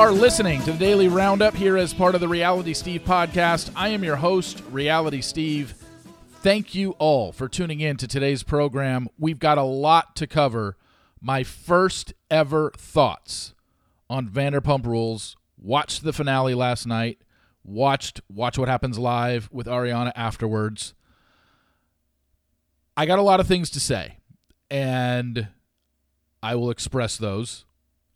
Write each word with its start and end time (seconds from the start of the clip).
are 0.00 0.10
listening 0.12 0.62
to 0.62 0.72
the 0.72 0.78
Daily 0.78 1.08
Roundup 1.08 1.54
here 1.54 1.76
as 1.76 1.92
part 1.92 2.14
of 2.14 2.22
the 2.22 2.28
Reality 2.28 2.72
Steve 2.72 3.02
podcast. 3.02 3.70
I 3.76 3.88
am 3.88 4.02
your 4.02 4.16
host, 4.16 4.62
Reality 4.70 5.20
Steve. 5.20 5.74
Thank 6.36 6.74
you 6.74 6.92
all 6.92 7.32
for 7.32 7.50
tuning 7.50 7.80
in 7.80 7.98
to 7.98 8.08
today's 8.08 8.42
program. 8.42 9.08
We've 9.18 9.38
got 9.38 9.58
a 9.58 9.62
lot 9.62 10.16
to 10.16 10.26
cover. 10.26 10.78
My 11.20 11.42
first 11.42 12.14
ever 12.30 12.72
thoughts 12.78 13.52
on 14.08 14.26
Vanderpump 14.26 14.86
Rules. 14.86 15.36
Watched 15.58 16.02
the 16.02 16.14
finale 16.14 16.54
last 16.54 16.86
night. 16.86 17.18
Watched 17.62 18.22
Watch 18.30 18.56
What 18.56 18.70
Happens 18.70 18.98
Live 18.98 19.50
with 19.52 19.66
Ariana 19.66 20.12
afterwards. 20.16 20.94
I 22.96 23.04
got 23.04 23.18
a 23.18 23.22
lot 23.22 23.40
of 23.40 23.46
things 23.46 23.68
to 23.72 23.80
say, 23.80 24.16
and 24.70 25.48
I 26.42 26.54
will 26.54 26.70
express 26.70 27.18
those 27.18 27.66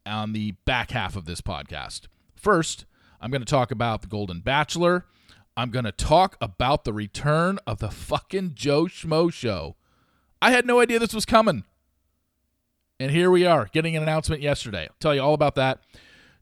on 0.07 0.33
the 0.33 0.53
back 0.65 0.91
half 0.91 1.17
of 1.17 1.25
this 1.25 1.41
podcast. 1.41 2.03
First, 2.35 2.85
I'm 3.21 3.31
going 3.31 3.43
to 3.43 3.47
talk 3.47 3.71
about 3.71 4.03
The 4.03 4.09
Golden 4.09 4.41
Bachelor. 4.41 5.07
I'm 5.57 5.71
going 5.71 5.85
to 5.85 5.93
talk 5.93 6.37
about 6.41 6.85
the 6.85 6.93
return 6.93 7.59
of 7.67 7.79
the 7.79 7.91
fucking 7.91 8.53
Joe 8.55 8.85
Schmo 8.85 9.33
show. 9.33 9.77
I 10.43 10.51
had 10.51 10.67
no 10.67 10.81
idea 10.81 10.99
this 10.99 11.15
was 11.15 11.25
coming. 11.25 11.65
And 13.01 13.11
here 13.11 13.31
we 13.31 13.45
are, 13.45 13.69
getting 13.73 13.97
an 13.97 14.03
announcement 14.03 14.43
yesterday. 14.43 14.83
I'll 14.83 14.97
tell 15.01 15.15
you 15.15 15.21
all 15.23 15.35
about 15.35 15.55
that. 15.57 15.81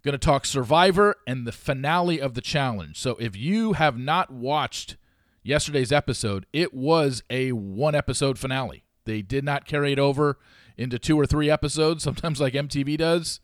Going 0.02 0.12
to 0.12 0.18
talk 0.18 0.44
Survivor 0.44 1.16
and 1.26 1.46
the 1.46 1.52
finale 1.52 2.20
of 2.20 2.34
the 2.34 2.40
challenge. 2.40 2.98
So 2.98 3.16
if 3.16 3.36
you 3.36 3.74
have 3.74 3.96
not 3.96 4.32
watched 4.32 4.96
yesterday's 5.42 5.92
episode, 5.92 6.46
it 6.52 6.74
was 6.74 7.22
a 7.30 7.52
one 7.52 7.94
episode 7.94 8.38
finale. 8.38 8.84
They 9.04 9.22
did 9.22 9.44
not 9.44 9.66
carry 9.66 9.92
it 9.92 9.98
over 9.98 10.38
into 10.76 10.98
two 10.98 11.18
or 11.18 11.26
three 11.26 11.50
episodes, 11.50 12.02
sometimes 12.04 12.40
like 12.40 12.54
MTV 12.54 12.96
does. 12.98 13.40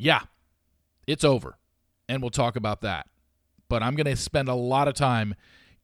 Yeah, 0.00 0.22
it's 1.06 1.24
over. 1.24 1.58
And 2.08 2.22
we'll 2.22 2.30
talk 2.30 2.56
about 2.56 2.80
that. 2.80 3.06
But 3.68 3.82
I'm 3.82 3.94
going 3.94 4.06
to 4.06 4.16
spend 4.16 4.48
a 4.48 4.54
lot 4.54 4.88
of 4.88 4.94
time 4.94 5.34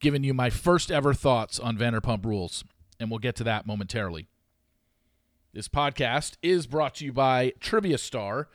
giving 0.00 0.24
you 0.24 0.32
my 0.32 0.48
first 0.48 0.90
ever 0.90 1.12
thoughts 1.12 1.60
on 1.60 1.76
Vanderpump 1.76 2.24
Rules. 2.24 2.64
And 2.98 3.10
we'll 3.10 3.18
get 3.18 3.36
to 3.36 3.44
that 3.44 3.66
momentarily. 3.66 4.26
This 5.52 5.68
podcast 5.68 6.36
is 6.42 6.66
brought 6.66 6.94
to 6.96 7.04
you 7.04 7.12
by 7.12 7.52
Trivia 7.60 7.98
Star. 7.98 8.48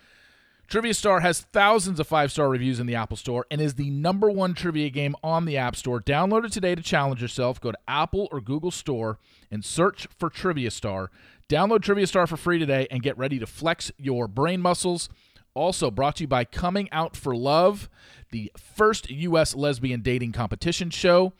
Trivia 0.67 0.95
Star 0.95 1.19
has 1.19 1.41
thousands 1.41 1.99
of 1.99 2.07
five 2.07 2.31
star 2.31 2.49
reviews 2.49 2.79
in 2.79 2.87
the 2.87 2.95
Apple 2.95 3.17
Store 3.17 3.45
and 3.51 3.61
is 3.61 3.75
the 3.75 3.91
number 3.91 4.31
one 4.31 4.55
trivia 4.55 4.89
game 4.89 5.15
on 5.23 5.45
the 5.45 5.57
App 5.57 5.75
Store. 5.75 5.99
Download 5.99 6.43
it 6.43 6.51
today 6.51 6.73
to 6.73 6.81
challenge 6.81 7.21
yourself. 7.21 7.61
Go 7.61 7.71
to 7.71 7.77
Apple 7.87 8.29
or 8.31 8.41
Google 8.41 8.71
Store 8.71 9.19
and 9.51 9.63
search 9.63 10.07
for 10.17 10.29
Trivia 10.29 10.71
Star. 10.71 11.11
Download 11.49 11.81
Trivia 11.81 12.07
Star 12.07 12.25
for 12.25 12.37
free 12.37 12.57
today 12.57 12.87
and 12.89 13.03
get 13.03 13.17
ready 13.17 13.37
to 13.37 13.45
flex 13.45 13.91
your 13.97 14.27
brain 14.27 14.61
muscles. 14.61 15.07
Also 15.53 15.91
brought 15.91 16.15
to 16.17 16.23
you 16.23 16.27
by 16.27 16.45
Coming 16.45 16.89
Out 16.91 17.15
for 17.15 17.35
Love, 17.35 17.89
the 18.31 18.51
first 18.57 19.09
U.S. 19.09 19.55
lesbian 19.55 20.01
dating 20.01 20.31
competition 20.31 20.89
show. 20.89 21.33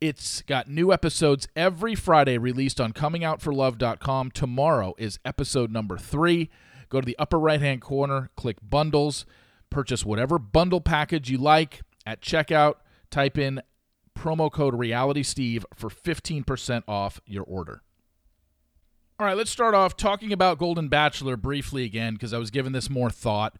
It's 0.00 0.42
got 0.42 0.68
new 0.68 0.92
episodes 0.92 1.48
every 1.56 1.94
Friday 1.94 2.38
released 2.38 2.80
on 2.80 2.92
comingoutforlove.com. 2.92 4.30
Tomorrow 4.30 4.94
is 4.96 5.18
episode 5.24 5.72
number 5.72 5.98
three. 5.98 6.50
Go 6.88 7.00
to 7.00 7.06
the 7.06 7.18
upper 7.18 7.38
right 7.38 7.60
hand 7.60 7.80
corner, 7.80 8.30
click 8.36 8.58
bundles, 8.62 9.26
purchase 9.70 10.04
whatever 10.04 10.38
bundle 10.38 10.80
package 10.80 11.30
you 11.30 11.38
like 11.38 11.82
at 12.06 12.20
checkout. 12.20 12.74
Type 13.10 13.38
in 13.38 13.60
promo 14.16 14.50
code 14.50 14.74
Reality 14.74 15.22
Steve 15.22 15.64
for 15.74 15.88
15% 15.88 16.82
off 16.88 17.20
your 17.26 17.44
order. 17.44 17.82
All 19.20 19.26
right, 19.26 19.36
let's 19.36 19.50
start 19.50 19.74
off 19.74 19.96
talking 19.96 20.32
about 20.32 20.58
Golden 20.58 20.86
Bachelor 20.86 21.36
briefly 21.36 21.82
again 21.82 22.12
because 22.12 22.32
I 22.32 22.38
was 22.38 22.52
giving 22.52 22.70
this 22.70 22.88
more 22.88 23.10
thought 23.10 23.56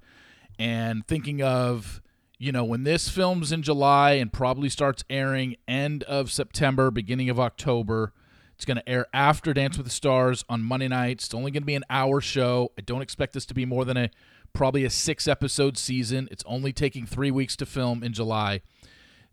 and 0.57 1.05
thinking 1.05 1.43
of, 1.43 2.01
you 2.39 2.53
know, 2.53 2.63
when 2.63 2.85
this 2.85 3.09
films 3.09 3.51
in 3.51 3.65
July 3.65 4.13
and 4.13 4.33
probably 4.33 4.69
starts 4.69 5.03
airing 5.11 5.57
end 5.67 6.05
of 6.05 6.31
September, 6.31 6.93
beginning 6.93 7.29
of 7.29 7.41
October. 7.41 8.13
It's 8.55 8.65
going 8.65 8.77
to 8.77 8.89
air 8.89 9.07
after 9.13 9.53
Dance 9.53 9.77
with 9.77 9.87
the 9.87 9.93
Stars 9.93 10.45
on 10.49 10.63
Monday 10.63 10.87
nights. 10.87 11.25
It's 11.25 11.35
only 11.35 11.51
going 11.51 11.63
to 11.63 11.67
be 11.67 11.75
an 11.75 11.85
hour 11.91 12.21
show. 12.21 12.71
I 12.79 12.83
don't 12.83 13.03
expect 13.03 13.33
this 13.33 13.47
to 13.47 13.55
be 13.55 13.67
more 13.67 13.85
than 13.85 13.97
a 13.97 14.11
probably 14.53 14.85
a 14.85 14.91
six 14.91 15.27
episode 15.27 15.77
season. 15.77 16.29
It's 16.31 16.45
only 16.47 16.73
taking 16.73 17.05
three 17.05 17.33
weeks 17.33 17.57
to 17.57 17.67
film 17.67 18.05
in 18.05 18.13
July. 18.13 18.61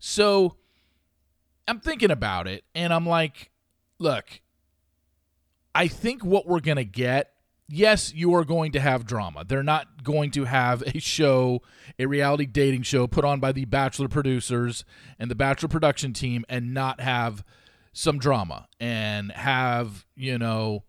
So 0.00 0.56
I'm 1.68 1.78
thinking 1.78 2.10
about 2.10 2.48
it 2.48 2.64
and 2.74 2.92
I'm 2.92 3.06
like, 3.06 3.52
look, 4.00 4.40
I 5.76 5.88
think 5.88 6.24
what 6.24 6.46
we're 6.46 6.60
going 6.60 6.78
to 6.78 6.84
get, 6.84 7.32
yes, 7.68 8.14
you 8.14 8.34
are 8.34 8.46
going 8.46 8.72
to 8.72 8.80
have 8.80 9.04
drama. 9.04 9.44
They're 9.46 9.62
not 9.62 10.02
going 10.02 10.30
to 10.30 10.44
have 10.44 10.80
a 10.82 10.98
show, 10.98 11.60
a 11.98 12.06
reality 12.06 12.46
dating 12.46 12.84
show 12.84 13.06
put 13.06 13.26
on 13.26 13.40
by 13.40 13.52
the 13.52 13.66
Bachelor 13.66 14.08
producers 14.08 14.86
and 15.18 15.30
the 15.30 15.34
Bachelor 15.34 15.68
production 15.68 16.14
team 16.14 16.46
and 16.48 16.72
not 16.72 17.02
have 17.02 17.44
some 17.92 18.18
drama 18.18 18.68
and 18.80 19.30
have, 19.32 20.06
you 20.14 20.38
know, 20.38 20.84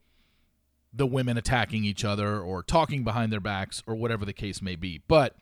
the 0.93 1.05
women 1.05 1.37
attacking 1.37 1.83
each 1.83 2.05
other 2.05 2.39
or 2.39 2.63
talking 2.63 3.03
behind 3.03 3.33
their 3.33 3.41
backs 3.41 3.83
or 3.87 3.95
whatever 3.95 4.23
the 4.23 4.31
case 4.31 4.61
may 4.61 4.77
be. 4.77 5.01
But 5.05 5.35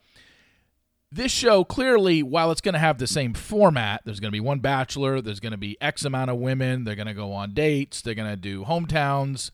this 1.12 1.32
show 1.32 1.64
clearly, 1.64 2.24
while 2.24 2.52
it's 2.52 2.62
going 2.62 2.74
to 2.74 2.80
have 2.80 2.98
the 2.98 3.08
same 3.08 3.34
format, 3.34 4.02
there's 4.06 4.20
going 4.20 4.30
to 4.30 4.36
be 4.36 4.40
one 4.40 4.60
bachelor, 4.60 5.22
there's 5.22 5.40
going 5.40 5.52
to 5.52 5.58
be 5.58 5.78
X 5.80 6.04
amount 6.04 6.32
of 6.32 6.38
women, 6.38 6.84
they're 6.84 6.96
going 6.96 7.08
to 7.08 7.14
go 7.14 7.32
on 7.32 7.54
dates, 7.54 8.02
they're 8.02 8.16
going 8.16 8.30
to 8.30 8.36
do 8.36 8.66
hometowns. 8.66 9.52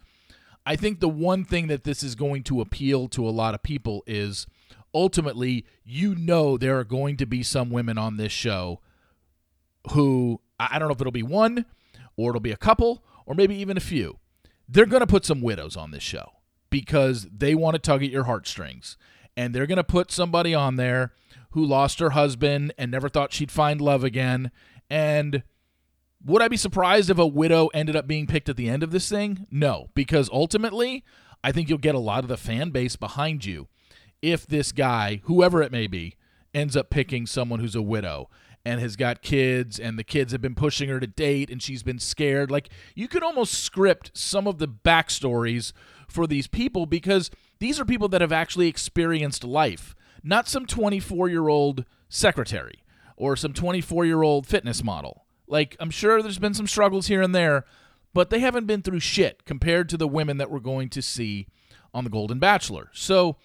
I 0.66 0.76
think 0.76 1.00
the 1.00 1.10
one 1.10 1.44
thing 1.44 1.68
that 1.68 1.84
this 1.84 2.04
is 2.04 2.16
going 2.16 2.44
to 2.44 2.62
appeal 2.62 3.08
to 3.10 3.28
a 3.28 3.32
lot 3.32 3.54
of 3.54 3.64
people 3.64 4.04
is 4.08 4.48
ultimately, 4.94 5.66
you 5.84 6.16
know, 6.16 6.58
there 6.58 6.78
are 6.80 6.84
going 6.84 7.18
to 7.18 7.26
be 7.26 7.44
some 7.44 7.70
women 7.70 7.98
on 7.98 8.18
this 8.18 8.32
show 8.32 8.80
who 9.92 10.40
I 10.60 10.78
don't 10.78 10.88
know 10.88 10.94
if 10.94 11.02
it'll 11.02 11.12
be 11.12 11.24
one, 11.24 11.66
or 12.16 12.30
it'll 12.30 12.42
be 12.42 12.52
a 12.52 12.58
couple, 12.58 13.04
or 13.26 13.34
maybe 13.34 13.56
even 13.56 13.78
a 13.78 13.82
few. 13.82 14.20
They're 14.70 14.86
going 14.86 15.02
to 15.02 15.08
put 15.08 15.26
some 15.26 15.42
widows 15.42 15.76
on 15.76 15.92
this 15.92 16.04
show 16.04 16.32
because 16.70 17.28
they 17.36 17.56
want 17.56 17.76
to 17.76 17.80
tug 17.80 18.04
at 18.04 18.12
your 18.12 18.26
heartstrings. 18.26 18.98
And 19.42 19.56
they're 19.56 19.66
going 19.66 19.78
to 19.78 19.84
put 19.84 20.12
somebody 20.12 20.54
on 20.54 20.76
there 20.76 21.14
who 21.52 21.66
lost 21.66 22.00
her 22.00 22.12
husband 22.12 22.76
and 22.78 22.92
never 22.92 23.10
thought 23.10 23.34
she'd 23.34 23.52
find 23.52 23.82
love 23.82 24.04
again. 24.04 24.52
And 24.88 25.42
would 26.24 26.44
I 26.44 26.48
be 26.48 26.58
surprised 26.58 27.10
if 27.10 27.18
a 27.18 27.26
widow 27.26 27.68
ended 27.74 27.96
up 27.96 28.06
being 28.06 28.28
picked 28.28 28.50
at 28.50 28.56
the 28.56 28.70
end 28.70 28.84
of 28.84 28.92
this 28.92 29.10
thing? 29.10 29.48
No, 29.50 29.90
because 29.96 30.30
ultimately, 30.32 31.04
I 31.44 31.52
think 31.52 31.70
you'll 31.70 31.80
get 31.80 31.96
a 31.96 32.00
lot 32.00 32.24
of 32.24 32.28
the 32.28 32.38
fan 32.38 32.70
base 32.70 32.96
behind 32.96 33.44
you 33.44 33.68
if 34.22 34.46
this 34.46 34.72
guy, 34.72 35.22
whoever 35.24 35.64
it 35.64 35.72
may 35.72 35.88
be, 35.88 36.18
ends 36.54 36.78
up 36.78 36.92
picking 36.92 37.26
someone 37.26 37.60
who's 37.60 37.76
a 37.76 37.82
widow 37.82 38.30
and 38.64 38.80
has 38.80 38.96
got 38.96 39.24
kids 39.24 39.80
and 39.80 39.98
the 39.98 40.04
kids 40.04 40.34
have 40.34 40.42
been 40.42 40.54
pushing 40.54 40.88
her 40.88 41.00
to 41.00 41.08
date 41.08 41.50
and 41.50 41.64
she's 41.64 41.82
been 41.82 41.98
scared. 41.98 42.52
Like 42.52 42.70
you 42.94 43.08
could 43.08 43.24
almost 43.24 43.56
script 43.56 44.12
some 44.14 44.46
of 44.46 44.60
the 44.60 44.68
backstories 44.68 45.74
for 46.08 46.28
these 46.28 46.46
people 46.46 46.86
because 46.86 47.32
these 47.62 47.80
are 47.80 47.86
people 47.86 48.10
that 48.10 48.22
have 48.22 48.32
actually 48.32 48.68
experienced 48.68 49.44
life, 49.44 49.96
not 50.24 50.48
some 50.48 50.66
24 50.66 51.30
year 51.30 51.48
old 51.48 51.86
secretary 52.10 52.84
or 53.16 53.36
some 53.36 53.54
24 53.54 54.06
year 54.06 54.24
old 54.24 54.48
fitness 54.48 54.84
model. 54.84 55.26
Like 55.48 55.78
I'm 55.80 55.92
sure 55.92 56.22
there's 56.22 56.40
been 56.40 56.54
some 56.56 56.68
struggles 56.68 57.08
here 57.08 57.22
and 57.22 57.36
there, 57.36 57.66
but 58.14 58.32
they 58.32 58.40
haven't 58.40 58.66
been 58.66 58.82
through 58.82 59.02
shit 59.02 59.46
compared 59.46 59.90
to 59.90 59.98
the 59.98 60.08
women 60.08 60.38
that 60.38 60.50
we're 60.50 60.60
going 60.60 60.90
to 60.90 61.02
see 61.02 61.48
on 61.94 62.04
The 62.04 62.10
Golden 62.10 62.40
Bachelor. 62.40 62.90
So 62.94 63.38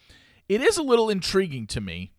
it 0.49 0.63
is 0.63 0.79
a 0.79 0.83
little 0.83 1.11
intriguing 1.11 1.67
to 1.69 1.81
me 1.81 2.13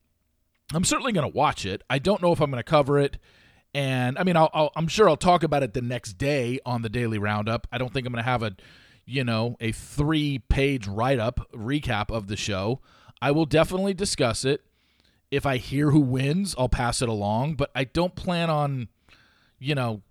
I'm 0.74 0.84
certainly 0.84 1.14
going 1.14 1.30
to 1.30 1.36
watch 1.36 1.66
it. 1.66 1.82
I 1.90 2.00
don't 2.00 2.22
know 2.22 2.34
if 2.34 2.42
I'm 2.42 2.52
going 2.52 2.62
to 2.62 2.70
cover 2.70 3.00
it. 3.00 3.18
And 3.74 4.18
I 4.18 4.24
mean, 4.24 4.36
i 4.36 4.70
am 4.76 4.88
sure 4.88 5.08
I'll 5.08 5.16
talk 5.16 5.44
about 5.44 5.64
it 5.64 5.74
the 5.74 5.82
next 5.82 6.14
day 6.14 6.60
on 6.66 6.82
the 6.82 6.90
daily 6.90 7.20
roundup. 7.20 7.68
I 7.72 7.78
don't 7.78 7.94
think 7.94 8.06
I'm 8.06 8.14
going 8.14 8.24
to 8.24 8.30
have 8.30 8.44
a, 8.44 8.56
you 9.08 9.24
know, 9.24 9.56
a 9.60 9.72
three 9.72 10.40
page 10.50 10.86
write 10.86 11.18
up 11.18 11.50
recap 11.54 12.12
of 12.12 12.28
the 12.28 12.36
show. 12.36 12.82
I 13.22 13.32
will 13.32 13.46
definitely 13.46 13.94
discuss 13.94 14.46
it. 14.46 14.62
If 15.32 15.46
I 15.46 15.58
hear 15.58 15.92
who 15.92 16.02
wins, 16.02 16.54
I'll 16.58 16.70
pass 16.70 17.02
it 17.02 17.10
along. 17.10 17.56
But 17.56 17.72
I 17.74 17.86
don't 17.86 18.16
plan 18.16 18.50
on, 18.50 18.90
you 19.60 19.74
know, 19.74 20.02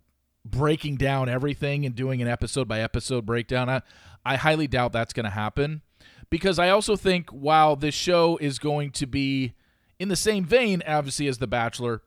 breaking 0.44 0.96
down 0.96 1.28
everything 1.28 1.84
and 1.84 1.94
doing 1.94 2.22
an 2.22 2.28
episode 2.28 2.66
by 2.66 2.81
episode 2.81 3.26
breakdown. 3.26 3.69
I, 3.69 3.82
I 4.25 4.37
highly 4.37 4.66
doubt 4.66 4.93
that's 4.93 5.12
going 5.12 5.25
to 5.25 5.31
happen 5.31 5.82
because 6.31 6.58
I 6.58 6.70
also 6.70 6.96
think 6.96 7.28
while 7.31 7.76
this 7.76 7.94
show 7.94 8.38
is 8.38 8.58
going 8.58 8.93
to 8.93 9.06
be 9.06 9.54
in 9.98 10.08
the 10.08 10.16
same 10.16 10.44
vein, 10.44 10.82
obviously, 10.87 11.28
as 11.28 11.38
The 11.38 11.46
Bachelor, 11.46 12.02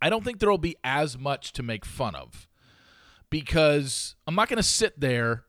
I 0.00 0.08
don't 0.08 0.24
think 0.24 0.38
there 0.38 0.50
will 0.50 0.58
be 0.58 0.76
as 0.84 1.18
much 1.18 1.52
to 1.54 1.62
make 1.62 1.84
fun 1.84 2.14
of 2.14 2.46
because 3.28 4.14
I'm 4.26 4.34
not 4.34 4.48
going 4.48 4.58
to 4.58 4.62
sit 4.62 5.00
there 5.00 5.44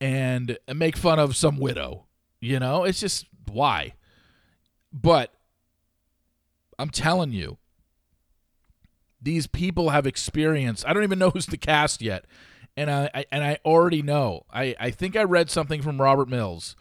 and 0.00 0.58
make 0.74 0.96
fun 0.96 1.18
of 1.18 1.36
some 1.36 1.58
widow. 1.58 2.06
You 2.40 2.58
know, 2.58 2.84
it's 2.84 3.00
just 3.00 3.26
why. 3.50 3.94
But 4.92 5.32
I'm 6.78 6.90
telling 6.90 7.32
you, 7.32 7.58
these 9.20 9.46
people 9.46 9.90
have 9.90 10.06
experience. 10.06 10.84
I 10.86 10.92
don't 10.92 11.02
even 11.02 11.18
know 11.18 11.30
who's 11.30 11.46
the 11.46 11.58
cast 11.58 12.00
yet, 12.00 12.24
and 12.76 12.90
I, 12.90 13.10
I 13.14 13.24
and 13.30 13.44
I 13.44 13.58
already 13.64 14.02
know. 14.02 14.46
I 14.52 14.74
I 14.80 14.90
think 14.90 15.16
I 15.16 15.22
read 15.24 15.50
something 15.50 15.82
from 15.82 16.00
Robert 16.00 16.28
Mills, 16.28 16.74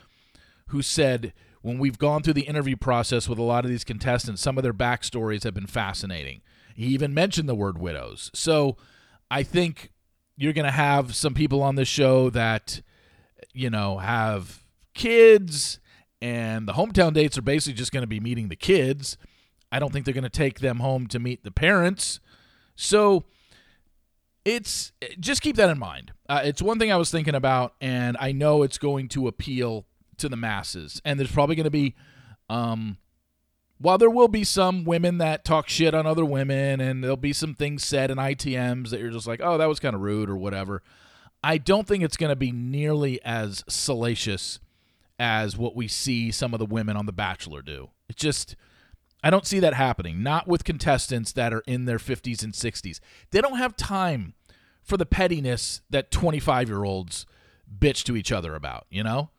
who 0.67 0.81
said 0.81 1.33
when 1.61 1.77
we've 1.77 1.97
gone 1.97 2.23
through 2.23 2.33
the 2.33 2.47
interview 2.47 2.77
process 2.77 3.27
with 3.27 3.37
a 3.37 3.43
lot 3.43 3.65
of 3.65 3.71
these 3.71 3.83
contestants, 3.83 4.41
some 4.41 4.57
of 4.57 4.63
their 4.63 4.73
backstories 4.73 5.43
have 5.43 5.53
been 5.53 5.67
fascinating. 5.67 6.41
He 6.73 6.85
even 6.87 7.13
mentioned 7.13 7.49
the 7.49 7.55
word 7.55 7.77
widows. 7.77 8.31
So 8.33 8.77
I 9.29 9.43
think 9.43 9.91
you're 10.37 10.53
going 10.53 10.65
to 10.65 10.71
have 10.71 11.13
some 11.13 11.33
people 11.33 11.61
on 11.61 11.75
this 11.75 11.89
show 11.89 12.29
that, 12.29 12.81
you 13.59 13.69
know, 13.69 13.97
have 13.97 14.63
kids, 14.93 15.79
and 16.21 16.67
the 16.67 16.73
hometown 16.73 17.13
dates 17.13 17.37
are 17.37 17.41
basically 17.41 17.77
just 17.77 17.91
going 17.91 18.03
to 18.03 18.07
be 18.07 18.19
meeting 18.19 18.47
the 18.47 18.55
kids. 18.55 19.17
I 19.71 19.79
don't 19.79 19.91
think 19.91 20.05
they're 20.05 20.13
going 20.13 20.23
to 20.23 20.29
take 20.29 20.59
them 20.59 20.79
home 20.79 21.07
to 21.07 21.19
meet 21.19 21.43
the 21.43 21.51
parents. 21.51 22.19
So 22.75 23.25
it's 24.45 24.93
just 25.19 25.41
keep 25.41 25.57
that 25.57 25.69
in 25.69 25.77
mind. 25.77 26.13
Uh, 26.27 26.41
it's 26.43 26.61
one 26.61 26.79
thing 26.79 26.91
I 26.91 26.95
was 26.95 27.11
thinking 27.11 27.35
about, 27.35 27.75
and 27.81 28.15
I 28.19 28.31
know 28.31 28.63
it's 28.63 28.77
going 28.77 29.09
to 29.09 29.27
appeal 29.27 29.85
to 30.17 30.29
the 30.29 30.37
masses. 30.37 31.01
And 31.03 31.19
there's 31.19 31.31
probably 31.31 31.55
going 31.55 31.65
to 31.65 31.69
be, 31.69 31.95
um, 32.49 32.97
while 33.77 33.97
there 33.97 34.09
will 34.09 34.27
be 34.27 34.43
some 34.43 34.85
women 34.85 35.17
that 35.19 35.43
talk 35.43 35.67
shit 35.67 35.93
on 35.93 36.07
other 36.07 36.25
women, 36.25 36.79
and 36.79 37.03
there'll 37.03 37.17
be 37.17 37.33
some 37.33 37.53
things 37.53 37.83
said 37.83 38.09
in 38.09 38.17
ITMs 38.17 38.89
that 38.89 39.01
you're 39.01 39.11
just 39.11 39.27
like, 39.27 39.41
oh, 39.43 39.57
that 39.57 39.67
was 39.67 39.79
kind 39.79 39.95
of 39.95 40.01
rude 40.01 40.29
or 40.29 40.37
whatever. 40.37 40.81
I 41.43 41.57
don't 41.57 41.87
think 41.87 42.03
it's 42.03 42.17
going 42.17 42.31
to 42.31 42.35
be 42.35 42.51
nearly 42.51 43.21
as 43.23 43.63
salacious 43.67 44.59
as 45.17 45.57
what 45.57 45.75
we 45.75 45.87
see 45.87 46.31
some 46.31 46.53
of 46.53 46.59
the 46.59 46.65
women 46.65 46.97
on 46.97 47.05
The 47.05 47.11
Bachelor 47.11 47.61
do. 47.61 47.89
It 48.07 48.15
just, 48.15 48.55
I 49.23 49.29
don't 49.29 49.45
see 49.45 49.59
that 49.59 49.73
happening. 49.73 50.23
Not 50.23 50.47
with 50.47 50.63
contestants 50.63 51.31
that 51.33 51.53
are 51.53 51.63
in 51.67 51.85
their 51.85 51.97
50s 51.97 52.43
and 52.43 52.53
60s. 52.53 52.99
They 53.31 53.41
don't 53.41 53.57
have 53.57 53.75
time 53.75 54.33
for 54.81 54.97
the 54.97 55.05
pettiness 55.05 55.81
that 55.89 56.11
25 56.11 56.69
year 56.69 56.83
olds 56.83 57.25
bitch 57.77 58.03
to 58.03 58.15
each 58.15 58.31
other 58.31 58.55
about, 58.55 58.87
you 58.89 59.03
know? 59.03 59.29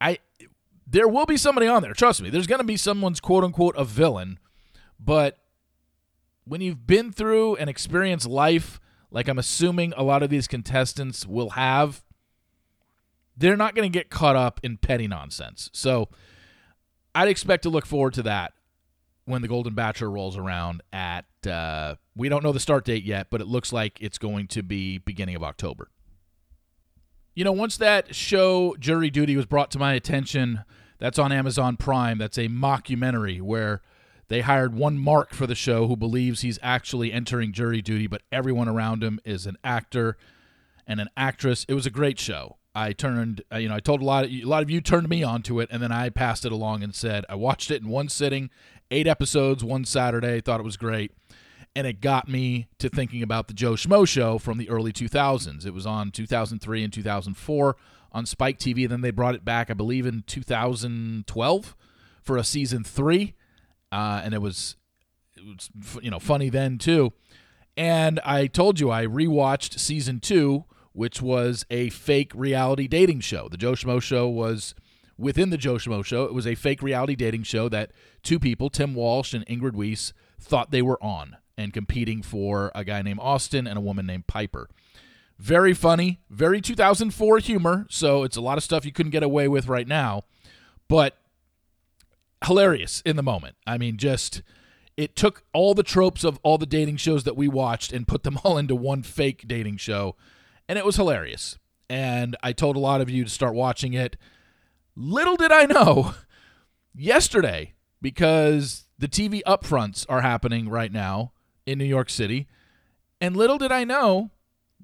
I 0.00 0.18
there 0.90 1.08
will 1.08 1.26
be 1.26 1.36
somebody 1.36 1.66
on 1.66 1.82
there. 1.82 1.92
Trust 1.92 2.22
me. 2.22 2.30
There's 2.30 2.46
going 2.46 2.60
to 2.60 2.66
be 2.66 2.78
someone's 2.78 3.20
quote 3.20 3.44
unquote 3.44 3.76
a 3.76 3.84
villain, 3.84 4.38
but 4.98 5.36
when 6.44 6.62
you've 6.62 6.86
been 6.86 7.12
through 7.12 7.56
and 7.56 7.68
experienced 7.68 8.26
life 8.26 8.80
like 9.10 9.28
I'm 9.28 9.38
assuming 9.38 9.92
a 9.96 10.02
lot 10.02 10.22
of 10.22 10.30
these 10.30 10.46
contestants 10.46 11.26
will 11.26 11.50
have, 11.50 12.02
they're 13.36 13.56
not 13.56 13.74
going 13.74 13.90
to 13.90 13.98
get 13.98 14.10
caught 14.10 14.36
up 14.36 14.60
in 14.62 14.76
petty 14.76 15.06
nonsense. 15.06 15.70
So 15.72 16.08
I'd 17.14 17.28
expect 17.28 17.62
to 17.62 17.70
look 17.70 17.86
forward 17.86 18.14
to 18.14 18.22
that 18.24 18.52
when 19.24 19.42
the 19.42 19.48
Golden 19.48 19.74
Bachelor 19.74 20.10
rolls 20.10 20.36
around 20.36 20.82
at, 20.92 21.26
uh, 21.46 21.96
we 22.16 22.28
don't 22.28 22.42
know 22.42 22.52
the 22.52 22.60
start 22.60 22.84
date 22.84 23.04
yet, 23.04 23.28
but 23.30 23.40
it 23.40 23.46
looks 23.46 23.72
like 23.72 24.00
it's 24.00 24.18
going 24.18 24.46
to 24.48 24.62
be 24.62 24.98
beginning 24.98 25.36
of 25.36 25.42
October. 25.42 25.90
You 27.34 27.44
know, 27.44 27.52
once 27.52 27.76
that 27.76 28.14
show, 28.14 28.74
Jury 28.80 29.10
Duty, 29.10 29.36
was 29.36 29.46
brought 29.46 29.70
to 29.72 29.78
my 29.78 29.94
attention, 29.94 30.64
that's 30.98 31.18
on 31.18 31.30
Amazon 31.30 31.76
Prime. 31.76 32.18
That's 32.18 32.38
a 32.38 32.48
mockumentary 32.48 33.40
where 33.40 33.82
they 34.28 34.42
hired 34.42 34.74
one 34.74 34.98
Mark 34.98 35.34
for 35.34 35.46
the 35.46 35.54
show 35.54 35.86
who 35.86 35.96
believes 35.96 36.40
he's 36.40 36.58
actually 36.62 37.12
entering 37.12 37.52
jury 37.52 37.82
duty, 37.82 38.06
but 38.06 38.22
everyone 38.30 38.68
around 38.68 39.02
him 39.02 39.20
is 39.24 39.46
an 39.46 39.56
actor 39.64 40.16
and 40.86 41.00
an 41.00 41.08
actress. 41.16 41.64
It 41.68 41.74
was 41.74 41.86
a 41.86 41.90
great 41.90 42.18
show. 42.18 42.56
I 42.74 42.92
turned, 42.92 43.42
uh, 43.52 43.56
you 43.56 43.68
know, 43.68 43.74
I 43.74 43.80
told 43.80 44.02
a 44.02 44.04
lot 44.04 44.24
of 44.24 44.30
a 44.30 44.44
lot 44.44 44.62
of 44.62 44.70
you 44.70 44.80
turned 44.80 45.08
me 45.08 45.22
onto 45.22 45.60
it, 45.60 45.68
and 45.72 45.82
then 45.82 45.90
I 45.90 46.10
passed 46.10 46.44
it 46.44 46.52
along 46.52 46.82
and 46.82 46.94
said 46.94 47.24
I 47.28 47.34
watched 47.34 47.70
it 47.70 47.82
in 47.82 47.88
one 47.88 48.08
sitting, 48.08 48.50
eight 48.90 49.06
episodes, 49.06 49.64
one 49.64 49.84
Saturday. 49.84 50.40
Thought 50.40 50.60
it 50.60 50.64
was 50.64 50.76
great 50.76 51.12
and 51.78 51.86
it 51.86 52.00
got 52.00 52.26
me 52.28 52.66
to 52.78 52.88
thinking 52.88 53.22
about 53.22 53.46
the 53.46 53.54
Joe 53.54 53.74
Schmo 53.74 54.06
show 54.06 54.38
from 54.38 54.58
the 54.58 54.68
early 54.68 54.92
2000s. 54.92 55.64
It 55.64 55.72
was 55.72 55.86
on 55.86 56.10
2003 56.10 56.82
and 56.82 56.92
2004 56.92 57.76
on 58.10 58.26
Spike 58.26 58.58
TV. 58.58 58.82
And 58.82 58.90
then 58.90 59.00
they 59.00 59.12
brought 59.12 59.36
it 59.36 59.44
back, 59.44 59.70
I 59.70 59.74
believe, 59.74 60.04
in 60.04 60.24
2012 60.26 61.76
for 62.20 62.36
a 62.36 62.42
season 62.42 62.82
three, 62.82 63.34
uh, 63.92 64.20
and 64.24 64.34
it 64.34 64.42
was, 64.42 64.76
it 65.36 65.44
was, 65.44 65.70
you 66.02 66.10
know, 66.10 66.18
funny 66.18 66.48
then 66.50 66.78
too. 66.78 67.12
And 67.76 68.18
I 68.20 68.48
told 68.48 68.80
you 68.80 68.90
I 68.90 69.06
rewatched 69.06 69.78
season 69.78 70.18
two, 70.20 70.64
which 70.92 71.22
was 71.22 71.64
a 71.70 71.90
fake 71.90 72.32
reality 72.34 72.88
dating 72.88 73.20
show. 73.20 73.48
The 73.48 73.56
Joe 73.56 73.72
Schmo 73.72 74.02
show 74.02 74.28
was 74.28 74.74
within 75.16 75.50
the 75.50 75.56
Joe 75.56 75.74
Schmo 75.74 76.04
show. 76.04 76.24
It 76.24 76.34
was 76.34 76.46
a 76.46 76.54
fake 76.54 76.82
reality 76.82 77.14
dating 77.14 77.42
show 77.44 77.68
that 77.68 77.92
two 78.22 78.38
people, 78.38 78.70
Tim 78.70 78.94
Walsh 78.94 79.34
and 79.34 79.46
Ingrid 79.46 79.74
Weiss, 79.74 80.12
thought 80.40 80.70
they 80.70 80.82
were 80.82 81.02
on 81.02 81.36
and 81.56 81.72
competing 81.72 82.22
for 82.22 82.70
a 82.74 82.84
guy 82.84 83.02
named 83.02 83.20
Austin 83.20 83.66
and 83.66 83.76
a 83.76 83.80
woman 83.80 84.06
named 84.06 84.26
Piper. 84.26 84.68
Very 85.38 85.74
funny, 85.74 86.20
very 86.30 86.60
2004 86.60 87.38
humor. 87.38 87.86
So 87.90 88.24
it's 88.24 88.36
a 88.36 88.40
lot 88.40 88.58
of 88.58 88.64
stuff 88.64 88.84
you 88.84 88.92
couldn't 88.92 89.10
get 89.10 89.22
away 89.22 89.48
with 89.48 89.68
right 89.68 89.86
now, 89.86 90.22
but 90.88 91.17
hilarious 92.44 93.02
in 93.04 93.16
the 93.16 93.22
moment. 93.22 93.56
I 93.66 93.78
mean, 93.78 93.96
just 93.96 94.42
it 94.96 95.14
took 95.16 95.44
all 95.52 95.74
the 95.74 95.82
tropes 95.82 96.24
of 96.24 96.38
all 96.42 96.58
the 96.58 96.66
dating 96.66 96.96
shows 96.96 97.24
that 97.24 97.36
we 97.36 97.48
watched 97.48 97.92
and 97.92 98.08
put 98.08 98.22
them 98.22 98.38
all 98.44 98.58
into 98.58 98.74
one 98.74 99.02
fake 99.02 99.44
dating 99.46 99.78
show, 99.78 100.16
and 100.68 100.78
it 100.78 100.84
was 100.84 100.96
hilarious. 100.96 101.58
And 101.90 102.36
I 102.42 102.52
told 102.52 102.76
a 102.76 102.80
lot 102.80 103.00
of 103.00 103.08
you 103.08 103.24
to 103.24 103.30
start 103.30 103.54
watching 103.54 103.94
it. 103.94 104.16
Little 104.94 105.36
did 105.36 105.52
I 105.52 105.64
know 105.64 106.14
yesterday, 106.94 107.74
because 108.00 108.84
the 108.98 109.08
TV 109.08 109.42
upfronts 109.44 110.04
are 110.08 110.20
happening 110.20 110.68
right 110.68 110.92
now 110.92 111.32
in 111.66 111.78
New 111.78 111.84
York 111.84 112.10
City. 112.10 112.46
And 113.20 113.36
little 113.36 113.58
did 113.58 113.72
I 113.72 113.84
know, 113.84 114.30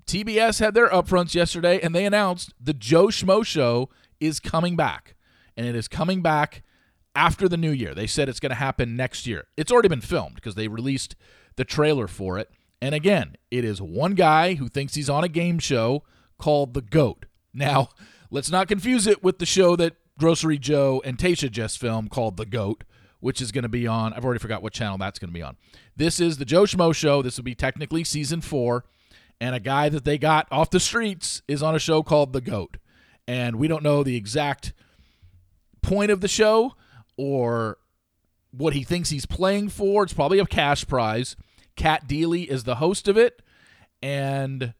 TBS 0.07 0.61
had 0.61 0.75
their 0.75 0.89
upfronts 0.89 1.35
yesterday 1.35 1.81
and 1.81 1.95
they 1.95 2.05
announced 2.05 2.53
the 2.61 2.75
Joe 2.75 3.07
Schmo 3.07 3.45
show 3.45 3.89
is 4.21 4.41
coming 4.41 4.77
back. 4.77 5.15
And 5.57 5.67
it 5.67 5.77
is 5.77 5.89
coming 5.89 6.21
back 6.21 6.63
after 7.15 7.49
the 7.49 7.57
new 7.57 7.71
year. 7.71 7.95
They 7.95 8.07
said 8.07 8.29
it's 8.29 8.41
going 8.41 8.51
to 8.51 8.57
happen 8.57 8.97
next 8.97 9.27
year. 9.27 9.47
It's 9.57 9.73
already 9.73 9.89
been 9.89 10.01
filmed 10.01 10.37
because 10.37 10.55
they 10.55 10.69
released 10.69 11.17
the 11.57 11.65
trailer 11.65 12.07
for 12.07 12.39
it. 12.39 12.51
And 12.81 12.95
again, 12.95 13.37
it 13.51 13.65
is 13.65 13.81
one 13.81 14.15
guy 14.15 14.55
who 14.55 14.69
thinks 14.69 14.95
he's 14.95 15.11
on 15.11 15.25
a 15.25 15.29
game 15.29 15.59
show 15.59 16.03
called 16.39 16.75
The 16.75 16.83
GOAT. 16.83 17.27
Now, 17.53 17.89
let's 18.31 18.51
not 18.51 18.69
confuse 18.69 19.07
it 19.07 19.23
with 19.23 19.39
the 19.39 19.47
show 19.47 19.77
that 19.77 19.97
Grocery 20.19 20.59
Joe 20.59 21.03
and 21.05 21.19
Tayshia 21.19 21.51
just 21.51 21.79
filmed 21.79 22.11
called 22.11 22.37
The 22.37 22.47
GOAT 22.47 22.85
which 23.25 23.41
is 23.41 23.53
going 23.53 23.63
to 23.63 23.71
be 23.71 23.87
on. 23.87 24.13
I've 24.13 24.23
already 24.23 24.39
forgot 24.39 24.63
what 24.63 24.75
channel 24.75 24.99
that's 24.99 25.19
going 25.19 25.31
to 25.31 25.35
be 25.35 25.41
on. 25.41 25.57
This 25.97 26.21
is 26.21 26.37
the 26.37 26.45
Joe 26.45 26.65
Schmo 26.65 26.95
Show. 26.95 27.23
This 27.23 27.39
will 27.39 27.45
be 27.45 27.55
technically 27.55 28.05
season 28.05 28.43
four. 28.43 28.85
And 29.41 29.55
a 29.55 29.61
guy 29.61 29.89
that 29.89 30.05
they 30.05 30.19
got 30.19 30.47
off 30.51 30.69
the 30.69 30.79
streets 30.79 31.41
is 31.49 31.63
on 31.63 31.75
a 31.75 31.79
show 31.79 32.03
called 32.03 32.35
The 32.35 32.43
GOAT. 32.43 32.77
And 33.27 33.57
we 33.57 33.67
don't 33.67 33.83
know 33.83 34.03
the 34.03 34.15
exact 34.15 34.75
point 35.81 36.11
of 36.11 36.21
the 36.21 36.29
show 36.29 36.75
or 37.17 37.79
what 38.51 38.73
he 38.75 38.85
thinks 38.85 39.11
he's 39.11 39.27
playing 39.27 39.69
for. 39.69 40.05
It's 40.05 40.13
probably 40.13 40.39
a 40.39 40.47
cash 40.47 40.87
prize. 40.87 41.37
Cat 41.77 42.07
Deeley 42.07 42.47
is 42.47 42.65
the 42.65 42.77
host 42.77 43.09
of 43.09 43.17
it. 43.17 43.43
And 44.03 44.75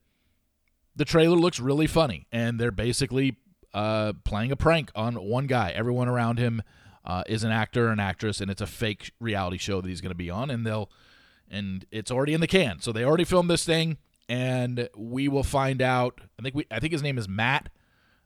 the 0.95 1.05
trailer 1.05 1.37
looks 1.37 1.59
really 1.59 1.87
funny. 1.87 2.27
And 2.31 2.61
they're 2.61 2.71
basically 2.71 3.37
uh, 3.73 4.13
playing 4.25 4.53
a 4.53 4.57
prank 4.57 4.91
on 4.95 5.17
one 5.17 5.47
guy. 5.47 5.71
Everyone 5.71 6.09
around 6.09 6.39
him 6.39 6.63
uh, 7.05 7.23
is 7.27 7.45
an 7.45 7.51
actor 7.51 7.89
an 7.89 8.01
actress, 8.01 8.41
and 8.41 8.51
it's 8.51 8.63
a 8.63 8.67
fake 8.67 9.13
reality 9.21 9.59
show 9.59 9.81
that 9.81 9.89
he's 9.89 10.01
going 10.01 10.11
to 10.11 10.17
be 10.17 10.31
on, 10.31 10.51
and 10.51 10.67
they'll 10.67 10.91
and 11.51 11.85
it's 11.91 12.11
already 12.11 12.33
in 12.33 12.41
the 12.41 12.47
can. 12.47 12.81
So 12.81 12.93
they 12.93 13.05
already 13.05 13.25
filmed 13.25 13.51
this 13.51 13.65
thing, 13.65 13.99
and 14.29 14.89
we 14.97 15.29
will 15.29 15.43
find 15.43 15.83
out. 15.83 16.21
I 16.39 16.43
think 16.43 16.55
we 16.55 16.67
I 16.71 16.81
think 16.81 16.93
his 16.93 17.03
name 17.03 17.19
is 17.19 17.29
Matt. 17.29 17.69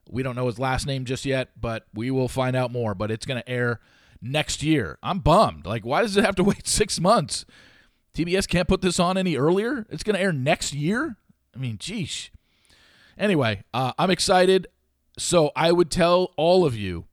We 0.08 0.22
don't 0.22 0.36
know 0.36 0.46
his 0.46 0.58
last 0.58 0.86
name 0.86 1.04
just 1.04 1.26
yet, 1.26 1.50
but 1.60 1.86
we 1.92 2.10
will 2.10 2.28
find 2.28 2.54
out 2.54 2.70
more. 2.70 2.94
But 2.94 3.10
it's 3.10 3.26
going 3.26 3.40
to 3.40 3.48
air 3.48 3.80
next 4.20 4.62
year. 4.62 4.98
I'm 5.02 5.20
bummed. 5.20 5.66
Like, 5.66 5.84
why 5.84 6.02
does 6.02 6.16
it 6.16 6.24
have 6.24 6.36
to 6.36 6.44
wait 6.44 6.66
six 6.66 7.00
months? 7.00 7.44
TBS 8.14 8.48
can't 8.48 8.68
put 8.68 8.80
this 8.80 8.98
on 8.98 9.16
any 9.16 9.36
earlier. 9.36 9.86
It's 9.90 10.02
going 10.02 10.16
to 10.16 10.22
air 10.22 10.32
next 10.32 10.74
year. 10.74 11.16
I 11.54 11.58
mean, 11.58 11.78
geez. 11.78 12.30
Anyway, 13.16 13.62
uh, 13.72 13.92
I'm 13.98 14.10
excited. 14.10 14.66
So 15.18 15.50
I 15.56 15.72
would 15.72 15.90
tell 15.90 16.32
all 16.36 16.64
of 16.64 16.76
you 16.76 17.08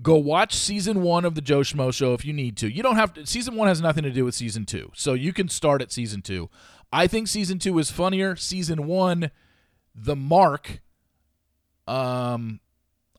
Go 0.00 0.16
watch 0.16 0.54
season 0.54 1.02
one 1.02 1.24
of 1.26 1.34
the 1.34 1.42
Joe 1.42 1.60
Schmo 1.60 1.92
Show 1.92 2.14
if 2.14 2.24
you 2.24 2.32
need 2.32 2.56
to. 2.58 2.72
You 2.72 2.82
don't 2.82 2.96
have 2.96 3.12
to. 3.14 3.26
Season 3.26 3.54
one 3.54 3.68
has 3.68 3.82
nothing 3.82 4.04
to 4.04 4.10
do 4.10 4.24
with 4.24 4.34
season 4.34 4.64
two, 4.64 4.90
so 4.94 5.12
you 5.12 5.34
can 5.34 5.48
start 5.48 5.82
at 5.82 5.92
season 5.92 6.22
two. 6.22 6.48
I 6.90 7.06
think 7.06 7.28
season 7.28 7.58
two 7.58 7.78
is 7.78 7.90
funnier. 7.90 8.34
Season 8.34 8.86
one, 8.86 9.30
the 9.94 10.16
Mark, 10.16 10.80
um, 11.86 12.60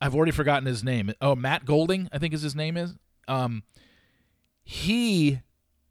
I've 0.04 0.14
already 0.14 0.34
forgotten 0.34 0.66
his 0.66 0.84
name. 0.84 1.14
Oh, 1.22 1.34
Matt 1.34 1.64
Golding, 1.64 2.10
I 2.12 2.18
think 2.18 2.34
is 2.34 2.42
his 2.42 2.58
name 2.58 2.76
is. 2.76 2.94
Um, 3.30 3.64
he 4.62 5.40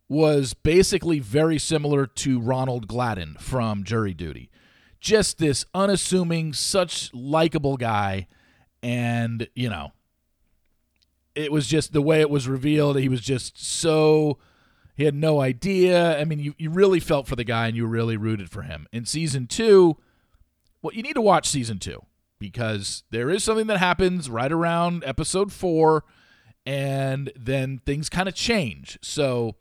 was 0.06 0.52
basically 0.52 1.18
very 1.18 1.58
similar 1.58 2.06
to 2.06 2.38
Ronald 2.38 2.86
Gladden 2.86 3.36
from 3.40 3.84
Jury 3.84 4.12
Duty. 4.12 4.50
Just 5.00 5.38
this 5.38 5.64
unassuming, 5.72 6.52
such 6.52 7.12
likable 7.14 7.78
guy, 7.78 8.26
and 8.82 9.48
you 9.54 9.70
know 9.70 9.92
it 11.34 11.50
was 11.50 11.66
just 11.66 11.94
the 11.94 12.02
way 12.02 12.20
it 12.20 12.28
was 12.28 12.46
revealed. 12.46 12.98
He 12.98 13.08
was 13.08 13.22
just 13.22 13.64
so 13.64 14.36
he 14.94 15.04
had 15.04 15.14
no 15.14 15.40
idea. 15.40 16.20
I 16.20 16.26
mean, 16.26 16.38
you, 16.38 16.54
you 16.58 16.68
really 16.68 17.00
felt 17.00 17.26
for 17.26 17.34
the 17.34 17.44
guy 17.44 17.66
and 17.66 17.74
you 17.74 17.86
really 17.86 18.18
rooted 18.18 18.50
for 18.50 18.60
him. 18.60 18.86
In 18.92 19.06
season 19.06 19.46
two, 19.46 19.96
well, 20.82 20.92
you 20.92 21.02
need 21.02 21.14
to 21.14 21.22
watch 21.22 21.48
season 21.48 21.78
two 21.78 22.04
because 22.42 23.04
there 23.10 23.30
is 23.30 23.44
something 23.44 23.68
that 23.68 23.78
happens 23.78 24.28
right 24.28 24.50
around 24.50 25.04
episode 25.06 25.52
four, 25.52 26.02
and 26.66 27.32
then 27.36 27.80
things 27.86 28.08
kind 28.08 28.28
of 28.28 28.34
change. 28.34 28.98
So, 29.00 29.54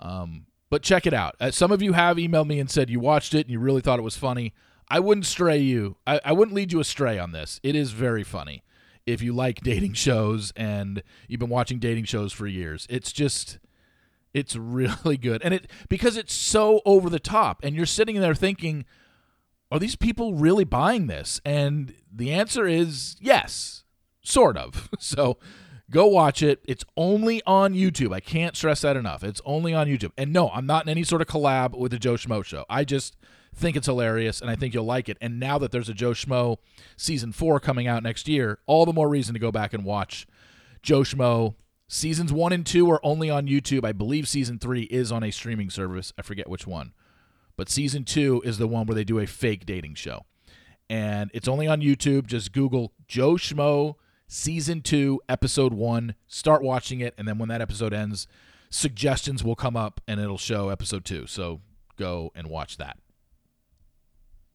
um, 0.00 0.46
but 0.70 0.82
check 0.82 1.06
it 1.06 1.12
out. 1.12 1.36
Uh, 1.38 1.50
some 1.50 1.70
of 1.70 1.82
you 1.82 1.92
have 1.92 2.16
emailed 2.16 2.46
me 2.46 2.58
and 2.58 2.70
said 2.70 2.88
you 2.88 2.98
watched 2.98 3.34
it 3.34 3.46
and 3.46 3.50
you 3.50 3.60
really 3.60 3.82
thought 3.82 3.98
it 3.98 4.02
was 4.02 4.16
funny. 4.16 4.54
I 4.88 5.00
wouldn't 5.00 5.26
stray 5.26 5.58
you. 5.58 5.96
I, 6.06 6.18
I 6.24 6.32
wouldn't 6.32 6.54
lead 6.54 6.72
you 6.72 6.80
astray 6.80 7.18
on 7.18 7.32
this. 7.32 7.60
It 7.62 7.76
is 7.76 7.92
very 7.92 8.24
funny 8.24 8.64
if 9.06 9.20
you 9.20 9.34
like 9.34 9.60
dating 9.62 9.92
shows 9.92 10.50
and 10.56 11.02
you've 11.28 11.40
been 11.40 11.50
watching 11.50 11.78
dating 11.78 12.04
shows 12.04 12.32
for 12.32 12.46
years. 12.46 12.86
It's 12.88 13.12
just 13.12 13.58
it's 14.32 14.56
really 14.56 15.18
good. 15.18 15.42
And 15.42 15.52
it 15.52 15.70
because 15.90 16.16
it's 16.16 16.32
so 16.32 16.80
over 16.86 17.10
the 17.10 17.20
top 17.20 17.60
and 17.62 17.76
you're 17.76 17.84
sitting 17.84 18.18
there 18.18 18.34
thinking 18.34 18.86
are 19.70 19.78
these 19.78 19.96
people 19.96 20.34
really 20.34 20.64
buying 20.64 21.06
this? 21.06 21.40
And 21.44 21.94
the 22.12 22.32
answer 22.32 22.66
is 22.66 23.16
yes, 23.20 23.84
sort 24.22 24.56
of. 24.56 24.88
So 25.00 25.38
go 25.90 26.06
watch 26.06 26.42
it. 26.42 26.60
It's 26.66 26.84
only 26.96 27.42
on 27.46 27.72
YouTube. 27.72 28.12
I 28.12 28.20
can't 28.20 28.56
stress 28.56 28.82
that 28.82 28.96
enough. 28.96 29.22
It's 29.22 29.40
only 29.44 29.72
on 29.72 29.86
YouTube. 29.86 30.12
And 30.18 30.32
no, 30.32 30.50
I'm 30.50 30.66
not 30.66 30.84
in 30.84 30.88
any 30.90 31.04
sort 31.04 31.22
of 31.22 31.28
collab 31.28 31.76
with 31.76 31.92
the 31.92 31.98
Joe 31.98 32.14
Schmo 32.14 32.44
show. 32.44 32.64
I 32.68 32.84
just 32.84 33.16
think 33.54 33.76
it's 33.76 33.86
hilarious 33.86 34.40
and 34.40 34.50
I 34.50 34.56
think 34.56 34.74
you'll 34.74 34.84
like 34.84 35.08
it. 35.08 35.16
And 35.20 35.40
now 35.40 35.58
that 35.58 35.72
there's 35.72 35.88
a 35.88 35.94
Joe 35.94 36.12
Schmo 36.12 36.58
season 36.96 37.32
four 37.32 37.60
coming 37.60 37.86
out 37.86 38.02
next 38.02 38.28
year, 38.28 38.58
all 38.66 38.86
the 38.86 38.92
more 38.92 39.08
reason 39.08 39.34
to 39.34 39.40
go 39.40 39.52
back 39.52 39.72
and 39.72 39.84
watch 39.84 40.26
Joe 40.82 41.00
Schmo. 41.00 41.54
Seasons 41.90 42.32
one 42.32 42.52
and 42.52 42.66
two 42.66 42.90
are 42.90 43.00
only 43.02 43.30
on 43.30 43.46
YouTube. 43.46 43.84
I 43.84 43.92
believe 43.92 44.28
season 44.28 44.58
three 44.58 44.82
is 44.82 45.10
on 45.10 45.22
a 45.22 45.30
streaming 45.30 45.70
service. 45.70 46.12
I 46.18 46.22
forget 46.22 46.48
which 46.48 46.66
one. 46.66 46.92
But 47.58 47.68
season 47.68 48.04
two 48.04 48.40
is 48.44 48.56
the 48.56 48.68
one 48.68 48.86
where 48.86 48.94
they 48.94 49.04
do 49.04 49.18
a 49.18 49.26
fake 49.26 49.66
dating 49.66 49.96
show. 49.96 50.24
And 50.88 51.28
it's 51.34 51.48
only 51.48 51.66
on 51.66 51.80
YouTube. 51.80 52.26
Just 52.26 52.52
Google 52.52 52.92
Joe 53.08 53.32
Schmo 53.32 53.96
season 54.28 54.80
two, 54.80 55.20
episode 55.28 55.74
one. 55.74 56.14
Start 56.28 56.62
watching 56.62 57.00
it. 57.00 57.14
And 57.18 57.26
then 57.26 57.36
when 57.36 57.48
that 57.48 57.60
episode 57.60 57.92
ends, 57.92 58.28
suggestions 58.70 59.42
will 59.42 59.56
come 59.56 59.76
up 59.76 60.00
and 60.06 60.20
it'll 60.20 60.38
show 60.38 60.68
episode 60.68 61.04
two. 61.04 61.26
So 61.26 61.60
go 61.96 62.30
and 62.36 62.46
watch 62.46 62.76
that. 62.76 62.96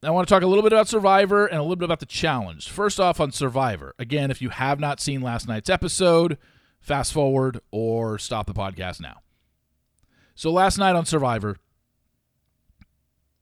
I 0.02 0.10
want 0.10 0.26
to 0.26 0.34
talk 0.34 0.42
a 0.42 0.46
little 0.46 0.62
bit 0.62 0.72
about 0.72 0.88
Survivor 0.88 1.46
and 1.46 1.58
a 1.58 1.62
little 1.62 1.76
bit 1.76 1.84
about 1.84 2.00
the 2.00 2.06
challenge. 2.06 2.70
First 2.70 2.98
off, 2.98 3.20
on 3.20 3.32
Survivor. 3.32 3.94
Again, 3.98 4.30
if 4.30 4.40
you 4.40 4.48
have 4.48 4.80
not 4.80 4.98
seen 4.98 5.20
last 5.20 5.46
night's 5.46 5.70
episode, 5.70 6.38
fast 6.80 7.12
forward 7.12 7.60
or 7.70 8.18
stop 8.18 8.46
the 8.46 8.54
podcast 8.54 9.00
now. 9.00 9.20
So, 10.34 10.50
last 10.50 10.78
night 10.78 10.96
on 10.96 11.06
Survivor, 11.06 11.56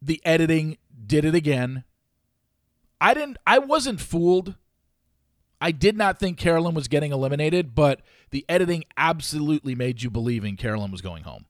the 0.03 0.21
editing 0.25 0.79
did 1.07 1.25
it 1.25 1.35
again. 1.35 1.85
I 3.01 3.15
didn't 3.15 3.39
I 3.47 3.59
wasn't 3.59 4.01
fooled. 4.01 4.57
I 5.61 5.71
did 5.71 5.97
not 5.97 6.19
think 6.19 6.39
Carolyn 6.39 6.75
was 6.75 6.89
getting 6.89 7.13
eliminated, 7.13 7.75
but 7.75 8.01
the 8.31 8.45
editing 8.49 8.85
absolutely 8.97 9.77
made 9.77 10.03
you 10.03 10.11
believing 10.11 10.57
Carolyn 10.57 10.91
was 10.91 11.01
going 11.01 11.23
home. 11.23 11.47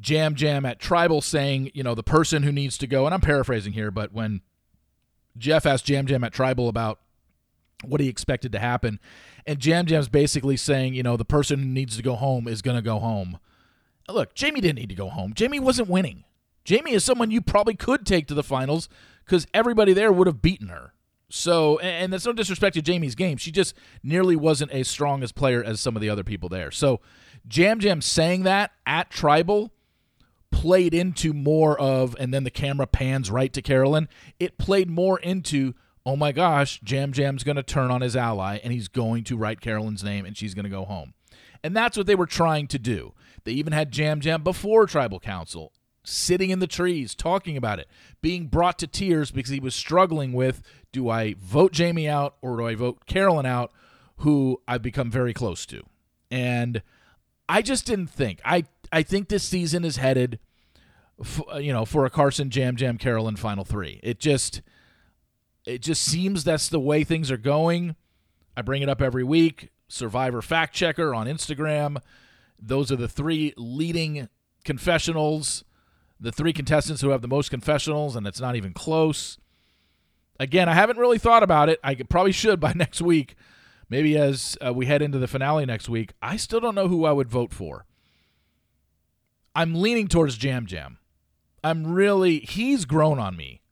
Yam 0.00 0.36
Yam 0.38 0.64
at 0.64 0.78
Tribal 0.78 1.20
saying, 1.20 1.72
you 1.74 1.82
know, 1.82 1.96
the 1.96 2.04
person 2.04 2.44
who 2.44 2.52
needs 2.52 2.78
to 2.78 2.86
go, 2.86 3.06
and 3.06 3.14
I'm 3.14 3.20
paraphrasing 3.20 3.72
here, 3.72 3.90
but 3.90 4.12
when 4.12 4.42
Jeff 5.36 5.66
asked 5.66 5.88
Yam 5.88 6.06
Yam 6.06 6.22
at 6.22 6.32
Tribal 6.32 6.68
about 6.68 7.00
what 7.84 8.00
he 8.00 8.08
expected 8.08 8.52
to 8.52 8.60
happen, 8.60 9.00
and 9.46 9.64
Yam 9.64 9.88
Yam's 9.88 10.08
basically 10.08 10.56
saying, 10.56 10.94
you 10.94 11.02
know, 11.02 11.16
the 11.16 11.24
person 11.24 11.58
who 11.58 11.66
needs 11.66 11.96
to 11.96 12.02
go 12.02 12.14
home 12.14 12.46
is 12.46 12.62
going 12.62 12.76
to 12.76 12.82
go 12.82 13.00
home. 13.00 13.40
Look, 14.08 14.34
Jamie 14.34 14.60
didn't 14.60 14.78
need 14.78 14.88
to 14.88 14.94
go 14.94 15.08
home. 15.08 15.34
Jamie 15.34 15.60
wasn't 15.60 15.88
winning. 15.88 16.24
Jamie 16.68 16.92
is 16.92 17.02
someone 17.02 17.30
you 17.30 17.40
probably 17.40 17.74
could 17.74 18.04
take 18.04 18.26
to 18.26 18.34
the 18.34 18.42
finals 18.42 18.90
because 19.24 19.46
everybody 19.54 19.94
there 19.94 20.12
would 20.12 20.26
have 20.26 20.42
beaten 20.42 20.68
her. 20.68 20.92
So, 21.30 21.78
and 21.78 22.12
that's 22.12 22.26
no 22.26 22.34
disrespect 22.34 22.74
to 22.74 22.82
Jamie's 22.82 23.14
game. 23.14 23.38
She 23.38 23.50
just 23.50 23.74
nearly 24.02 24.36
wasn't 24.36 24.72
as 24.72 24.86
strong 24.86 25.22
as 25.22 25.32
player 25.32 25.64
as 25.64 25.80
some 25.80 25.96
of 25.96 26.02
the 26.02 26.10
other 26.10 26.22
people 26.22 26.50
there. 26.50 26.70
So, 26.70 27.00
Yam 27.50 27.80
Yam 27.80 28.02
saying 28.02 28.42
that 28.42 28.72
at 28.86 29.08
Tribal 29.08 29.72
played 30.50 30.92
into 30.92 31.32
more 31.32 31.80
of, 31.80 32.14
and 32.20 32.34
then 32.34 32.44
the 32.44 32.50
camera 32.50 32.86
pans 32.86 33.30
right 33.30 33.54
to 33.54 33.62
Carolyn. 33.62 34.06
It 34.38 34.58
played 34.58 34.90
more 34.90 35.18
into, 35.20 35.72
oh 36.04 36.16
my 36.16 36.32
gosh, 36.32 36.82
Yam 36.86 37.14
Yam's 37.14 37.44
going 37.44 37.56
to 37.56 37.62
turn 37.62 37.90
on 37.90 38.02
his 38.02 38.14
ally 38.14 38.58
and 38.62 38.74
he's 38.74 38.88
going 38.88 39.24
to 39.24 39.38
write 39.38 39.62
Carolyn's 39.62 40.04
name 40.04 40.26
and 40.26 40.36
she's 40.36 40.52
going 40.52 40.64
to 40.64 40.68
go 40.68 40.84
home. 40.84 41.14
And 41.64 41.74
that's 41.74 41.96
what 41.96 42.06
they 42.06 42.14
were 42.14 42.26
trying 42.26 42.66
to 42.66 42.78
do. 42.78 43.14
They 43.44 43.52
even 43.52 43.72
had 43.72 43.96
Yam 43.96 44.20
Yam 44.20 44.42
before 44.42 44.86
Tribal 44.86 45.18
Council 45.18 45.72
sitting 46.08 46.50
in 46.50 46.58
the 46.58 46.66
trees 46.66 47.14
talking 47.14 47.56
about 47.56 47.78
it, 47.78 47.88
being 48.22 48.46
brought 48.46 48.78
to 48.78 48.86
tears 48.86 49.30
because 49.30 49.50
he 49.50 49.60
was 49.60 49.74
struggling 49.74 50.32
with 50.32 50.62
do 50.92 51.08
I 51.08 51.34
vote 51.38 51.72
Jamie 51.72 52.08
out 52.08 52.36
or 52.40 52.56
do 52.56 52.66
I 52.66 52.74
vote 52.74 53.06
Carolyn 53.06 53.46
out, 53.46 53.72
who 54.18 54.60
I've 54.66 54.82
become 54.82 55.10
very 55.10 55.34
close 55.34 55.66
to. 55.66 55.82
And 56.30 56.82
I 57.48 57.62
just 57.62 57.86
didn't 57.86 58.08
think. 58.08 58.40
I 58.44 58.64
I 58.92 59.02
think 59.02 59.28
this 59.28 59.44
season 59.44 59.84
is 59.84 59.96
headed 59.96 60.38
f- 61.20 61.42
uh, 61.52 61.58
you 61.58 61.72
know, 61.72 61.84
for 61.84 62.04
a 62.04 62.10
Carson 62.10 62.50
Yam 62.52 62.76
Yam 62.78 62.98
Carolyn 62.98 63.36
final 63.36 63.64
3. 63.64 64.00
It 64.02 64.18
just 64.18 64.62
it 65.66 65.82
just 65.82 66.02
seems 66.02 66.44
that's 66.44 66.68
the 66.68 66.80
way 66.80 67.04
things 67.04 67.30
are 67.30 67.36
going. 67.36 67.96
I 68.56 68.62
bring 68.62 68.82
it 68.82 68.88
up 68.88 69.02
every 69.02 69.24
week. 69.24 69.70
Survivor 69.88 70.42
Fact 70.42 70.74
Checker 70.74 71.14
on 71.14 71.26
Instagram. 71.26 71.98
Those 72.60 72.90
are 72.90 72.96
the 72.96 73.08
three 73.08 73.54
leading 73.56 74.28
confessionals 74.64 75.64
the 76.20 76.32
three 76.32 76.52
contestants 76.52 77.02
who 77.02 77.10
have 77.10 77.22
the 77.22 77.28
most 77.28 77.50
confessionals, 77.50 78.16
and 78.16 78.26
it's 78.26 78.40
not 78.40 78.56
even 78.56 78.72
close. 78.72 79.38
Again, 80.40 80.68
I 80.68 80.74
haven't 80.74 80.98
really 80.98 81.18
thought 81.18 81.42
about 81.42 81.68
it. 81.68 81.80
I 81.82 81.94
probably 81.94 82.32
should 82.32 82.60
by 82.60 82.72
next 82.76 83.00
week. 83.00 83.34
Maybe 83.90 84.18
as 84.18 84.56
uh, 84.64 84.72
we 84.72 84.86
head 84.86 85.00
into 85.00 85.18
the 85.18 85.26
finale 85.26 85.64
next 85.64 85.88
week. 85.88 86.12
I 86.20 86.36
still 86.36 86.60
don't 86.60 86.74
know 86.74 86.88
who 86.88 87.04
I 87.04 87.12
would 87.12 87.30
vote 87.30 87.54
for. 87.54 87.86
I'm 89.54 89.74
leaning 89.74 90.08
towards 90.08 90.42
Yam 90.42 90.66
Yam. 90.68 90.98
I'm 91.64 91.86
really, 91.86 92.40
he's 92.40 92.84
grown 92.84 93.18
on 93.18 93.36
me 93.36 93.62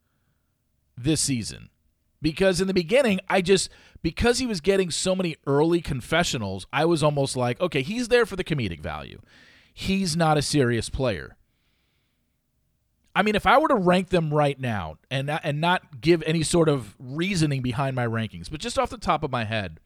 this 0.97 1.21
season. 1.21 1.71
Because 2.23 2.61
in 2.61 2.67
the 2.67 2.75
beginning, 2.75 3.21
I 3.29 3.43
just, 3.43 3.69
because 4.03 4.39
he 4.39 4.47
was 4.47 4.61
getting 4.61 4.91
so 4.91 5.15
many 5.15 5.37
early 5.47 5.81
confessionals, 5.81 6.67
I 6.73 6.87
was 6.87 7.03
almost 7.03 7.37
like, 7.37 7.61
okay, 7.61 7.83
he's 7.83 8.09
there 8.09 8.27
for 8.27 8.37
the 8.37 8.43
comedic 8.43 8.81
value. 8.81 9.21
He's 9.73 10.17
not 10.17 10.39
a 10.39 10.43
serious 10.43 10.89
player. 10.89 11.37
I 13.17 13.23
mean, 13.23 13.35
if 13.35 13.47
I 13.47 13.57
were 13.57 13.69
to 13.69 13.75
rank 13.75 14.11
them 14.11 14.33
right 14.33 14.61
now 14.61 14.99
and 15.11 15.31
and 15.31 15.59
not 15.59 16.03
give 16.03 16.23
any 16.27 16.43
sort 16.43 16.69
of 16.69 16.95
reasoning 16.99 17.63
behind 17.63 17.97
my 17.97 18.07
rankings, 18.07 18.51
but 18.51 18.61
just 18.61 18.79
off 18.79 18.91
the 18.91 18.99
top 18.99 19.23
of 19.23 19.31
my 19.31 19.45
head, 19.45 19.81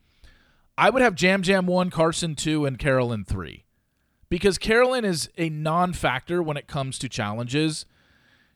I 0.77 0.91
would 0.91 1.01
have 1.01 1.23
Yam 1.23 1.45
Yam 1.45 1.67
one, 1.67 1.91
Carson 1.91 2.35
two, 2.35 2.67
and 2.67 2.77
Carolyn 2.77 3.25
three, 3.25 3.67
because 4.29 4.59
Carolyn 4.59 5.05
is 5.05 5.31
a 5.39 5.49
non-factor 5.49 6.43
when 6.43 6.57
it 6.57 6.67
comes 6.67 6.99
to 6.99 7.09
challenges. 7.09 7.87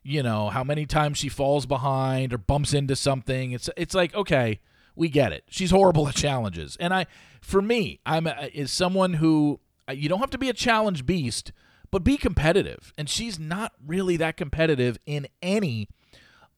You 0.02 0.24
know 0.24 0.50
how 0.50 0.64
many 0.64 0.86
times 0.86 1.18
she 1.18 1.28
falls 1.28 1.66
behind 1.66 2.32
or 2.32 2.38
bumps 2.38 2.74
into 2.74 2.96
something. 2.96 3.52
It's 3.52 3.70
it's 3.76 3.94
like 3.94 4.12
okay, 4.12 4.58
we 4.96 5.08
get 5.08 5.32
it. 5.32 5.44
She's 5.48 5.70
horrible 5.70 6.08
at 6.08 6.16
challenges, 6.16 6.76
and 6.80 6.92
I, 6.92 7.06
for 7.40 7.62
me, 7.62 8.00
I'm 8.04 8.26
a, 8.26 8.50
is 8.52 8.72
someone 8.72 9.14
who 9.14 9.60
you 9.88 10.08
don't 10.08 10.18
have 10.18 10.30
to 10.30 10.38
be 10.38 10.48
a 10.48 10.52
challenge 10.52 11.06
beast 11.06 11.52
but 11.94 12.02
be 12.02 12.16
competitive. 12.16 12.92
And 12.98 13.08
she's 13.08 13.38
not 13.38 13.72
really 13.86 14.16
that 14.16 14.36
competitive 14.36 14.98
in 15.06 15.28
any 15.40 15.88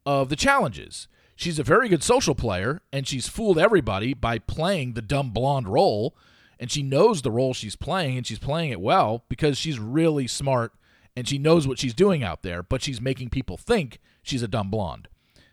of 0.06 0.30
the 0.30 0.34
challenges. 0.34 1.08
She's 1.34 1.58
a 1.58 1.62
very 1.62 1.90
good 1.90 2.02
social 2.02 2.34
player, 2.34 2.80
and 2.90 3.06
she's 3.06 3.28
fooled 3.28 3.58
everybody 3.58 4.14
by 4.14 4.38
playing 4.38 4.94
the 4.94 5.02
dumb 5.02 5.32
blonde 5.32 5.68
role. 5.68 6.16
And 6.58 6.70
she 6.70 6.82
knows 6.82 7.20
the 7.20 7.30
role 7.30 7.52
she's 7.52 7.76
playing, 7.76 8.16
and 8.16 8.26
she's 8.26 8.38
playing 8.38 8.70
it 8.70 8.80
well 8.80 9.24
because 9.28 9.58
she's 9.58 9.78
really 9.78 10.26
smart 10.26 10.72
and 11.14 11.28
she 11.28 11.36
knows 11.36 11.68
what 11.68 11.78
she's 11.78 11.92
doing 11.92 12.24
out 12.24 12.40
there, 12.42 12.62
but 12.62 12.80
she's 12.80 13.02
making 13.02 13.28
people 13.28 13.58
think 13.58 14.00
she's 14.22 14.42
a 14.42 14.48
dumb 14.48 14.70
blonde. 14.70 15.06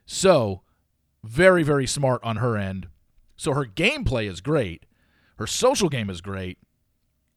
So, 0.06 0.62
very, 1.26 1.62
very 1.64 1.88
smart 1.88 2.24
on 2.24 2.38
her 2.38 2.56
end. 2.56 2.88
So, 3.36 3.52
her 3.52 3.66
gameplay 3.66 4.30
is 4.30 4.40
great. 4.40 4.86
Her 5.36 5.48
social 5.48 5.90
game 5.90 6.10
is 6.10 6.22
great. 6.22 6.58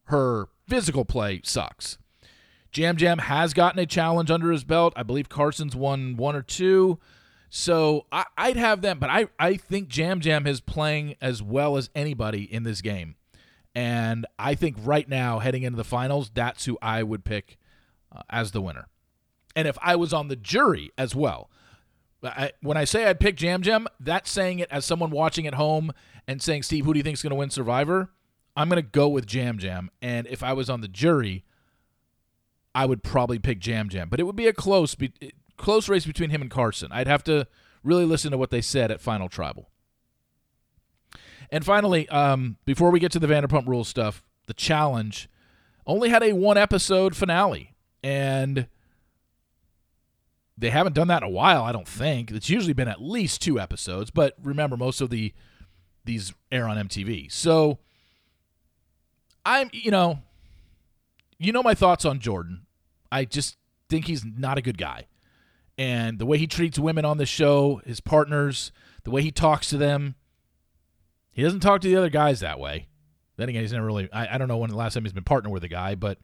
Her 0.05 0.47
physical 0.65 1.03
play 1.03 1.41
sucks. 1.43 1.97
Yam 2.77 2.97
Yam 2.97 3.19
has 3.19 3.53
gotten 3.53 3.79
a 3.79 3.85
challenge 3.85 4.31
under 4.31 4.51
his 4.51 4.63
belt. 4.63 4.93
I 4.95 5.03
believe 5.03 5.29
Carson's 5.29 5.75
won 5.75 6.17
one 6.17 6.35
or 6.35 6.41
two. 6.41 6.99
So 7.49 8.05
I, 8.11 8.25
would 8.47 8.57
have 8.57 8.81
them, 8.81 8.99
but 8.99 9.09
I, 9.09 9.27
I 9.39 9.55
think 9.55 9.95
Yam 9.95 10.21
Yam 10.21 10.45
is 10.45 10.59
playing 10.59 11.15
as 11.21 11.41
well 11.41 11.77
as 11.77 11.89
anybody 11.95 12.43
in 12.43 12.63
this 12.63 12.81
game. 12.81 13.15
And 13.73 14.25
I 14.37 14.55
think 14.55 14.75
right 14.79 15.07
now, 15.07 15.39
heading 15.39 15.63
into 15.63 15.77
the 15.77 15.83
finals, 15.83 16.31
that's 16.33 16.65
who 16.65 16.77
I 16.81 17.03
would 17.03 17.23
pick 17.23 17.57
uh, 18.11 18.23
as 18.29 18.51
the 18.51 18.61
winner. 18.61 18.87
And 19.55 19.67
if 19.67 19.77
I 19.81 19.95
was 19.95 20.13
on 20.13 20.27
the 20.27 20.35
jury 20.35 20.91
as 20.97 21.15
well, 21.15 21.49
I, 22.23 22.51
when 22.61 22.75
I 22.75 22.83
say 22.83 23.05
I'd 23.05 23.19
pick 23.19 23.41
Yam 23.41 23.63
Yam, 23.63 23.87
that's 23.99 24.29
saying 24.29 24.59
it 24.59 24.67
as 24.71 24.83
someone 24.85 25.11
watching 25.11 25.47
at 25.47 25.53
home 25.53 25.91
and 26.27 26.41
saying, 26.41 26.63
Steve, 26.63 26.85
who 26.85 26.93
do 26.93 26.99
you 26.99 27.03
think 27.03 27.15
is 27.15 27.21
going 27.21 27.31
to 27.31 27.35
win 27.35 27.49
Survivor? 27.49 28.09
I'm 28.55 28.69
going 28.69 28.81
to 28.81 28.89
go 28.89 29.07
with 29.07 29.33
Yam 29.33 29.59
Yam. 29.59 29.91
And 30.01 30.27
if 30.27 30.43
I 30.43 30.53
was 30.53 30.69
on 30.69 30.81
the 30.81 30.87
jury, 30.87 31.45
I 32.77 32.85
would 32.85 33.01
probably 33.01 33.39
pick 33.39 33.65
Yam 33.65 33.89
Yam, 33.91 34.07
but 34.07 34.19
it 34.19 34.23
would 34.23 34.35
be 34.35 34.45
a 34.45 34.53
close 34.53 34.93
be- 34.93 35.11
close 35.57 35.89
race 35.89 36.05
between 36.05 36.29
him 36.29 36.43
and 36.43 36.51
Carson. 36.51 36.91
I'd 36.91 37.07
have 37.07 37.23
to 37.23 37.47
really 37.83 38.05
listen 38.05 38.29
to 38.29 38.37
what 38.37 38.51
they 38.51 38.61
said 38.61 38.91
at 38.91 39.01
Final 39.01 39.29
Tribal. 39.29 39.71
And 41.49 41.65
finally, 41.65 42.07
um, 42.09 42.57
before 42.65 42.91
we 42.91 42.99
get 42.99 43.11
to 43.13 43.19
the 43.19 43.25
Vanderpump 43.25 43.67
Rules 43.67 43.87
stuff, 43.87 44.21
the 44.45 44.53
challenge 44.53 45.27
only 45.87 46.09
had 46.09 46.21
a 46.21 46.33
one 46.33 46.55
episode 46.55 47.15
finale. 47.15 47.73
And 48.03 48.67
they 50.55 50.69
haven't 50.69 50.93
done 50.93 51.07
that 51.07 51.23
in 51.23 51.27
a 51.27 51.31
while, 51.31 51.63
I 51.63 51.71
don't 51.71 51.87
think. 51.87 52.29
It's 52.29 52.51
usually 52.51 52.73
been 52.73 52.87
at 52.87 53.01
least 53.01 53.41
two 53.41 53.59
episodes, 53.59 54.11
but 54.11 54.35
remember 54.39 54.77
most 54.77 55.01
of 55.01 55.09
the 55.09 55.33
these 56.05 56.31
air 56.51 56.67
on 56.67 56.77
MTV. 56.77 57.31
So 57.31 57.79
I'm, 59.43 59.71
you 59.73 59.89
know, 59.89 60.19
you 61.39 61.51
know 61.51 61.63
my 61.63 61.73
thoughts 61.73 62.05
on 62.05 62.19
Jordan. 62.19 62.66
I 63.11 63.25
just 63.25 63.57
think 63.89 64.05
he's 64.05 64.25
not 64.25 64.57
a 64.57 64.61
good 64.61 64.77
guy. 64.77 65.07
And 65.77 66.17
the 66.17 66.25
way 66.25 66.37
he 66.37 66.47
treats 66.47 66.79
women 66.79 67.05
on 67.05 67.17
the 67.17 67.25
show, 67.25 67.81
his 67.85 67.99
partners, 67.99 68.71
the 69.03 69.11
way 69.11 69.21
he 69.21 69.31
talks 69.31 69.69
to 69.69 69.77
them, 69.77 70.15
he 71.31 71.43
doesn't 71.43 71.59
talk 71.59 71.81
to 71.81 71.87
the 71.87 71.95
other 71.95 72.09
guys 72.09 72.39
that 72.39 72.59
way. 72.59 72.87
Then 73.35 73.49
again, 73.49 73.61
he's 73.61 73.73
never 73.73 73.85
really, 73.85 74.11
I, 74.11 74.35
I 74.35 74.37
don't 74.39 74.47
know 74.47 74.57
when 74.57 74.71
the 74.71 74.75
last 74.75 74.95
time 74.95 75.03
he's 75.03 75.13
been 75.13 75.23
partnered 75.23 75.53
with 75.53 75.63
a 75.63 75.67
guy, 75.67 75.93
but 75.93 76.17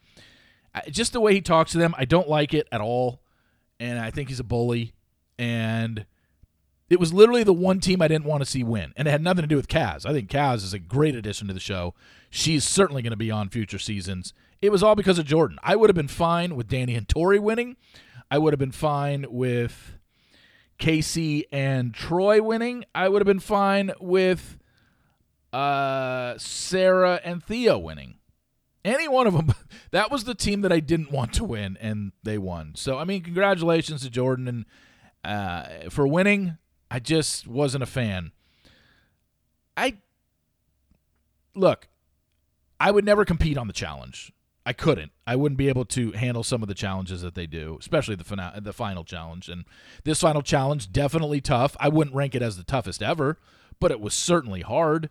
just 0.89 1.13
the 1.13 1.21
way 1.21 1.33
he 1.35 1.41
talks 1.41 1.71
to 1.73 1.77
them, 1.77 1.93
I 1.97 2.05
don't 2.05 2.27
like 2.27 2.53
it 2.53 2.67
at 2.71 2.81
all. 2.81 3.21
And 3.79 3.99
I 3.99 4.09
think 4.09 4.29
he's 4.29 4.39
a 4.39 4.43
bully. 4.43 4.93
And 5.37 6.07
it 6.89 6.99
was 6.99 7.13
literally 7.13 7.43
the 7.43 7.53
one 7.53 7.79
team 7.79 8.01
I 8.01 8.07
didn't 8.07 8.25
want 8.25 8.43
to 8.43 8.49
see 8.49 8.63
win. 8.63 8.93
And 8.95 9.07
it 9.07 9.11
had 9.11 9.21
nothing 9.21 9.43
to 9.43 9.47
do 9.47 9.55
with 9.55 9.67
Kaz. 9.67 10.05
I 10.05 10.13
think 10.13 10.29
Kaz 10.29 10.57
is 10.57 10.73
a 10.73 10.79
great 10.79 11.15
addition 11.15 11.47
to 11.47 11.53
the 11.53 11.59
show. 11.59 11.93
She's 12.29 12.63
certainly 12.63 13.03
going 13.03 13.11
to 13.11 13.17
be 13.17 13.29
on 13.29 13.49
future 13.49 13.79
seasons. 13.79 14.33
It 14.63 14.72
was 14.72 14.82
all 14.82 14.96
because 14.96 15.20
of 15.20 15.25
Jordan. 15.25 15.60
I 15.62 15.75
would 15.75 15.89
have 15.89 15.96
been 15.96 16.08
fine 16.08 16.55
with 16.55 16.70
Danny 16.70 16.96
and 16.96 17.05
Tori 17.05 17.38
winning. 17.38 17.75
I 18.32 18.38
would 18.38 18.53
have 18.53 18.60
been 18.60 18.72
fine 18.72 19.25
with 19.27 19.98
Casey 20.77 21.46
and 21.51 21.93
Troy 21.93 22.41
winning. 22.41 22.86
I 22.96 23.10
would 23.10 23.22
have 23.22 23.27
been 23.27 23.41
fine 23.41 23.91
with 24.00 24.58
uh, 25.51 26.38
Sarah 26.38 27.20
and 27.25 27.43
Theo 27.43 27.77
winning. 27.77 28.20
Any 28.86 29.10
one 29.10 29.27
of 29.27 29.34
them. 29.34 29.53
That 29.91 30.10
was 30.10 30.24
the 30.24 30.34
team 30.34 30.62
that 30.62 30.72
I 30.72 30.79
didn't 30.79 31.12
want 31.12 31.34
to 31.34 31.43
win, 31.43 31.77
and 31.79 32.13
they 32.24 32.39
won. 32.39 32.72
So, 32.75 32.98
I 32.98 33.03
mean, 33.03 33.22
congratulations 33.22 34.01
to 34.01 34.10
Jordan 34.10 34.48
and 34.48 34.65
uh, 35.24 35.89
for 35.91 36.08
winning. 36.08 36.58
I 36.89 37.00
just 37.00 37.48
wasn't 37.48 37.84
a 37.84 37.86
fan. 37.86 38.32
I 39.77 39.98
look. 41.53 41.89
I 42.79 42.89
would 42.89 43.05
never 43.05 43.24
compete 43.24 43.55
on 43.55 43.67
the 43.67 43.74
challenge. 43.74 44.32
I 44.65 44.74
couldn't. 44.74 45.12
I 45.27 45.36
wouldn't 45.36 45.58
be 45.58 45.67
able 45.67 45.86
to 45.86 46.12
handle 46.13 46.43
some 46.43 46.62
of 46.62 46.70
the 46.70 46.74
challenges 46.74 47.22
that 47.22 47.36
they 47.36 47.48
do, 47.48 47.77
especially 47.79 48.15
the 48.15 48.24
final, 48.24 48.62
the 48.62 48.74
final 48.74 49.03
challenge. 49.03 49.50
And 49.50 49.65
this 50.05 50.22
final 50.22 50.41
challenge 50.41 50.91
definitely 50.91 51.41
tough. 51.41 51.75
I 51.79 51.89
wouldn't 51.89 52.15
rank 52.15 52.34
it 52.34 52.41
as 52.41 52.55
the 52.55 52.63
toughest 52.63 53.03
ever, 53.03 53.39
but 53.79 53.91
it 53.91 54.00
was 54.00 54.13
certainly 54.13 54.62
hard. 54.62 55.10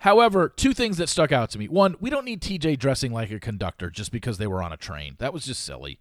However, 0.00 0.48
two 0.48 0.72
things 0.72 0.96
that 0.96 1.08
stuck 1.08 1.30
out 1.30 1.50
to 1.50 1.58
me. 1.58 1.68
One, 1.68 1.96
we 2.00 2.10
don't 2.10 2.24
need 2.24 2.40
TJ 2.40 2.78
dressing 2.78 3.12
like 3.12 3.30
a 3.30 3.40
conductor 3.40 3.90
just 3.90 4.12
because 4.12 4.38
they 4.38 4.46
were 4.46 4.62
on 4.62 4.72
a 4.72 4.76
train. 4.76 5.16
That 5.18 5.32
was 5.32 5.44
just 5.44 5.62
silly. 5.62 5.98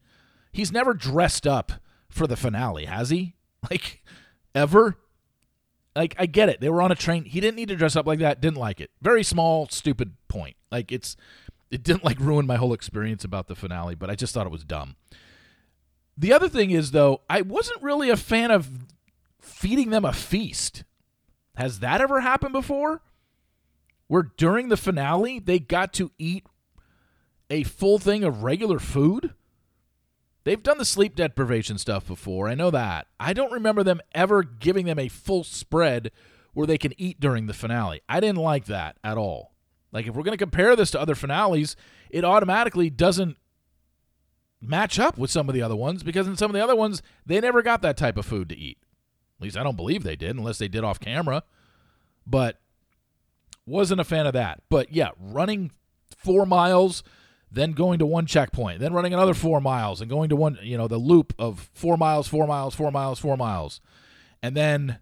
He's 0.51 0.71
never 0.71 0.93
dressed 0.93 1.45
up 1.45 1.73
for 2.07 2.25
the 2.25 2.37
finale, 2.37 2.85
has 2.85 3.09
he? 3.09 3.35
Like 3.69 4.01
ever? 4.55 4.97
Like 5.93 6.15
I 6.17 6.27
get 6.27 6.47
it. 6.47 6.61
They 6.61 6.69
were 6.69 6.81
on 6.81 6.93
a 6.93 6.95
train. 6.95 7.25
He 7.25 7.41
didn't 7.41 7.57
need 7.57 7.67
to 7.67 7.75
dress 7.75 7.97
up 7.97 8.07
like 8.07 8.19
that. 8.19 8.39
Didn't 8.39 8.57
like 8.57 8.79
it. 8.79 8.89
Very 9.01 9.21
small, 9.21 9.67
stupid 9.67 10.13
point. 10.29 10.55
Like 10.71 10.93
it's 10.93 11.17
it 11.71 11.83
didn't 11.83 12.03
like 12.03 12.19
ruin 12.19 12.47
my 12.47 12.55
whole 12.55 12.73
experience 12.73 13.23
about 13.23 13.47
the 13.47 13.55
finale, 13.55 13.95
but 13.95 14.09
I 14.09 14.15
just 14.15 14.33
thought 14.33 14.45
it 14.45 14.51
was 14.51 14.63
dumb. 14.63 14.95
The 16.17 16.33
other 16.33 16.49
thing 16.49 16.71
is 16.71 16.91
though, 16.91 17.21
I 17.29 17.41
wasn't 17.41 17.83
really 17.83 18.09
a 18.09 18.17
fan 18.17 18.51
of 18.51 18.69
feeding 19.39 19.89
them 19.89 20.05
a 20.05 20.13
feast. 20.13 20.83
Has 21.55 21.79
that 21.79 22.01
ever 22.01 22.21
happened 22.21 22.53
before? 22.53 23.01
Where 24.07 24.31
during 24.37 24.69
the 24.69 24.77
finale 24.77 25.39
they 25.39 25.59
got 25.59 25.93
to 25.93 26.11
eat 26.17 26.45
a 27.49 27.63
full 27.63 27.99
thing 27.99 28.23
of 28.23 28.43
regular 28.43 28.79
food? 28.79 29.33
They've 30.45 30.63
done 30.63 30.77
the 30.77 30.85
sleep 30.85 31.15
deprivation 31.15 31.77
stuff 31.77 32.07
before. 32.07 32.47
I 32.47 32.55
know 32.55 32.71
that. 32.71 33.07
I 33.19 33.33
don't 33.33 33.51
remember 33.51 33.83
them 33.83 34.01
ever 34.15 34.41
giving 34.41 34.85
them 34.85 34.97
a 34.97 35.09
full 35.09 35.43
spread 35.43 36.11
where 36.53 36.65
they 36.65 36.77
can 36.77 36.93
eat 36.99 37.19
during 37.19 37.45
the 37.45 37.53
finale. 37.53 38.01
I 38.09 38.19
didn't 38.19 38.37
like 38.37 38.65
that 38.65 38.97
at 39.03 39.17
all. 39.17 39.53
Like 39.91 40.07
if 40.07 40.15
we're 40.15 40.23
going 40.23 40.37
to 40.37 40.43
compare 40.43 40.75
this 40.75 40.91
to 40.91 41.01
other 41.01 41.15
finales, 41.15 41.75
it 42.09 42.23
automatically 42.23 42.89
doesn't 42.89 43.37
match 44.61 44.99
up 44.99 45.17
with 45.17 45.31
some 45.31 45.47
of 45.47 45.55
the 45.55 45.61
other 45.61 45.75
ones 45.75 46.03
because 46.03 46.27
in 46.27 46.35
some 46.35 46.51
of 46.51 46.53
the 46.53 46.63
other 46.63 46.75
ones 46.75 47.01
they 47.25 47.39
never 47.39 47.61
got 47.61 47.81
that 47.81 47.97
type 47.97 48.17
of 48.17 48.25
food 48.25 48.49
to 48.49 48.57
eat. 48.57 48.77
At 49.39 49.43
least 49.43 49.57
I 49.57 49.63
don't 49.63 49.77
believe 49.77 50.03
they 50.03 50.15
did 50.15 50.35
unless 50.35 50.57
they 50.57 50.67
did 50.67 50.83
off 50.83 50.99
camera. 50.99 51.43
But 52.27 52.59
wasn't 53.65 54.01
a 54.01 54.03
fan 54.03 54.27
of 54.27 54.33
that. 54.33 54.61
But 54.69 54.93
yeah, 54.93 55.09
running 55.17 55.71
4 56.17 56.45
miles 56.45 57.03
then 57.51 57.71
going 57.71 57.99
to 57.99 58.05
one 58.05 58.25
checkpoint, 58.25 58.79
then 58.79 58.93
running 58.93 59.13
another 59.13 59.33
4 59.33 59.59
miles 59.59 60.01
and 60.01 60.09
going 60.09 60.29
to 60.29 60.35
one, 60.35 60.59
you 60.61 60.77
know, 60.77 60.87
the 60.87 60.97
loop 60.97 61.33
of 61.39 61.69
4 61.73 61.97
miles, 61.97 62.27
4 62.27 62.45
miles, 62.45 62.75
4 62.75 62.91
miles, 62.91 63.19
4 63.19 63.37
miles. 63.37 63.81
And 64.43 64.55
then 64.55 64.99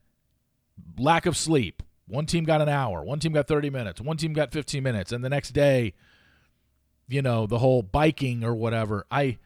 lack 0.97 1.25
of 1.25 1.35
sleep, 1.35 1.83
one 2.07 2.25
team 2.25 2.45
got 2.45 2.61
an 2.61 2.69
hour, 2.69 3.03
one 3.03 3.19
team 3.19 3.33
got 3.33 3.47
30 3.47 3.69
minutes, 3.69 4.01
one 4.01 4.17
team 4.17 4.33
got 4.33 4.51
15 4.51 4.81
minutes, 4.81 5.11
and 5.11 5.23
the 5.23 5.29
next 5.29 5.51
day, 5.51 5.93
you 7.07 7.21
know, 7.21 7.45
the 7.45 7.59
whole 7.59 7.83
biking 7.83 8.43
or 8.43 8.55
whatever. 8.55 9.05
I 9.11 9.37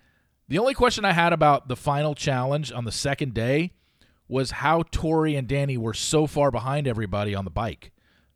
the 0.47 0.59
only 0.59 0.73
question 0.73 1.05
I 1.05 1.13
had 1.13 1.33
about 1.33 1.67
the 1.67 1.75
final 1.75 2.13
challenge 2.13 2.71
on 2.71 2.85
the 2.85 2.91
second 2.91 3.33
day 3.33 3.71
was 4.27 4.51
how 4.51 4.83
Tori 4.91 5.35
and 5.35 5.47
Danny 5.47 5.77
were 5.77 5.93
so 5.93 6.27
far 6.27 6.51
behind 6.51 6.87
everybody 6.87 7.35
on 7.35 7.45
the 7.45 7.51
bike. 7.51 7.91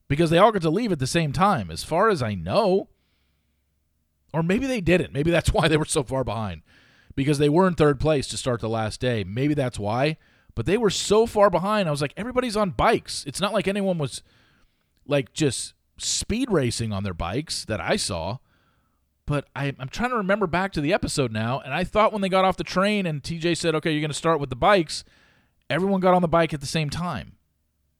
Because 0.07 0.29
they 0.29 0.37
all 0.37 0.51
got 0.51 0.61
to 0.61 0.69
leave 0.69 0.91
at 0.91 0.99
the 0.99 1.07
same 1.07 1.31
time, 1.31 1.71
as 1.71 1.83
far 1.83 2.09
as 2.09 2.21
I 2.21 2.35
know. 2.35 2.89
Or 4.33 4.43
maybe 4.43 4.67
they 4.67 4.81
didn't. 4.81 5.13
Maybe 5.13 5.31
that's 5.31 5.49
why 5.53 5.67
they 5.67 5.77
were 5.77 5.85
so 5.85 6.03
far 6.03 6.23
behind. 6.23 6.61
Because 7.15 7.37
they 7.37 7.49
were 7.49 7.67
in 7.67 7.75
third 7.75 7.99
place 7.99 8.27
to 8.27 8.37
start 8.37 8.61
the 8.61 8.69
last 8.69 8.99
day. 8.99 9.23
Maybe 9.23 9.53
that's 9.53 9.79
why 9.79 10.17
but 10.55 10.65
they 10.65 10.77
were 10.77 10.89
so 10.89 11.25
far 11.25 11.49
behind. 11.49 11.87
I 11.87 11.91
was 11.91 12.01
like, 12.01 12.13
everybody's 12.15 12.57
on 12.57 12.71
bikes. 12.71 13.23
It's 13.27 13.41
not 13.41 13.53
like 13.53 13.67
anyone 13.67 13.97
was 13.97 14.23
like 15.05 15.33
just 15.33 15.73
speed 15.97 16.49
racing 16.49 16.91
on 16.91 17.03
their 17.03 17.13
bikes 17.13 17.65
that 17.65 17.79
I 17.79 17.97
saw. 17.97 18.37
But 19.27 19.47
I, 19.55 19.67
am 19.79 19.89
trying 19.89 20.11
to 20.11 20.17
remember 20.17 20.47
back 20.47 20.71
to 20.73 20.81
the 20.81 20.93
episode 20.93 21.31
now, 21.31 21.59
and 21.59 21.73
I 21.73 21.83
thought 21.83 22.13
when 22.13 22.21
they 22.21 22.29
got 22.29 22.45
off 22.45 22.57
the 22.57 22.63
train 22.63 23.07
and 23.07 23.23
TJ 23.23 23.57
said, 23.57 23.73
"Okay, 23.73 23.91
you're 23.91 24.01
going 24.01 24.11
to 24.11 24.13
start 24.13 24.39
with 24.39 24.51
the 24.51 24.55
bikes," 24.55 25.03
everyone 25.67 25.99
got 25.99 26.13
on 26.13 26.21
the 26.21 26.27
bike 26.27 26.53
at 26.53 26.61
the 26.61 26.67
same 26.67 26.91
time. 26.91 27.33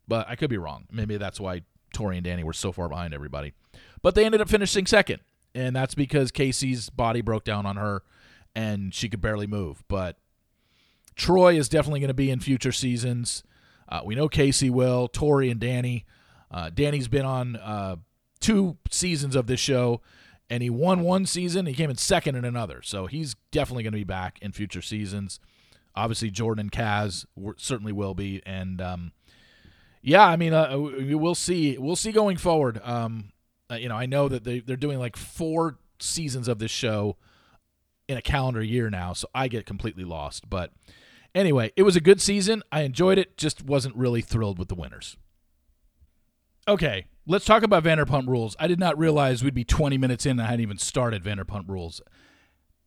But 0.07 0.29
I 0.29 0.35
could 0.35 0.51
be 0.51 0.57
wrong. 0.57 0.85
Maybe 0.91 1.17
that's 1.17 1.39
why 1.39 1.63
Tori 1.93 2.17
and 2.17 2.23
Danny 2.23 2.43
were 2.43 2.53
so 2.53 2.71
far 2.71 2.87
behind 2.87 3.11
everybody. 3.11 3.53
But 4.03 4.13
they 4.13 4.23
ended 4.23 4.39
up 4.39 4.49
finishing 4.49 4.85
second, 4.85 5.21
and 5.55 5.75
that's 5.75 5.95
because 5.95 6.31
Casey's 6.31 6.91
body 6.91 7.21
broke 7.21 7.43
down 7.43 7.65
on 7.65 7.77
her, 7.77 8.03
and 8.55 8.93
she 8.93 9.09
could 9.09 9.21
barely 9.21 9.47
move. 9.47 9.83
But 9.87 10.17
Troy 11.15 11.57
is 11.57 11.69
definitely 11.69 12.01
going 12.01 12.09
to 12.09 12.13
be 12.13 12.29
in 12.29 12.39
future 12.39 12.71
seasons. 12.71 13.43
Uh, 13.87 14.01
we 14.03 14.15
know 14.15 14.27
Casey 14.27 14.69
will, 14.69 15.07
Tori 15.07 15.49
and 15.49 15.59
Danny. 15.59 16.05
Uh, 16.51 16.69
Danny's 16.69 17.07
been 17.07 17.25
on 17.25 17.55
uh, 17.55 17.97
two 18.39 18.77
seasons 18.89 19.35
of 19.35 19.47
this 19.47 19.59
show, 19.59 20.01
and 20.49 20.61
he 20.61 20.69
won 20.69 21.01
one 21.01 21.25
season. 21.25 21.65
He 21.65 21.73
came 21.73 21.89
in 21.89 21.97
second 21.97 22.35
in 22.35 22.45
another, 22.45 22.81
so 22.81 23.07
he's 23.07 23.35
definitely 23.51 23.83
going 23.83 23.93
to 23.93 23.99
be 23.99 24.03
back 24.03 24.39
in 24.41 24.51
future 24.51 24.81
seasons. 24.81 25.39
Obviously, 25.95 26.29
Jordan 26.29 26.61
and 26.61 26.71
Kaz 26.71 27.25
certainly 27.57 27.93
will 27.93 28.13
be, 28.13 28.41
and 28.45 28.81
um, 28.81 29.11
yeah, 30.01 30.25
I 30.25 30.35
mean, 30.35 30.53
uh, 30.53 30.77
we'll 30.77 31.35
see. 31.35 31.77
We'll 31.77 31.95
see 31.95 32.11
going 32.11 32.37
forward. 32.37 32.81
Um, 32.83 33.31
uh, 33.71 33.75
you 33.75 33.87
know, 33.89 33.95
I 33.95 34.05
know 34.05 34.27
that 34.27 34.43
they 34.43 34.59
they're 34.59 34.75
doing 34.75 34.99
like 34.99 35.15
four 35.15 35.77
seasons 35.99 36.47
of 36.47 36.59
this 36.59 36.71
show 36.71 37.15
in 38.07 38.17
a 38.17 38.21
calendar 38.21 38.61
year 38.61 38.89
now, 38.89 39.13
so 39.13 39.27
I 39.33 39.47
get 39.47 39.65
completely 39.65 40.03
lost, 40.03 40.49
but. 40.49 40.71
Anyway, 41.35 41.73
it 41.75 41.83
was 41.83 41.97
a 41.97 42.01
good 42.01 42.21
season. 42.21 42.63
I 42.71 42.81
enjoyed 42.81 43.17
it, 43.17 43.37
just 43.37 43.65
wasn't 43.65 43.97
really 43.97 44.21
thrilled 44.21 44.57
with 44.57 44.69
the 44.69 44.75
winners. 44.75 45.17
Okay, 46.65 47.05
let's 47.27 47.43
talk 47.43 47.61
about 47.61 47.83
Vanderpump 47.83 48.27
Rules. 48.27 48.55
I 48.57 48.67
did 48.67 48.79
not 48.79 48.97
realize 48.97 49.43
we'd 49.43 49.53
be 49.53 49.65
20 49.65 49.97
minutes 49.97 50.25
in 50.25 50.31
and 50.31 50.41
I 50.41 50.45
hadn't 50.45 50.61
even 50.61 50.77
started 50.77 51.23
Vanderpump 51.23 51.67
Rules. 51.67 52.01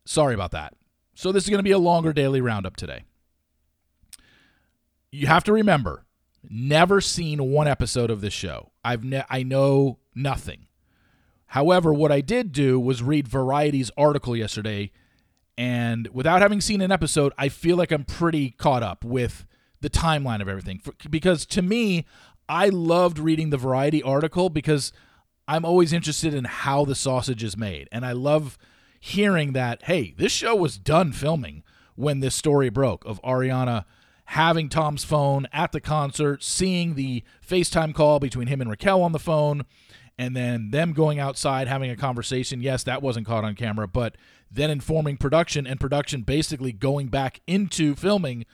Sorry 0.06 0.32
about 0.34 0.50
that. 0.52 0.74
So, 1.14 1.30
this 1.30 1.44
is 1.44 1.50
going 1.50 1.58
to 1.58 1.64
be 1.64 1.72
a 1.72 1.78
longer 1.78 2.12
daily 2.12 2.40
roundup 2.40 2.76
today. 2.76 3.04
You 5.10 5.26
have 5.26 5.44
to 5.44 5.52
remember, 5.52 6.06
never 6.48 7.00
seen 7.00 7.50
one 7.50 7.68
episode 7.68 8.10
of 8.10 8.20
this 8.20 8.32
show. 8.32 8.70
I've 8.84 9.04
ne- 9.04 9.24
I 9.28 9.42
know 9.42 9.98
nothing. 10.14 10.66
However, 11.46 11.92
what 11.92 12.12
I 12.12 12.20
did 12.20 12.52
do 12.52 12.78
was 12.78 13.02
read 13.02 13.26
Variety's 13.26 13.90
article 13.96 14.36
yesterday 14.36 14.92
and 15.58 16.06
without 16.12 16.40
having 16.40 16.60
seen 16.60 16.80
an 16.80 16.92
episode, 16.92 17.32
I 17.36 17.48
feel 17.48 17.76
like 17.76 17.90
I'm 17.90 18.04
pretty 18.04 18.50
caught 18.52 18.84
up 18.84 19.04
with 19.04 19.44
the 19.80 19.90
timeline 19.90 20.40
of 20.40 20.48
everything. 20.48 20.78
For, 20.78 20.94
because 21.10 21.44
to 21.46 21.62
me, 21.62 22.06
I 22.48 22.68
loved 22.68 23.18
reading 23.18 23.50
the 23.50 23.56
Variety 23.56 24.00
article 24.00 24.50
because 24.50 24.92
I'm 25.48 25.64
always 25.64 25.92
interested 25.92 26.32
in 26.32 26.44
how 26.44 26.84
the 26.84 26.94
sausage 26.94 27.42
is 27.42 27.56
made. 27.56 27.88
And 27.90 28.06
I 28.06 28.12
love 28.12 28.56
hearing 29.00 29.52
that, 29.54 29.82
hey, 29.82 30.14
this 30.16 30.30
show 30.30 30.54
was 30.54 30.78
done 30.78 31.10
filming 31.10 31.64
when 31.96 32.20
this 32.20 32.36
story 32.36 32.68
broke 32.68 33.04
of 33.04 33.20
Ariana 33.22 33.84
having 34.26 34.68
Tom's 34.68 35.02
phone 35.02 35.48
at 35.52 35.72
the 35.72 35.80
concert, 35.80 36.44
seeing 36.44 36.94
the 36.94 37.24
FaceTime 37.44 37.94
call 37.94 38.20
between 38.20 38.46
him 38.46 38.60
and 38.60 38.70
Raquel 38.70 39.02
on 39.02 39.10
the 39.10 39.18
phone, 39.18 39.64
and 40.16 40.36
then 40.36 40.70
them 40.70 40.92
going 40.92 41.18
outside 41.18 41.66
having 41.66 41.90
a 41.90 41.96
conversation. 41.96 42.60
Yes, 42.60 42.84
that 42.84 43.02
wasn't 43.02 43.26
caught 43.26 43.44
on 43.44 43.56
camera, 43.56 43.88
but 43.88 44.16
then 44.50 44.70
informing 44.70 45.16
production 45.16 45.66
and 45.66 45.78
production 45.80 46.22
basically 46.22 46.72
going 46.72 47.08
back 47.08 47.40
into 47.46 47.94
filming 47.94 48.46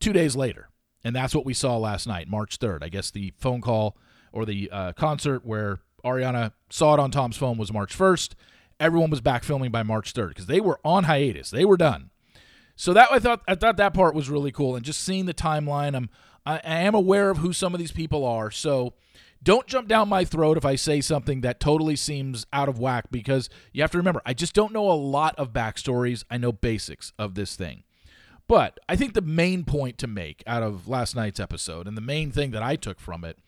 two 0.00 0.12
days 0.12 0.36
later. 0.36 0.68
And 1.04 1.14
that's 1.14 1.34
what 1.34 1.46
we 1.46 1.54
saw 1.54 1.76
last 1.76 2.06
night, 2.06 2.28
March 2.28 2.58
3rd. 2.58 2.82
I 2.82 2.88
guess 2.88 3.10
the 3.10 3.32
phone 3.36 3.60
call 3.60 3.96
or 4.32 4.44
the 4.44 4.68
uh, 4.70 4.92
concert 4.92 5.44
where 5.44 5.80
Ariana 6.04 6.52
saw 6.70 6.94
it 6.94 7.00
on 7.00 7.10
Tom's 7.10 7.36
phone 7.36 7.56
was 7.56 7.72
March 7.72 7.96
1st. 7.96 8.34
Everyone 8.80 9.10
was 9.10 9.20
back 9.20 9.44
filming 9.44 9.70
by 9.70 9.82
March 9.82 10.12
3rd 10.12 10.28
because 10.28 10.46
they 10.46 10.60
were 10.60 10.80
on 10.84 11.04
hiatus. 11.04 11.50
They 11.50 11.64
were 11.64 11.76
done. 11.76 12.10
So 12.76 12.92
that 12.92 13.08
I 13.10 13.18
thought 13.18 13.42
I 13.48 13.56
thought 13.56 13.76
that 13.78 13.92
part 13.92 14.14
was 14.14 14.30
really 14.30 14.52
cool, 14.52 14.76
and 14.76 14.84
just 14.84 15.00
seeing 15.00 15.26
the 15.26 15.34
timeline, 15.34 15.96
I'm 15.96 16.08
I, 16.46 16.60
I 16.64 16.78
am 16.82 16.94
aware 16.94 17.28
of 17.28 17.38
who 17.38 17.52
some 17.52 17.74
of 17.74 17.80
these 17.80 17.90
people 17.90 18.24
are. 18.24 18.52
So 18.52 18.94
don't 19.42 19.66
jump 19.66 19.88
down 19.88 20.08
my 20.08 20.24
throat 20.24 20.56
if 20.56 20.64
I 20.64 20.74
say 20.74 21.00
something 21.00 21.42
that 21.42 21.60
totally 21.60 21.96
seems 21.96 22.46
out 22.52 22.68
of 22.68 22.78
whack 22.78 23.06
because 23.10 23.48
you 23.72 23.82
have 23.82 23.90
to 23.92 23.98
remember, 23.98 24.20
I 24.26 24.34
just 24.34 24.54
don't 24.54 24.72
know 24.72 24.90
a 24.90 24.92
lot 24.92 25.34
of 25.38 25.52
backstories. 25.52 26.24
I 26.30 26.38
know 26.38 26.52
basics 26.52 27.12
of 27.18 27.34
this 27.34 27.54
thing. 27.54 27.84
But 28.48 28.78
I 28.88 28.96
think 28.96 29.12
the 29.12 29.20
main 29.20 29.64
point 29.64 29.98
to 29.98 30.06
make 30.06 30.42
out 30.46 30.62
of 30.62 30.88
last 30.88 31.14
night's 31.14 31.38
episode, 31.38 31.86
and 31.86 31.96
the 31.96 32.02
main 32.02 32.30
thing 32.32 32.50
that 32.52 32.62
I 32.62 32.76
took 32.76 32.98
from 32.98 33.22
it, 33.22 33.38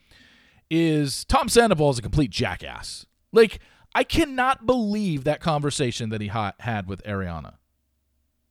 is 0.70 1.24
Tom 1.24 1.48
Sandoval 1.48 1.90
is 1.90 1.98
a 1.98 2.03
complete 2.03 2.31
jackass. 2.31 3.07
Like, 3.33 3.61
I 3.94 4.05
cannot 4.05 4.66
believe 4.66 5.24
that 5.24 5.40
conversation 5.40 6.11
that 6.11 6.20
he 6.20 6.29
ha- 6.29 6.53
had 6.61 6.87
with 6.87 7.03
Ariana. 7.05 7.55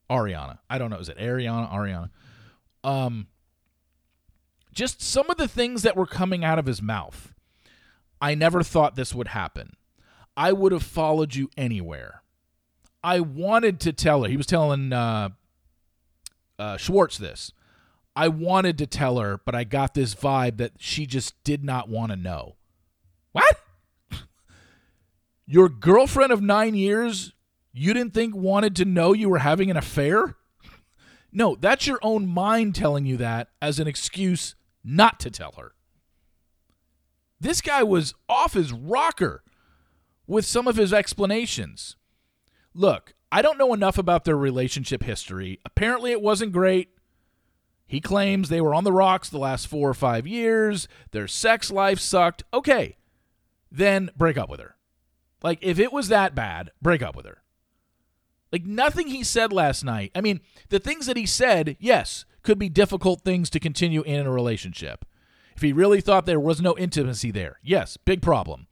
Ariana. 0.09 0.57
I 0.69 0.77
don't 0.77 0.89
know. 0.89 0.97
Is 0.97 1.07
it 1.07 1.17
Ariana? 1.17 1.71
Ariana. 1.71 2.09
Um, 2.83 3.27
just 4.73 5.01
some 5.01 5.29
of 5.29 5.37
the 5.37 5.47
things 5.47 5.81
that 5.83 5.95
were 5.95 6.05
coming 6.05 6.43
out 6.43 6.59
of 6.59 6.65
his 6.65 6.81
mouth. 6.81 7.33
I 8.21 8.35
never 8.35 8.63
thought 8.63 8.95
this 8.95 9.15
would 9.15 9.29
happen. 9.29 9.75
I 10.35 10.51
would 10.51 10.71
have 10.71 10.83
followed 10.83 11.35
you 11.35 11.49
anywhere. 11.57 12.23
I 13.03 13.19
wanted 13.19 13.79
to 13.81 13.93
tell 13.93 14.23
her. 14.23 14.29
He 14.29 14.37
was 14.37 14.45
telling 14.45 14.91
uh, 14.91 15.29
uh, 16.57 16.77
Schwartz 16.77 17.17
this. 17.17 17.51
I 18.15 18.27
wanted 18.27 18.77
to 18.79 18.87
tell 18.87 19.19
her, 19.19 19.39
but 19.45 19.55
I 19.55 19.63
got 19.63 19.93
this 19.93 20.13
vibe 20.13 20.57
that 20.57 20.73
she 20.77 21.05
just 21.05 21.41
did 21.43 21.63
not 21.63 21.87
want 21.87 22.11
to 22.11 22.17
know. 22.17 22.55
What? 23.31 23.59
Your 25.45 25.69
girlfriend 25.69 26.31
of 26.31 26.41
nine 26.41 26.75
years, 26.75 27.33
you 27.71 27.93
didn't 27.93 28.13
think 28.13 28.35
wanted 28.35 28.75
to 28.77 28.85
know 28.85 29.13
you 29.13 29.29
were 29.29 29.39
having 29.39 29.71
an 29.71 29.77
affair? 29.77 30.35
No, 31.31 31.55
that's 31.55 31.85
your 31.85 31.99
own 32.01 32.27
mind 32.27 32.73
telling 32.73 33.05
you 33.05 33.17
that 33.17 33.49
as 33.61 33.79
an 33.79 33.87
excuse 33.87 34.55
not 34.83 35.19
to 35.21 35.29
tell 35.29 35.53
her. 35.57 35.73
This 37.39 37.61
guy 37.61 37.83
was 37.83 38.13
off 38.27 38.53
his 38.53 38.73
rocker 38.73 39.43
with 40.27 40.45
some 40.45 40.67
of 40.67 40.75
his 40.75 40.93
explanations. 40.93 41.95
Look, 42.73 43.13
I 43.31 43.41
don't 43.41 43.57
know 43.57 43.73
enough 43.73 43.97
about 43.97 44.25
their 44.25 44.37
relationship 44.37 45.03
history. 45.03 45.59
Apparently, 45.65 46.11
it 46.11 46.21
wasn't 46.21 46.51
great. 46.51 46.89
He 47.87 47.99
claims 48.01 48.49
they 48.49 48.61
were 48.61 48.75
on 48.75 48.83
the 48.83 48.91
rocks 48.91 49.29
the 49.29 49.39
last 49.39 49.67
four 49.67 49.89
or 49.89 49.95
five 49.95 50.27
years. 50.27 50.87
Their 51.11 51.27
sex 51.27 51.71
life 51.71 51.99
sucked. 51.99 52.43
Okay, 52.53 52.97
then 53.71 54.11
break 54.15 54.37
up 54.37 54.49
with 54.49 54.59
her. 54.59 54.75
Like, 55.41 55.59
if 55.61 55.79
it 55.79 55.93
was 55.93 56.09
that 56.09 56.35
bad, 56.35 56.71
break 56.81 57.01
up 57.01 57.15
with 57.15 57.25
her. 57.25 57.41
Like, 58.51 58.65
nothing 58.65 59.07
he 59.07 59.23
said 59.23 59.53
last 59.53 59.83
night. 59.83 60.11
I 60.13 60.21
mean, 60.21 60.41
the 60.69 60.79
things 60.79 61.05
that 61.05 61.17
he 61.17 61.25
said, 61.25 61.77
yes, 61.79 62.25
could 62.49 62.57
be 62.57 62.67
difficult 62.67 63.21
things 63.21 63.47
to 63.47 63.59
continue 63.59 64.01
in 64.01 64.25
a 64.25 64.31
relationship. 64.31 65.05
If 65.55 65.61
he 65.61 65.71
really 65.71 66.01
thought 66.01 66.25
there 66.25 66.39
was 66.39 66.59
no 66.59 66.75
intimacy 66.79 67.29
there, 67.29 67.59
yes, 67.61 67.95
big 67.95 68.23
problem. 68.23 68.65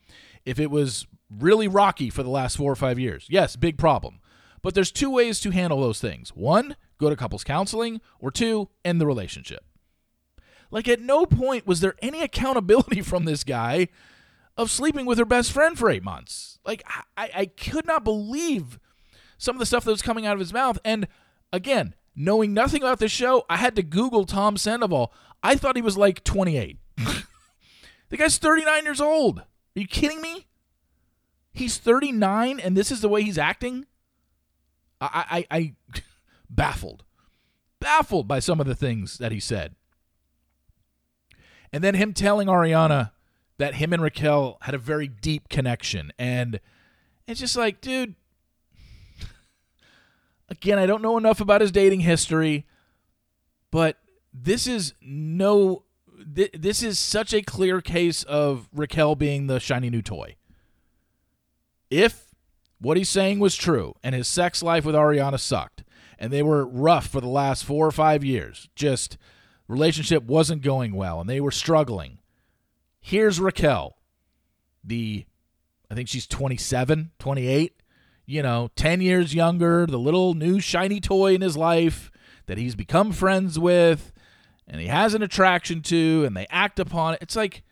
If 0.45 0.59
it 0.59 0.71
was 0.71 1.05
really 1.29 1.67
rocky 1.67 2.09
for 2.09 2.23
the 2.23 2.31
last 2.31 2.57
four 2.57 2.71
or 2.71 2.75
five 2.75 2.97
years, 2.97 3.27
yes, 3.29 3.55
big 3.55 3.77
problem. 3.77 4.19
But 4.63 4.73
there's 4.73 4.91
two 4.91 5.11
ways 5.11 5.39
to 5.41 5.51
handle 5.51 5.79
those 5.79 6.01
things. 6.01 6.29
One, 6.29 6.75
go 6.97 7.11
to 7.11 7.15
couples 7.15 7.43
counseling, 7.43 8.01
or 8.19 8.31
two, 8.31 8.69
end 8.83 8.99
the 8.99 9.05
relationship. 9.05 9.63
Like 10.71 10.87
at 10.87 10.99
no 10.99 11.27
point 11.27 11.67
was 11.67 11.79
there 11.79 11.93
any 12.01 12.23
accountability 12.23 13.03
from 13.03 13.25
this 13.25 13.43
guy 13.43 13.89
of 14.57 14.71
sleeping 14.71 15.05
with 15.05 15.19
her 15.19 15.25
best 15.25 15.51
friend 15.51 15.77
for 15.77 15.87
eight 15.87 16.03
months. 16.03 16.57
Like 16.65 16.81
I, 17.15 17.29
I 17.35 17.45
could 17.45 17.85
not 17.85 18.03
believe 18.03 18.79
some 19.37 19.55
of 19.55 19.59
the 19.59 19.67
stuff 19.67 19.83
that 19.83 19.91
was 19.91 20.01
coming 20.01 20.25
out 20.25 20.33
of 20.33 20.39
his 20.39 20.51
mouth. 20.51 20.79
And 20.83 21.07
again, 21.53 21.93
knowing 22.17 22.53
nothing 22.53 22.81
about 22.81 22.99
the 22.99 23.07
show, 23.07 23.45
I 23.47 23.57
had 23.57 23.75
to 23.75 23.83
Google 23.83 24.25
Tom 24.25 24.57
Sandoval. 24.57 25.13
I 25.43 25.55
thought 25.55 25.75
he 25.75 25.81
was 25.83 25.97
like 25.97 26.23
28. 26.23 26.79
the 28.09 28.17
guy's 28.17 28.39
39 28.39 28.83
years 28.83 28.99
old. 28.99 29.39
Are 29.39 29.79
you 29.79 29.87
kidding 29.87 30.19
me? 30.19 30.47
He's 31.53 31.77
39 31.77 32.59
and 32.59 32.75
this 32.75 32.91
is 32.91 33.01
the 33.01 33.09
way 33.09 33.21
he's 33.21 33.37
acting? 33.37 33.85
I, 34.99 35.45
I, 35.51 35.57
I 35.57 36.01
baffled. 36.49 37.03
Baffled 37.79 38.27
by 38.27 38.39
some 38.39 38.59
of 38.59 38.65
the 38.65 38.75
things 38.75 39.19
that 39.19 39.31
he 39.31 39.39
said. 39.39 39.75
And 41.71 41.83
then 41.83 41.93
him 41.93 42.13
telling 42.13 42.47
Ariana 42.47 43.11
that 43.59 43.75
him 43.75 43.93
and 43.93 44.01
Raquel 44.01 44.57
had 44.61 44.73
a 44.73 44.79
very 44.79 45.07
deep 45.07 45.49
connection. 45.49 46.11
And 46.17 46.59
it's 47.27 47.39
just 47.39 47.55
like, 47.55 47.81
dude, 47.81 48.15
again, 50.49 50.79
I 50.79 50.85
don't 50.85 51.01
know 51.01 51.17
enough 51.17 51.41
about 51.41 51.61
his 51.61 51.71
dating 51.71 52.01
history, 52.01 52.65
but 53.71 53.97
this 54.33 54.67
is 54.67 54.93
no 55.01 55.83
th- 56.35 56.51
this 56.53 56.83
is 56.83 56.99
such 56.99 57.33
a 57.33 57.41
clear 57.41 57.81
case 57.81 58.23
of 58.23 58.69
Raquel 58.73 59.15
being 59.15 59.47
the 59.47 59.59
shiny 59.59 59.89
new 59.89 60.01
toy. 60.01 60.35
If 61.89 62.25
what 62.79 62.97
he's 62.97 63.09
saying 63.09 63.39
was 63.39 63.55
true 63.55 63.95
and 64.03 64.13
his 64.13 64.27
sex 64.27 64.61
life 64.61 64.85
with 64.85 64.95
Ariana 64.95 65.39
sucked 65.39 65.83
and 66.19 66.31
they 66.31 66.43
were 66.43 66.65
rough 66.65 67.07
for 67.07 67.21
the 67.21 67.27
last 67.27 67.63
4 67.63 67.87
or 67.87 67.91
5 67.91 68.23
years, 68.23 68.69
just 68.75 69.17
relationship 69.67 70.23
wasn't 70.23 70.61
going 70.61 70.93
well 70.93 71.21
and 71.21 71.29
they 71.29 71.41
were 71.41 71.51
struggling. 71.51 72.19
Here's 72.99 73.39
Raquel, 73.39 73.97
the 74.83 75.25
I 75.89 75.95
think 75.95 76.09
she's 76.09 76.27
27, 76.27 77.11
28 77.19 77.81
you 78.27 78.43
know, 78.43 78.69
10 78.75 79.01
years 79.01 79.33
younger, 79.33 79.87
the 79.87 79.97
little 79.97 80.33
new 80.35 80.59
shiny 80.59 80.99
toy 80.99 81.33
in 81.33 81.41
his 81.41 81.57
life 81.57 82.11
that 82.45 82.57
he's 82.57 82.75
become 82.75 83.11
friends 83.11 83.57
with 83.57 84.11
and 84.67 84.81
he 84.81 84.87
has 84.87 85.13
an 85.13 85.23
attraction 85.23 85.81
to 85.81 86.23
and 86.25 86.35
they 86.35 86.45
act 86.49 86.77
upon 86.79 87.13
it. 87.13 87.19
It's 87.21 87.37
like, 87.37 87.63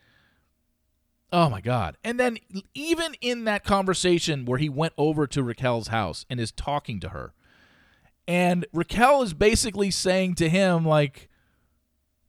oh 1.32 1.50
my 1.50 1.60
God. 1.60 1.98
And 2.04 2.18
then 2.20 2.38
even 2.74 3.15
in 3.20 3.44
that 3.44 3.65
conversation 3.65 4.46
where 4.46 4.58
he 4.58 4.70
went 4.70 4.94
over 4.98 5.28
to 5.28 5.44
Raquel's 5.44 5.89
house 5.89 6.26
and 6.30 6.39
is 6.39 6.52
talking 6.54 7.02
to 7.02 7.10
her, 7.10 7.34
and 8.28 8.65
Raquel 8.74 9.22
is 9.22 9.34
basically 9.34 9.91
saying 9.91 10.36
to 10.36 10.50
him, 10.50 10.86
like, 10.86 11.30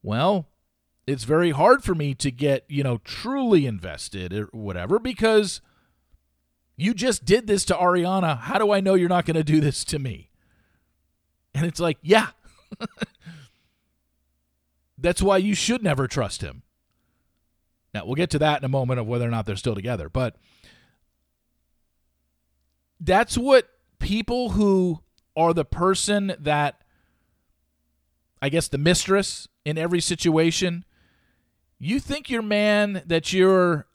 well, 0.03 0.49
it's 1.07 1.25
very 1.25 1.53
hard 1.53 1.85
for 1.85 1.95
me 1.95 2.13
to 2.15 2.31
get, 2.31 2.65
you 2.69 2.83
know, 2.83 2.99
truly 2.99 3.67
invested 3.67 4.33
or 4.33 4.49
whatever 4.53 4.99
because 4.99 5.61
you 6.77 6.95
just 6.95 7.25
did 7.25 7.47
this 7.47 7.65
to 7.67 7.75
Ariana. 7.75 8.39
How 8.39 8.59
do 8.59 8.73
I 8.73 8.81
know 8.81 8.95
you're 8.95 9.09
not 9.09 9.25
going 9.25 9.37
to 9.37 9.45
do 9.45 9.61
this 9.61 9.85
to 9.87 9.99
me? 9.99 10.31
And 11.55 11.67
it's 11.67 11.81
like, 11.81 11.99
yeah. 12.03 12.29
That's 14.99 15.23
why 15.23 15.39
you 15.39 15.55
should 15.55 15.83
never 15.83 16.07
trust 16.07 16.43
him. 16.43 16.63
Now, 17.95 18.05
we'll 18.05 18.15
get 18.15 18.31
to 18.31 18.39
that 18.41 18.61
in 18.61 18.65
a 18.65 18.69
moment 18.69 19.01
of 19.01 19.07
whether 19.07 19.27
or 19.27 19.31
not 19.31 19.47
they're 19.47 19.57
still 19.57 19.75
together, 19.75 20.09
but 20.11 20.37
that's 23.01 23.39
what 23.39 23.71
people 23.99 24.51
who 24.51 25.01
are 25.37 25.55
the 25.55 25.65
person 25.65 26.35
that 26.39 26.83
I 28.41 28.49
guess 28.49 28.69
the 28.69 28.79
mistress 28.79 29.49
in 29.65 29.79
every 29.79 30.01
situation, 30.01 30.85
you 31.79 32.01
think 32.01 32.31
your 32.31 32.43
man 32.43 33.03
that 33.07 33.33
you're 33.33 33.87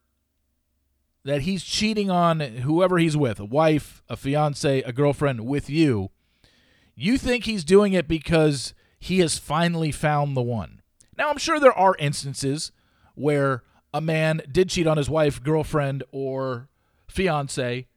that 1.24 1.42
he's 1.42 1.64
cheating 1.64 2.10
on 2.10 2.40
whoever 2.40 2.98
he's 2.98 3.16
with, 3.16 3.40
a 3.40 3.46
wife, 3.46 4.02
a 4.10 4.18
fiance, 4.18 4.82
a 4.82 4.92
girlfriend 4.92 5.46
with 5.46 5.70
you, 5.70 6.10
you 6.96 7.18
think 7.18 7.46
he's 7.46 7.64
doing 7.64 7.94
it 7.94 8.08
because 8.08 8.74
he 9.00 9.20
has 9.20 9.38
finally 9.38 9.92
found 9.92 10.36
the 10.36 10.42
one. 10.42 10.82
Now, 11.18 11.30
I'm 11.30 11.38
sure 11.38 11.60
there 11.60 11.78
are 11.78 11.96
instances 12.00 12.72
where 13.16 13.64
a 13.94 14.02
man 14.02 14.42
did 14.52 14.70
cheat 14.70 14.88
on 14.88 14.98
his 14.98 15.10
wife, 15.10 15.44
girlfriend, 15.44 16.04
or 16.12 16.70
fiance 17.08 17.88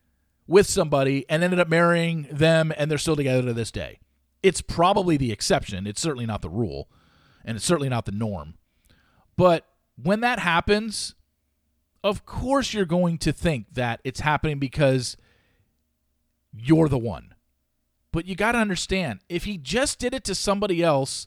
with 0.46 0.66
somebody 0.66 1.24
and 1.28 1.42
ended 1.42 1.60
up 1.60 1.68
marrying 1.68 2.26
them 2.30 2.72
and 2.76 2.90
they're 2.90 2.98
still 2.98 3.16
together 3.16 3.42
to 3.42 3.54
this 3.54 3.70
day. 3.70 3.98
It's 4.42 4.60
probably 4.60 5.16
the 5.16 5.32
exception. 5.32 5.87
It's 5.87 6.00
certainly 6.00 6.26
not 6.26 6.42
the 6.42 6.50
rule, 6.50 6.88
and 7.44 7.56
it's 7.56 7.64
certainly 7.64 7.88
not 7.88 8.04
the 8.04 8.12
norm. 8.12 8.54
But 9.37 9.66
when 10.02 10.20
that 10.20 10.38
happens, 10.38 11.14
of 12.04 12.24
course 12.26 12.72
you're 12.72 12.84
going 12.84 13.18
to 13.18 13.32
think 13.32 13.66
that 13.72 14.00
it's 14.04 14.20
happening 14.20 14.58
because 14.60 15.16
you're 16.52 16.88
the 16.88 16.98
one. 16.98 17.34
But 18.12 18.26
you 18.26 18.36
got 18.36 18.52
to 18.52 18.58
understand 18.58 19.20
if 19.28 19.42
he 19.44 19.58
just 19.58 19.98
did 19.98 20.14
it 20.14 20.22
to 20.24 20.34
somebody 20.36 20.84
else, 20.84 21.26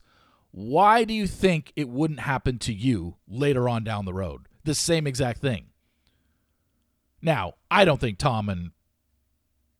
Why 0.51 1.03
do 1.03 1.13
you 1.13 1.27
think 1.27 1.73
it 1.75 1.89
wouldn't 1.89 2.21
happen 2.21 2.57
to 2.59 2.73
you 2.73 3.17
later 3.27 3.67
on 3.67 3.83
down 3.83 4.05
the 4.05 4.13
road? 4.13 4.47
The 4.63 4.73
same 4.73 5.05
exact 5.05 5.39
thing. 5.41 5.67
Now, 7.21 7.53
I 7.69 7.85
don't 7.85 7.99
think 7.99 8.17
Tom 8.17 8.47
and 8.49 8.71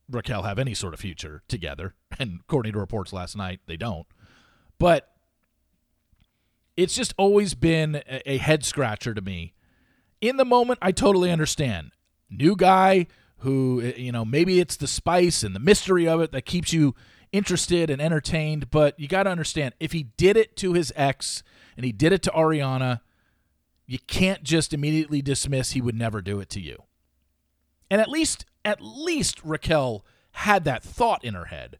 Raquel 0.09 0.43
have 0.43 0.59
any 0.59 0.73
sort 0.73 0.93
of 0.93 0.99
future 0.99 1.43
together. 1.47 1.93
And 2.19 2.39
according 2.41 2.73
to 2.73 2.79
reports 2.79 3.13
last 3.13 3.35
night, 3.37 3.59
they 3.67 3.77
don't. 3.77 4.07
But 4.79 5.11
it's 6.75 6.95
just 6.95 7.13
always 7.17 7.53
been 7.53 8.01
a 8.07 8.37
head 8.37 8.65
scratcher 8.65 9.13
to 9.13 9.21
me. 9.21 9.53
In 10.21 10.37
the 10.37 10.45
moment, 10.45 10.79
I 10.81 10.91
totally 10.91 11.31
understand. 11.31 11.91
New 12.29 12.55
guy 12.55 13.07
who, 13.39 13.81
eh, 13.81 13.93
you 13.97 14.11
know, 14.11 14.25
maybe 14.25 14.59
it's 14.59 14.75
the 14.75 14.87
spice 14.87 15.43
and 15.43 15.55
the 15.55 15.59
mystery 15.59 16.07
of 16.07 16.21
it 16.21 16.31
that 16.31 16.45
keeps 16.45 16.73
you 16.73 16.95
interested 17.31 17.89
and 17.89 18.01
entertained. 18.01 18.71
But 18.71 18.99
you 18.99 19.07
got 19.07 19.23
to 19.23 19.29
understand 19.29 19.75
if 19.79 19.91
he 19.91 20.03
did 20.03 20.37
it 20.37 20.55
to 20.57 20.73
his 20.73 20.91
ex 20.95 21.43
and 21.75 21.85
he 21.85 21.91
did 21.91 22.13
it 22.13 22.23
to 22.23 22.31
Ariana, 22.31 23.01
you 23.85 23.99
can't 23.99 24.43
just 24.43 24.73
immediately 24.73 25.21
dismiss 25.21 25.71
he 25.71 25.81
would 25.81 25.95
never 25.95 26.21
do 26.21 26.39
it 26.39 26.49
to 26.49 26.59
you. 26.59 26.83
And 27.89 28.01
at 28.01 28.09
least, 28.09 28.45
at 28.65 28.81
least 28.81 29.41
Raquel 29.43 30.03
had 30.31 30.65
that 30.65 30.83
thought 30.83 31.23
in 31.23 31.35
her 31.35 31.45
head 31.45 31.79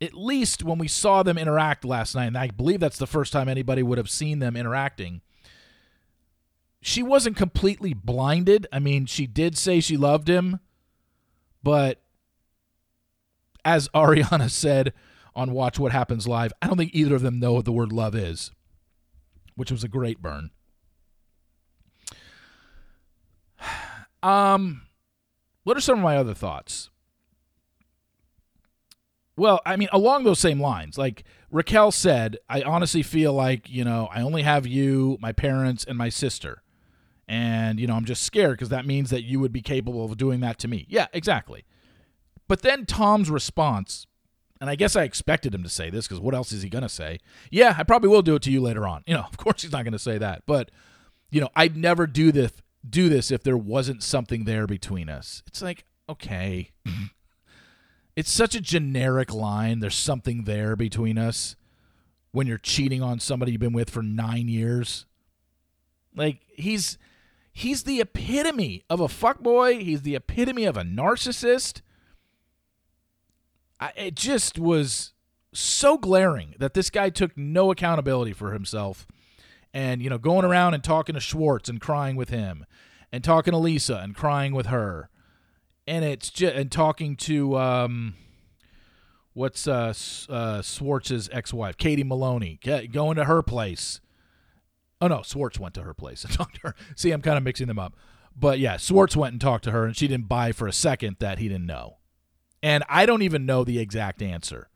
at 0.00 0.14
least 0.14 0.62
when 0.62 0.78
we 0.78 0.88
saw 0.88 1.22
them 1.22 1.38
interact 1.38 1.84
last 1.84 2.14
night, 2.14 2.26
and 2.26 2.36
I 2.36 2.48
believe 2.48 2.80
that's 2.80 2.98
the 2.98 3.06
first 3.06 3.32
time 3.32 3.48
anybody 3.48 3.82
would 3.82 3.98
have 3.98 4.10
seen 4.10 4.40
them 4.40 4.56
interacting, 4.56 5.22
she 6.86 7.02
wasn't 7.02 7.36
completely 7.36 7.94
blinded. 7.94 8.68
I 8.72 8.78
mean, 8.78 9.06
she 9.06 9.26
did 9.26 9.58
say 9.58 9.80
she 9.80 9.96
loved 9.96 10.28
him, 10.28 10.60
but 11.60 12.00
as 13.64 13.88
Ariana 13.94 14.48
said 14.48 14.92
on 15.34 15.50
Watch 15.50 15.80
What 15.80 15.90
Happens 15.90 16.28
Live, 16.28 16.52
I 16.62 16.68
don't 16.68 16.76
think 16.76 16.94
either 16.94 17.16
of 17.16 17.22
them 17.22 17.40
know 17.40 17.54
what 17.54 17.64
the 17.64 17.72
word 17.72 17.90
love 17.90 18.14
is, 18.14 18.52
which 19.56 19.72
was 19.72 19.82
a 19.82 19.88
great 19.88 20.22
burn. 20.22 20.50
Um, 24.22 24.82
what 25.62 25.76
are 25.76 25.80
some 25.80 25.98
of 25.98 26.02
my 26.02 26.16
other 26.16 26.34
thoughts? 26.34 26.90
Well, 29.36 29.60
I 29.64 29.76
mean, 29.76 29.88
along 29.92 30.24
those 30.24 30.40
same 30.40 30.60
lines, 30.60 30.98
like 30.98 31.22
Raquel 31.48 31.92
said, 31.92 32.38
I 32.48 32.62
honestly 32.62 33.04
feel 33.04 33.34
like, 33.34 33.70
you 33.70 33.84
know, 33.84 34.08
I 34.10 34.22
only 34.22 34.42
have 34.42 34.66
you, 34.66 35.16
my 35.20 35.30
parents, 35.30 35.84
and 35.84 35.96
my 35.96 36.08
sister. 36.08 36.62
And, 37.28 37.80
you 37.80 37.86
know, 37.86 37.94
I'm 37.94 38.04
just 38.04 38.22
scared 38.22 38.52
because 38.52 38.68
that 38.68 38.86
means 38.86 39.10
that 39.10 39.22
you 39.22 39.40
would 39.40 39.52
be 39.52 39.62
capable 39.62 40.04
of 40.04 40.16
doing 40.16 40.40
that 40.40 40.58
to 40.60 40.68
me. 40.68 40.86
Yeah, 40.88 41.06
exactly. 41.12 41.64
But 42.48 42.62
then 42.62 42.86
Tom's 42.86 43.30
response, 43.30 44.06
and 44.60 44.70
I 44.70 44.76
guess 44.76 44.94
I 44.94 45.02
expected 45.02 45.54
him 45.54 45.64
to 45.64 45.68
say 45.68 45.90
this 45.90 46.06
because 46.06 46.20
what 46.20 46.34
else 46.34 46.52
is 46.52 46.62
he 46.62 46.68
going 46.68 46.82
to 46.82 46.88
say? 46.88 47.18
Yeah, 47.50 47.74
I 47.76 47.82
probably 47.82 48.08
will 48.08 48.22
do 48.22 48.36
it 48.36 48.42
to 48.42 48.52
you 48.52 48.60
later 48.60 48.86
on. 48.86 49.02
You 49.06 49.14
know, 49.14 49.24
of 49.28 49.36
course 49.36 49.62
he's 49.62 49.72
not 49.72 49.84
going 49.84 49.92
to 49.92 49.98
say 49.98 50.18
that. 50.18 50.44
But, 50.46 50.70
you 51.30 51.40
know, 51.40 51.50
I'd 51.56 51.76
never 51.76 52.06
do 52.06 52.32
this 52.32 52.52
do 52.88 53.08
this 53.08 53.32
if 53.32 53.42
there 53.42 53.56
wasn't 53.56 54.02
something 54.02 54.44
there 54.44 54.66
between 54.66 55.08
us. 55.08 55.42
It's 55.46 55.60
like, 55.60 55.84
okay. 56.08 56.70
it's 58.16 58.30
such 58.30 58.54
a 58.54 58.60
generic 58.60 59.32
line. 59.32 59.80
There's 59.80 59.96
something 59.96 60.44
there 60.44 60.76
between 60.76 61.18
us 61.18 61.56
when 62.32 62.46
you're 62.46 62.58
cheating 62.58 63.02
on 63.02 63.18
somebody 63.18 63.52
you've 63.52 63.60
been 63.60 63.72
with 63.72 63.90
for 63.90 64.02
nine 64.02 64.48
years. 64.48 65.06
Like 66.14 66.40
he's 66.54 66.98
he's 67.56 67.84
the 67.84 68.02
epitome 68.02 68.84
of 68.90 69.00
a 69.00 69.08
fuckboy. 69.08 69.80
He's 69.80 70.02
the 70.02 70.14
epitome 70.14 70.66
of 70.66 70.76
a 70.76 70.82
narcissist. 70.82 71.80
I, 73.80 73.92
it 73.96 74.14
just 74.14 74.58
was 74.58 75.14
so 75.54 75.96
glaring 75.96 76.54
that 76.58 76.74
this 76.74 76.90
guy 76.90 77.08
took 77.08 77.34
no 77.34 77.70
accountability 77.70 78.34
for 78.34 78.52
himself 78.52 79.06
and 79.72 80.02
you 80.02 80.10
know 80.10 80.18
going 80.18 80.44
around 80.44 80.74
and 80.74 80.84
talking 80.84 81.14
to 81.14 81.20
Schwartz 81.20 81.70
and 81.70 81.80
crying 81.80 82.14
with 82.14 82.28
him 82.28 82.66
and 83.10 83.24
talking 83.24 83.52
to 83.52 83.58
Lisa 83.58 84.00
and 84.02 84.14
crying 84.14 84.52
with 84.52 84.66
her 84.66 85.08
and 85.86 86.04
it's 86.04 86.28
just 86.28 86.54
and 86.54 86.70
talking 86.70 87.16
to 87.16 87.56
um, 87.56 88.14
what's 89.32 89.66
uh, 89.66 89.94
uh 90.28 90.60
Schwartz's 90.60 91.30
ex-wife, 91.32 91.78
Katie 91.78 92.04
Maloney, 92.04 92.60
going 92.92 93.16
to 93.16 93.24
her 93.24 93.42
place. 93.42 94.00
Oh 95.00 95.08
no, 95.08 95.22
Schwartz 95.22 95.58
went 95.58 95.74
to 95.74 95.82
her 95.82 95.94
place 95.94 96.24
and 96.24 96.32
talked 96.34 96.56
to 96.56 96.68
her. 96.68 96.74
See, 96.94 97.10
I'm 97.10 97.22
kind 97.22 97.36
of 97.36 97.44
mixing 97.44 97.66
them 97.66 97.78
up. 97.78 97.94
But 98.38 98.58
yeah, 98.58 98.76
Schwartz 98.76 99.16
went 99.16 99.32
and 99.32 99.40
talked 99.40 99.64
to 99.64 99.70
her, 99.70 99.84
and 99.84 99.96
she 99.96 100.08
didn't 100.08 100.28
buy 100.28 100.52
for 100.52 100.66
a 100.66 100.72
second 100.72 101.16
that 101.20 101.38
he 101.38 101.48
didn't 101.48 101.66
know. 101.66 101.98
And 102.62 102.84
I 102.88 103.06
don't 103.06 103.22
even 103.22 103.46
know 103.46 103.64
the 103.64 103.78
exact 103.78 104.22
answer. 104.22 104.68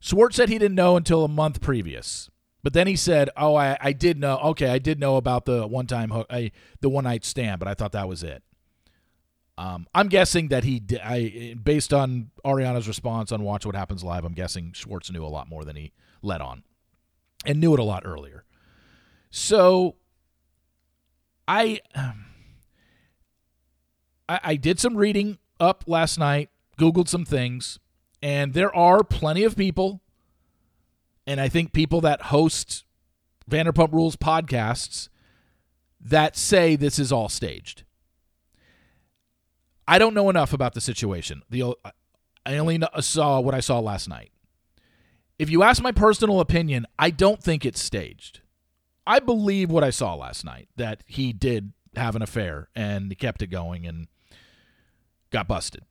Schwartz 0.00 0.36
said 0.36 0.48
he 0.48 0.58
didn't 0.58 0.74
know 0.74 0.96
until 0.96 1.24
a 1.24 1.28
month 1.28 1.60
previous. 1.60 2.28
But 2.62 2.74
then 2.74 2.86
he 2.86 2.96
said, 2.96 3.30
"Oh, 3.36 3.56
I, 3.56 3.76
I 3.80 3.92
did 3.92 4.18
know. 4.18 4.38
Okay, 4.38 4.68
I 4.68 4.78
did 4.78 5.00
know 5.00 5.16
about 5.16 5.46
the 5.46 5.66
one 5.66 5.86
time 5.86 6.10
hook, 6.10 6.28
the 6.30 6.88
one 6.88 7.04
night 7.04 7.24
stand, 7.24 7.58
but 7.58 7.68
I 7.68 7.74
thought 7.74 7.92
that 7.92 8.08
was 8.08 8.22
it." 8.22 8.42
Um, 9.58 9.86
I'm 9.94 10.08
guessing 10.08 10.48
that 10.48 10.64
he, 10.64 10.82
I, 11.02 11.54
based 11.62 11.92
on 11.92 12.30
Ariana's 12.44 12.88
response 12.88 13.32
on 13.32 13.42
Watch 13.42 13.66
What 13.66 13.74
Happens 13.74 14.02
Live, 14.02 14.24
I'm 14.24 14.32
guessing 14.32 14.72
Schwartz 14.72 15.10
knew 15.10 15.24
a 15.24 15.28
lot 15.28 15.48
more 15.48 15.64
than 15.64 15.76
he 15.76 15.92
let 16.22 16.40
on, 16.40 16.62
and 17.44 17.60
knew 17.60 17.74
it 17.74 17.80
a 17.80 17.84
lot 17.84 18.04
earlier. 18.06 18.44
So, 19.34 19.96
I, 21.48 21.80
um, 21.94 22.26
I, 24.28 24.40
I 24.44 24.56
did 24.56 24.78
some 24.78 24.94
reading 24.94 25.38
up 25.58 25.84
last 25.86 26.18
night, 26.18 26.50
Googled 26.78 27.08
some 27.08 27.24
things, 27.24 27.78
and 28.22 28.52
there 28.52 28.74
are 28.76 29.02
plenty 29.02 29.42
of 29.44 29.56
people, 29.56 30.02
and 31.26 31.40
I 31.40 31.48
think 31.48 31.72
people 31.72 32.02
that 32.02 32.24
host 32.24 32.84
Vanderpump 33.50 33.94
Rules 33.94 34.16
podcasts 34.16 35.08
that 35.98 36.36
say 36.36 36.76
this 36.76 36.98
is 36.98 37.10
all 37.10 37.30
staged. 37.30 37.84
I 39.88 39.98
don't 39.98 40.12
know 40.12 40.28
enough 40.28 40.52
about 40.52 40.74
the 40.74 40.80
situation. 40.82 41.42
The 41.48 41.74
I 42.44 42.58
only 42.58 42.80
saw 43.00 43.40
what 43.40 43.54
I 43.54 43.60
saw 43.60 43.78
last 43.78 44.10
night. 44.10 44.30
If 45.38 45.48
you 45.48 45.62
ask 45.62 45.82
my 45.82 45.92
personal 45.92 46.40
opinion, 46.40 46.86
I 46.98 47.08
don't 47.08 47.42
think 47.42 47.64
it's 47.64 47.80
staged. 47.80 48.40
I 49.06 49.18
believe 49.18 49.70
what 49.70 49.84
I 49.84 49.90
saw 49.90 50.14
last 50.14 50.44
night 50.44 50.68
that 50.76 51.02
he 51.06 51.32
did 51.32 51.72
have 51.96 52.16
an 52.16 52.22
affair 52.22 52.68
and 52.74 53.10
he 53.10 53.14
kept 53.16 53.42
it 53.42 53.48
going 53.48 53.86
and 53.86 54.08
got 55.30 55.48
busted. 55.48 55.84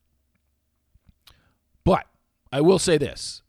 But 1.83 2.05
I 2.51 2.61
will 2.61 2.79
say 2.79 2.97
this. 2.97 3.41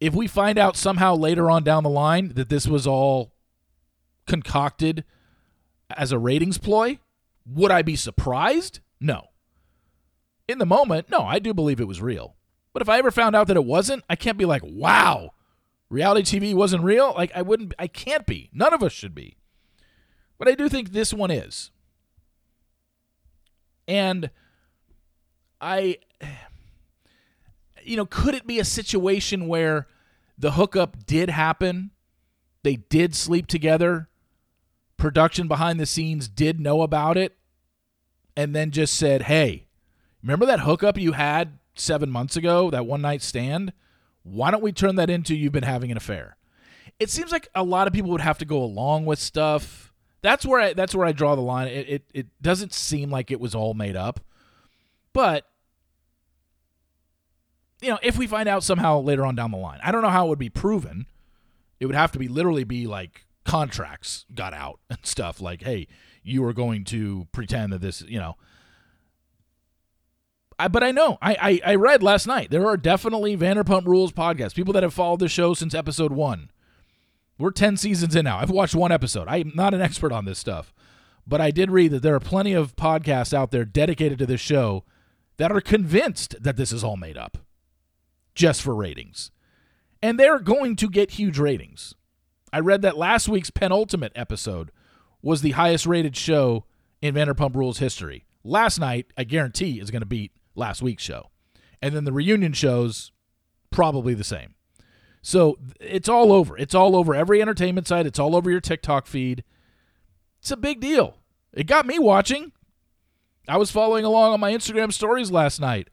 If 0.00 0.14
we 0.14 0.26
find 0.26 0.58
out 0.58 0.76
somehow 0.76 1.14
later 1.16 1.50
on 1.50 1.64
down 1.64 1.82
the 1.82 1.90
line 1.90 2.32
that 2.34 2.48
this 2.48 2.66
was 2.66 2.86
all 2.86 3.32
concocted 4.26 5.04
as 5.90 6.12
a 6.12 6.18
ratings 6.18 6.58
ploy, 6.58 6.98
would 7.46 7.70
I 7.70 7.82
be 7.82 7.96
surprised? 7.96 8.80
No 9.00 9.28
in 10.48 10.58
the 10.58 10.66
moment, 10.66 11.10
no, 11.10 11.20
I 11.20 11.38
do 11.38 11.52
believe 11.52 11.78
it 11.78 11.86
was 11.86 12.00
real. 12.00 12.34
But 12.72 12.82
if 12.82 12.88
I 12.88 12.98
ever 12.98 13.10
found 13.10 13.36
out 13.36 13.46
that 13.48 13.56
it 13.56 13.64
wasn't, 13.64 14.02
I 14.08 14.16
can't 14.16 14.38
be 14.38 14.46
like, 14.46 14.62
wow, 14.64 15.32
reality 15.90 16.38
TV 16.38 16.54
wasn't 16.54 16.84
real. 16.84 17.12
Like, 17.14 17.32
I 17.34 17.42
wouldn't, 17.42 17.74
I 17.78 17.86
can't 17.86 18.26
be. 18.26 18.50
None 18.52 18.74
of 18.74 18.82
us 18.82 18.92
should 18.92 19.14
be. 19.14 19.36
But 20.38 20.48
I 20.48 20.54
do 20.54 20.68
think 20.68 20.92
this 20.92 21.12
one 21.12 21.30
is. 21.30 21.70
And 23.86 24.30
I, 25.60 25.98
you 27.82 27.96
know, 27.96 28.06
could 28.06 28.34
it 28.34 28.46
be 28.46 28.58
a 28.58 28.64
situation 28.64 29.48
where 29.48 29.86
the 30.36 30.52
hookup 30.52 31.06
did 31.06 31.30
happen? 31.30 31.90
They 32.62 32.76
did 32.76 33.14
sleep 33.14 33.46
together. 33.46 34.08
Production 34.96 35.48
behind 35.48 35.80
the 35.80 35.86
scenes 35.86 36.28
did 36.28 36.60
know 36.60 36.82
about 36.82 37.16
it 37.16 37.36
and 38.36 38.54
then 38.54 38.70
just 38.70 38.94
said, 38.94 39.22
hey, 39.22 39.68
Remember 40.22 40.46
that 40.46 40.60
hookup 40.60 40.98
you 40.98 41.12
had 41.12 41.58
seven 41.74 42.10
months 42.10 42.36
ago, 42.36 42.70
that 42.70 42.86
one 42.86 43.00
night 43.00 43.22
stand? 43.22 43.72
Why 44.32 44.50
don't 44.50 44.62
we 44.62 44.72
turn 44.72 44.96
that 44.96 45.10
into 45.10 45.34
you've 45.34 45.52
been 45.52 45.62
having 45.62 45.90
an 45.90 45.96
affair? 45.96 46.36
It 46.98 47.10
seems 47.10 47.30
like 47.30 47.48
a 47.54 47.62
lot 47.62 47.86
of 47.86 47.92
people 47.92 48.10
would 48.10 48.20
have 48.20 48.38
to 48.38 48.44
go 48.44 48.62
along 48.62 49.06
with 49.06 49.18
stuff. 49.18 49.92
That's 50.22 50.44
where 50.44 50.60
I 50.60 50.72
that's 50.72 50.94
where 50.94 51.06
I 51.06 51.12
draw 51.12 51.34
the 51.34 51.42
line. 51.42 51.68
It 51.68 51.88
it, 51.88 52.04
it 52.12 52.26
doesn't 52.42 52.72
seem 52.72 53.10
like 53.10 53.30
it 53.30 53.40
was 53.40 53.54
all 53.54 53.74
made 53.74 53.96
up. 53.96 54.20
But 55.12 55.46
you 57.80 57.90
know, 57.90 57.98
if 58.02 58.18
we 58.18 58.26
find 58.26 58.48
out 58.48 58.64
somehow 58.64 59.00
later 59.00 59.24
on 59.24 59.34
down 59.34 59.50
the 59.50 59.58
line, 59.58 59.78
I 59.82 59.92
don't 59.92 60.02
know 60.02 60.08
how 60.08 60.26
it 60.26 60.28
would 60.30 60.38
be 60.38 60.50
proven. 60.50 61.06
It 61.80 61.86
would 61.86 61.94
have 61.94 62.12
to 62.12 62.18
be 62.18 62.28
literally 62.28 62.64
be 62.64 62.86
like 62.86 63.26
contracts 63.44 64.26
got 64.34 64.52
out 64.52 64.80
and 64.90 64.98
stuff 65.02 65.40
like, 65.40 65.62
hey, 65.62 65.86
you 66.22 66.44
are 66.44 66.52
going 66.52 66.84
to 66.84 67.26
pretend 67.32 67.72
that 67.72 67.80
this, 67.80 68.02
you 68.02 68.18
know, 68.18 68.36
I, 70.58 70.68
but 70.68 70.82
I 70.82 70.90
know 70.90 71.18
I, 71.22 71.60
I 71.64 71.72
I 71.72 71.74
read 71.76 72.02
last 72.02 72.26
night 72.26 72.50
there 72.50 72.66
are 72.66 72.76
definitely 72.76 73.36
Vanderpump 73.36 73.86
Rules 73.86 74.12
podcasts. 74.12 74.54
People 74.54 74.72
that 74.74 74.82
have 74.82 74.94
followed 74.94 75.20
the 75.20 75.28
show 75.28 75.54
since 75.54 75.74
episode 75.74 76.12
one. 76.12 76.50
We're 77.38 77.52
ten 77.52 77.76
seasons 77.76 78.16
in 78.16 78.24
now. 78.24 78.38
I've 78.38 78.50
watched 78.50 78.74
one 78.74 78.90
episode. 78.90 79.28
I'm 79.28 79.52
not 79.54 79.72
an 79.74 79.80
expert 79.80 80.10
on 80.10 80.24
this 80.24 80.38
stuff, 80.38 80.74
but 81.26 81.40
I 81.40 81.52
did 81.52 81.70
read 81.70 81.92
that 81.92 82.02
there 82.02 82.16
are 82.16 82.20
plenty 82.20 82.52
of 82.52 82.74
podcasts 82.74 83.32
out 83.32 83.52
there 83.52 83.64
dedicated 83.64 84.18
to 84.18 84.26
this 84.26 84.40
show 84.40 84.84
that 85.36 85.52
are 85.52 85.60
convinced 85.60 86.42
that 86.42 86.56
this 86.56 86.72
is 86.72 86.82
all 86.82 86.96
made 86.96 87.16
up, 87.16 87.38
just 88.34 88.60
for 88.60 88.74
ratings. 88.74 89.30
And 90.02 90.18
they're 90.18 90.40
going 90.40 90.74
to 90.76 90.88
get 90.88 91.12
huge 91.12 91.38
ratings. 91.38 91.94
I 92.52 92.58
read 92.58 92.82
that 92.82 92.96
last 92.96 93.28
week's 93.28 93.50
penultimate 93.50 94.12
episode 94.16 94.72
was 95.22 95.42
the 95.42 95.52
highest 95.52 95.86
rated 95.86 96.16
show 96.16 96.64
in 97.00 97.14
Vanderpump 97.14 97.54
Rules 97.54 97.78
history. 97.78 98.24
Last 98.42 98.80
night, 98.80 99.06
I 99.16 99.24
guarantee, 99.24 99.80
is 99.80 99.90
going 99.90 100.02
to 100.02 100.06
beat 100.06 100.32
last 100.58 100.82
week's 100.82 101.02
show. 101.02 101.30
And 101.80 101.94
then 101.94 102.04
the 102.04 102.12
reunion 102.12 102.52
shows, 102.52 103.12
probably 103.70 104.14
the 104.14 104.24
same. 104.24 104.54
So 105.22 105.58
it's 105.80 106.08
all 106.08 106.32
over. 106.32 106.56
It's 106.56 106.74
all 106.74 106.96
over 106.96 107.14
every 107.14 107.40
entertainment 107.40 107.86
site. 107.86 108.06
It's 108.06 108.18
all 108.18 108.36
over 108.36 108.50
your 108.50 108.60
TikTok 108.60 109.06
feed. 109.06 109.44
It's 110.40 110.50
a 110.50 110.56
big 110.56 110.80
deal. 110.80 111.18
It 111.52 111.66
got 111.66 111.86
me 111.86 111.98
watching. 111.98 112.52
I 113.48 113.56
was 113.56 113.70
following 113.70 114.04
along 114.04 114.32
on 114.32 114.40
my 114.40 114.52
Instagram 114.52 114.92
stories 114.92 115.30
last 115.30 115.60
night. 115.60 115.88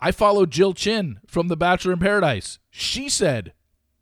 I 0.00 0.12
followed 0.12 0.50
Jill 0.50 0.72
Chin 0.72 1.20
from 1.26 1.48
The 1.48 1.56
Bachelor 1.56 1.92
in 1.92 1.98
Paradise. 1.98 2.58
She 2.70 3.08
said, 3.08 3.52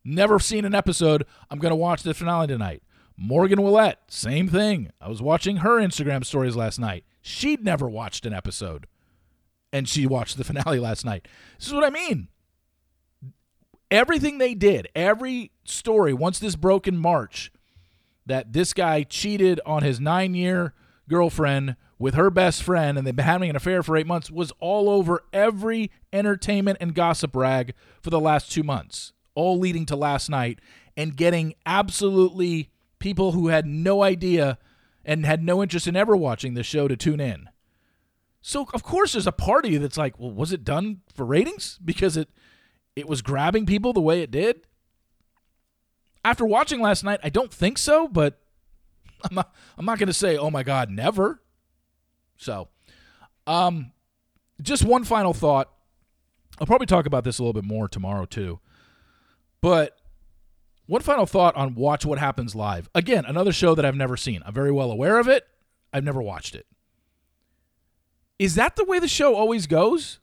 Never 0.05 0.39
seen 0.39 0.65
an 0.65 0.75
episode. 0.75 1.27
I'm 1.51 1.59
going 1.59 1.73
to 1.73 1.77
watch 1.77 2.03
the 2.03 2.15
finale 2.15 2.47
tonight. 2.47 2.83
Morgan 3.17 3.61
Willett, 3.63 3.99
same 4.07 4.49
thing. 4.49 4.91
I 5.01 5.09
was 5.09 5.21
watching 5.21 5.59
her 5.59 5.81
Instagram 5.81 6.25
stories 6.25 6.55
last 6.55 6.79
night. 6.79 7.05
She'd 7.21 7.65
never 7.65 7.89
watched 7.89 8.25
an 8.25 8.33
episode. 8.33 8.87
And 9.73 9.89
she 9.89 10.07
watched 10.07 10.37
the 10.37 10.45
finale 10.45 10.79
last 10.79 11.05
night. 11.05 11.29
This 11.59 11.69
is 11.69 11.75
what 11.75 11.85
I 11.85 11.91
mean. 11.91 12.29
Everything 13.91 14.39
they 14.39 14.55
did, 14.55 14.89
every 14.95 15.51
story, 15.65 16.13
once 16.13 16.39
this 16.39 16.57
broke 16.57 16.87
in 16.87 16.99
March, 16.99 17.51
that 18.27 18.53
this 18.53 18.75
guy 18.75 19.03
cheated 19.03 19.61
on 19.65 19.83
his 19.83 19.99
nine 19.99 20.35
year 20.35 20.75
girlfriend 21.09 21.75
with 21.99 22.15
her 22.15 22.31
best 22.31 22.63
friend 22.63 22.97
and 22.97 23.07
they've 23.07 23.17
been 23.17 23.25
having 23.25 23.51
an 23.51 23.57
affair 23.57 23.83
for 23.83 23.97
eight 23.97 24.07
months 24.07 24.31
was 24.31 24.53
all 24.61 24.89
over 24.89 25.25
every 25.33 25.91
entertainment 26.13 26.79
and 26.81 26.95
gossip 26.95 27.35
rag 27.35 27.75
for 28.01 28.11
the 28.11 28.21
last 28.21 28.53
two 28.53 28.63
months, 28.63 29.13
all 29.35 29.59
leading 29.59 29.87
to 29.87 29.97
last 29.97 30.29
night 30.29 30.61
and 30.97 31.17
getting 31.17 31.55
absolutely 31.67 32.71
people 32.99 33.33
who 33.33 33.49
had 33.49 33.67
no 33.67 34.03
idea 34.03 34.59
and 35.05 35.25
had 35.25 35.43
no 35.43 35.63
interest 35.63 35.87
in 35.87 35.97
ever 35.97 36.17
watching 36.17 36.55
the 36.55 36.63
show 36.63 36.87
to 36.87 36.97
tune 36.97 37.21
in. 37.21 37.49
So 38.49 38.67
of 38.73 38.83
course 38.83 39.13
there's 39.13 39.27
a 39.27 39.33
party 39.33 39.77
that's 39.77 39.99
like, 39.99 40.19
well, 40.19 40.31
was 40.31 40.55
it 40.55 40.65
done 40.65 41.03
for 41.13 41.27
ratings? 41.27 41.79
Because 41.85 42.17
it 42.17 42.31
it 42.97 43.07
was 43.07 43.21
grabbing 43.21 43.67
people 43.67 43.93
the 43.93 44.01
way 44.01 44.23
it 44.23 44.31
did? 44.31 44.63
After 46.25 46.47
watching 46.47 46.81
last 46.81 47.05
night, 47.05 47.21
I 47.23 47.29
don't 47.29 47.53
think 47.53 47.77
so, 47.77 48.09
but 48.09 48.41
I'm 49.25 49.35
not 49.35 49.55
I'm 49.77 49.85
not 49.85 49.99
gonna 49.99 50.15
say, 50.15 50.39
oh 50.39 50.51
my 50.51 50.63
God, 50.63 50.89
never. 50.89 51.43
So 52.39 52.69
um 53.47 53.93
just 54.63 54.83
one 54.83 55.05
final 55.05 55.35
thought. 55.35 55.71
I'll 56.59 56.67
probably 56.67 56.87
talk 56.87 57.05
about 57.05 57.25
this 57.25 57.39
a 57.39 57.43
little 57.43 57.53
bit 57.53 57.69
more 57.69 57.87
tomorrow 57.87 58.25
too. 58.25 58.61
But 59.61 59.95
one 60.87 61.03
final 61.03 61.27
thought 61.27 61.55
on 61.55 61.75
Watch 61.75 62.07
What 62.07 62.19
Happens 62.19 62.55
Live. 62.55 62.89
Again, 62.95 63.27
another 63.27 63.53
show 63.53 63.75
that 63.75 63.85
I've 63.85 63.95
never 63.95 64.17
seen. 64.17 64.43
I'm 64.47 64.55
very 64.55 64.73
well 64.73 64.91
aware 64.91 65.19
of 65.19 65.29
it. 65.29 65.47
I've 65.93 66.05
never 66.05 66.23
watched 66.23 66.55
it. 66.55 66.65
Is 68.39 68.55
that 68.55 68.77
the 68.77 68.85
way 68.85 68.99
the 68.99 69.09
show 69.09 69.35
always 69.35 69.67
goes? 69.67 70.21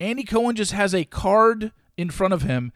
Andy 0.00 0.24
Cohen 0.24 0.56
just 0.56 0.72
has 0.72 0.94
a 0.94 1.04
card 1.04 1.72
in 1.96 2.10
front 2.10 2.34
of 2.34 2.42
him 2.42 2.72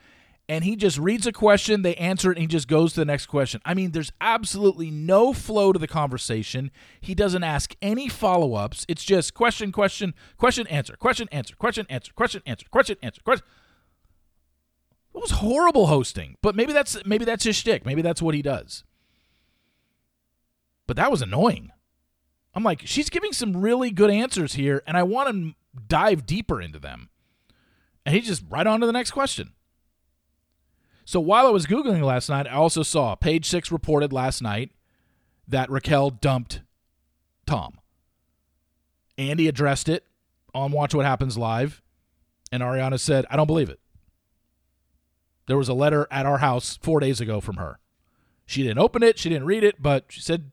and 0.48 0.64
he 0.64 0.77
just 0.77 0.96
reads 0.96 1.27
a 1.27 1.33
question, 1.33 1.83
they 1.83 1.94
answer 1.96 2.33
it, 2.33 2.38
and 2.38 2.42
he 2.42 2.46
just 2.46 2.68
goes 2.68 2.94
to 2.94 3.01
the 3.01 3.05
next 3.05 3.27
question. 3.27 3.61
I 3.66 3.74
mean, 3.74 3.90
there's 3.90 4.12
absolutely 4.18 4.90
no 4.90 5.35
flow 5.35 5.74
to 5.74 5.79
the 5.79 5.87
conversation. 5.87 6.70
He 7.03 7.14
doesn't 7.14 7.44
ask 7.44 7.77
any 7.83 8.09
follow 8.09 8.55
ups. 8.55 8.87
It's 8.88 9.05
just 9.05 9.35
question, 9.35 9.72
question, 9.72 10.14
question, 10.38 10.66
answer, 10.68 10.96
question, 10.96 11.29
answer, 11.31 11.55
question, 11.55 11.87
answer, 11.90 12.12
question, 12.14 12.42
answer, 12.46 12.66
question, 12.70 12.96
answer, 13.03 13.20
question. 13.20 13.46
It 15.14 15.20
was 15.20 15.33
horrible 15.33 15.88
hosting, 15.88 16.37
but 16.42 16.55
maybe 16.55 16.72
that's 16.72 16.96
maybe 17.05 17.24
that's 17.24 17.44
his 17.44 17.57
shtick. 17.57 17.85
Maybe 17.85 18.03
that's 18.03 18.22
what 18.22 18.35
he 18.35 18.42
does. 18.42 18.85
But 20.87 20.96
that 20.96 21.11
was 21.11 21.20
annoying. 21.20 21.72
I'm 22.59 22.64
like, 22.64 22.83
she's 22.85 23.09
giving 23.09 23.33
some 23.33 23.57
really 23.57 23.92
good 23.92 24.11
answers 24.11 24.55
here, 24.55 24.83
and 24.85 24.97
I 24.97 25.05
want 25.05 25.29
to 25.29 25.55
dive 25.87 26.27
deeper 26.27 26.61
into 26.61 26.81
them. 26.81 27.09
And 28.05 28.16
he 28.16 28.21
just 28.21 28.42
right 28.51 28.66
on 28.66 28.81
to 28.81 28.87
the 28.87 28.92
next 28.92 29.12
question. 29.12 29.53
So 31.05 31.21
while 31.21 31.47
I 31.47 31.51
was 31.51 31.66
Googling 31.66 32.03
last 32.03 32.29
night, 32.29 32.49
I 32.49 32.55
also 32.55 32.83
saw 32.83 33.14
page 33.14 33.47
six 33.47 33.71
reported 33.71 34.12
last 34.12 34.42
night 34.42 34.73
that 35.47 35.71
Raquel 35.71 36.11
dumped 36.11 36.62
Tom. 37.47 37.79
Andy 39.16 39.47
addressed 39.47 39.88
it 39.88 40.05
on 40.53 40.73
Watch 40.73 40.97
What 40.97 41.07
Happens 41.07 41.38
Live, 41.38 41.81
and 42.51 42.61
Ariana 42.61 42.99
said, 42.99 43.25
I 43.31 43.37
don't 43.37 43.47
believe 43.47 43.71
it. 43.71 43.79
There 45.47 45.57
was 45.57 45.68
a 45.68 45.75
letter 45.75 46.09
at 46.11 46.27
our 46.27 46.38
house 46.38 46.77
four 46.83 46.99
days 46.99 47.21
ago 47.21 47.40
from 47.40 47.59
her. 47.59 47.79
She 48.47 48.64
didn't 48.64 48.81
open 48.81 49.05
it, 49.05 49.16
she 49.16 49.29
didn't 49.29 49.47
read 49.47 49.62
it, 49.62 49.81
but 49.81 50.07
she 50.09 50.21
said 50.21 50.51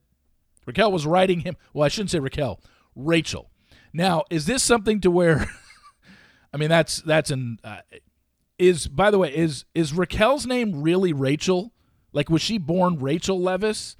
Raquel 0.65 0.91
was 0.91 1.05
writing 1.05 1.41
him. 1.41 1.55
Well, 1.73 1.85
I 1.85 1.89
shouldn't 1.89 2.11
say 2.11 2.19
Raquel, 2.19 2.59
Rachel. 2.95 3.49
Now, 3.93 4.23
is 4.29 4.45
this 4.45 4.63
something 4.63 5.01
to 5.01 5.11
where? 5.11 5.49
I 6.53 6.57
mean, 6.57 6.69
that's 6.69 7.01
that's 7.01 7.31
an 7.31 7.59
uh, 7.63 7.81
is 8.57 8.87
by 8.87 9.11
the 9.11 9.17
way 9.17 9.35
is 9.35 9.65
is 9.73 9.93
Raquel's 9.93 10.45
name 10.45 10.81
really 10.81 11.13
Rachel? 11.13 11.73
Like, 12.13 12.29
was 12.29 12.41
she 12.41 12.57
born 12.57 12.99
Rachel 12.99 13.39
Leviss? 13.39 13.95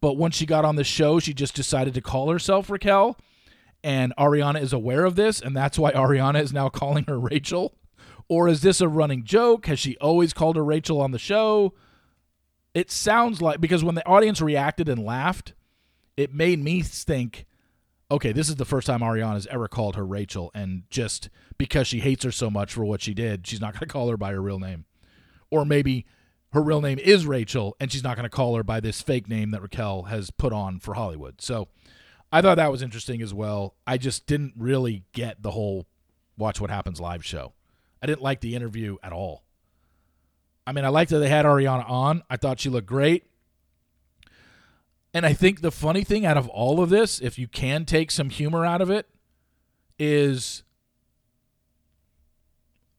But 0.00 0.16
once 0.16 0.36
she 0.36 0.46
got 0.46 0.64
on 0.64 0.76
the 0.76 0.84
show, 0.84 1.18
she 1.18 1.34
just 1.34 1.54
decided 1.54 1.94
to 1.94 2.00
call 2.00 2.30
herself 2.30 2.70
Raquel, 2.70 3.18
and 3.82 4.14
Ariana 4.16 4.60
is 4.60 4.72
aware 4.72 5.04
of 5.04 5.16
this, 5.16 5.40
and 5.40 5.56
that's 5.56 5.78
why 5.78 5.90
Ariana 5.92 6.40
is 6.40 6.52
now 6.52 6.68
calling 6.68 7.04
her 7.08 7.18
Rachel. 7.18 7.74
Or 8.28 8.48
is 8.48 8.60
this 8.60 8.80
a 8.80 8.88
running 8.88 9.24
joke? 9.24 9.66
Has 9.66 9.78
she 9.78 9.96
always 9.96 10.32
called 10.32 10.56
her 10.56 10.64
Rachel 10.64 11.00
on 11.00 11.10
the 11.10 11.18
show? 11.18 11.72
It 12.74 12.90
sounds 12.90 13.40
like 13.40 13.60
because 13.60 13.82
when 13.82 13.94
the 13.94 14.06
audience 14.06 14.40
reacted 14.40 14.88
and 14.88 15.02
laughed, 15.02 15.54
it 16.18 16.34
made 16.34 16.58
me 16.58 16.82
think, 16.82 17.46
okay, 18.10 18.32
this 18.32 18.48
is 18.48 18.56
the 18.56 18.64
first 18.64 18.88
time 18.88 19.00
Ariana's 19.00 19.46
ever 19.50 19.68
called 19.68 19.94
her 19.94 20.04
Rachel, 20.04 20.50
and 20.52 20.82
just 20.90 21.30
because 21.58 21.86
she 21.86 22.00
hates 22.00 22.24
her 22.24 22.32
so 22.32 22.50
much 22.50 22.72
for 22.72 22.84
what 22.84 23.00
she 23.00 23.14
did, 23.14 23.46
she's 23.46 23.60
not 23.60 23.74
going 23.74 23.86
to 23.86 23.92
call 23.92 24.10
her 24.10 24.16
by 24.16 24.32
her 24.32 24.42
real 24.42 24.58
name. 24.58 24.84
Or 25.50 25.64
maybe 25.64 26.06
her 26.52 26.60
real 26.60 26.80
name 26.80 26.98
is 26.98 27.24
Rachel, 27.24 27.76
and 27.78 27.92
she's 27.92 28.02
not 28.02 28.16
going 28.16 28.24
to 28.24 28.36
call 28.36 28.56
her 28.56 28.64
by 28.64 28.80
this 28.80 29.00
fake 29.00 29.28
name 29.28 29.52
that 29.52 29.62
Raquel 29.62 30.04
has 30.04 30.30
put 30.30 30.52
on 30.52 30.80
for 30.80 30.94
Hollywood. 30.94 31.40
So 31.40 31.68
I 32.32 32.42
thought 32.42 32.56
that 32.56 32.72
was 32.72 32.82
interesting 32.82 33.22
as 33.22 33.32
well. 33.32 33.76
I 33.86 33.96
just 33.96 34.26
didn't 34.26 34.54
really 34.56 35.04
get 35.12 35.42
the 35.42 35.52
whole 35.52 35.86
Watch 36.36 36.60
What 36.60 36.70
Happens 36.70 37.00
live 37.00 37.24
show. 37.24 37.52
I 38.02 38.06
didn't 38.06 38.22
like 38.22 38.40
the 38.40 38.56
interview 38.56 38.96
at 39.04 39.12
all. 39.12 39.44
I 40.66 40.72
mean, 40.72 40.84
I 40.84 40.88
liked 40.88 41.12
that 41.12 41.20
they 41.20 41.28
had 41.28 41.46
Ariana 41.46 41.88
on. 41.88 42.22
I 42.28 42.36
thought 42.36 42.58
she 42.58 42.70
looked 42.70 42.88
great. 42.88 43.27
And 45.14 45.24
I 45.24 45.32
think 45.32 45.60
the 45.60 45.70
funny 45.70 46.04
thing 46.04 46.26
out 46.26 46.36
of 46.36 46.48
all 46.48 46.82
of 46.82 46.90
this, 46.90 47.20
if 47.20 47.38
you 47.38 47.48
can 47.48 47.84
take 47.84 48.10
some 48.10 48.30
humor 48.30 48.64
out 48.64 48.80
of 48.80 48.90
it, 48.90 49.08
is 49.98 50.62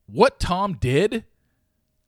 what 0.05 0.39
Tom 0.39 0.73
did 0.73 1.23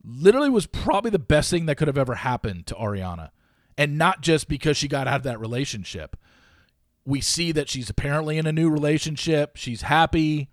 literally 0.04 0.50
was 0.50 0.66
probably 0.66 1.12
the 1.12 1.20
best 1.20 1.52
thing 1.52 1.68
that 1.68 1.76
could 1.76 1.88
have 1.88 1.98
ever 1.98 2.16
happened 2.16 2.66
to 2.68 2.76
Ariana. 2.76 3.30
And 3.78 3.98
not 3.98 4.22
just 4.22 4.48
because 4.48 4.76
she 4.76 4.88
got 4.88 5.08
out 5.08 5.18
of 5.18 5.24
that 5.24 5.40
relationship. 5.40 6.18
We 7.06 7.22
see 7.22 7.52
that 7.52 7.70
she's 7.70 7.90
apparently 7.90 8.38
in 8.38 8.46
a 8.46 8.52
new 8.52 8.70
relationship. 8.70 9.56
She's 9.56 9.84
happy 9.84 10.50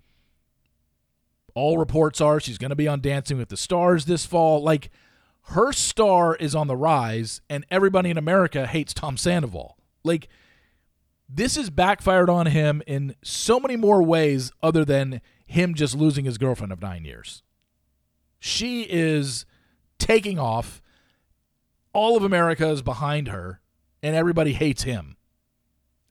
all 1.59 1.77
reports 1.77 2.21
are 2.21 2.39
she's 2.39 2.57
going 2.57 2.71
to 2.71 2.77
be 2.77 2.87
on 2.87 3.01
Dancing 3.01 3.37
with 3.37 3.49
the 3.49 3.57
Stars 3.57 4.05
this 4.05 4.25
fall. 4.25 4.63
Like 4.63 4.91
her 5.51 5.73
star 5.73 6.37
is 6.37 6.55
on 6.55 6.67
the 6.67 6.77
rise, 6.77 7.41
and 7.49 7.65
everybody 7.71 8.11
in 8.11 8.19
America 8.19 8.67
hates 8.67 8.93
Tom 8.93 9.17
Sandoval. 9.17 9.79
Like 10.05 10.29
this 11.29 11.57
is 11.57 11.71
backfired 11.71 12.31
on 12.31 12.47
him 12.47 12.83
in 12.87 13.15
so 13.23 13.61
many 13.61 13.77
more 13.77 14.03
ways 14.03 14.51
other 14.63 14.85
than 14.85 15.21
him 15.47 15.75
just 15.75 15.95
losing 15.95 16.25
his 16.25 16.39
girlfriend 16.39 16.73
of 16.73 16.83
nine 16.83 17.05
years. 17.05 17.43
She 18.41 18.83
is 18.83 19.45
taking 19.99 20.39
off. 20.39 20.81
All 21.93 22.17
of 22.17 22.23
America 22.23 22.69
is 22.69 22.83
behind 22.83 23.29
her, 23.29 23.61
and 24.03 24.15
everybody 24.15 24.53
hates 24.53 24.83
him. 24.83 25.17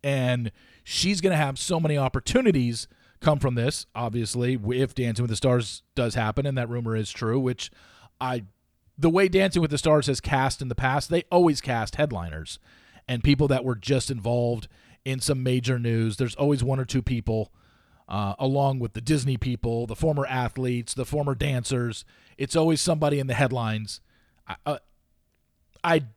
And 0.04 0.52
she's 0.84 1.22
going 1.22 1.32
to 1.32 1.38
have 1.38 1.58
so 1.58 1.80
many 1.80 1.98
opportunities 1.98 2.88
come 3.22 3.40
from 3.40 3.56
this, 3.56 3.86
obviously, 3.96 4.60
if 4.72 4.94
Dancing 4.94 5.24
with 5.24 5.30
the 5.30 5.36
Stars 5.36 5.84
does 5.96 6.16
happen, 6.16 6.46
and 6.46 6.58
that 6.58 6.70
rumor 6.70 6.96
is 6.96 7.12
true, 7.12 7.40
which 7.40 7.72
I 8.20 8.44
the 8.98 9.10
way 9.10 9.28
Dancing 9.28 9.62
with 9.62 9.72
the 9.72 9.78
Stars 9.78 10.08
has 10.08 10.20
cast 10.20 10.62
in 10.62 10.70
the 10.70 10.76
past, 10.76 11.10
they 11.10 11.24
always 11.32 11.62
cast 11.62 11.96
headliners 11.96 12.60
and 13.08 13.24
people 13.24 13.48
that 13.48 13.64
were 13.64 13.76
just 13.76 14.10
involved 14.10 14.68
in 15.06 15.20
some 15.20 15.44
major 15.44 15.80
news. 15.80 16.18
There's 16.18 16.36
always 16.36 16.64
one 16.64 16.80
or 16.80 16.86
two 16.86 17.02
people, 17.02 17.52
uh, 18.10 18.36
along 18.40 18.80
with 18.80 18.94
the 18.94 19.02
Disney 19.02 19.38
people, 19.38 19.86
the 19.86 19.96
former 19.96 20.26
athletes, 20.26 20.94
the 20.94 21.06
former 21.06 21.36
dancers. 21.36 22.06
It's 22.38 22.56
always 22.56 22.82
somebody 22.82 23.20
in 23.20 23.28
the 23.28 23.34
headlines. 23.34 24.02
I, 24.48 24.56
uh, 24.66 24.78
I'd, 25.84 26.08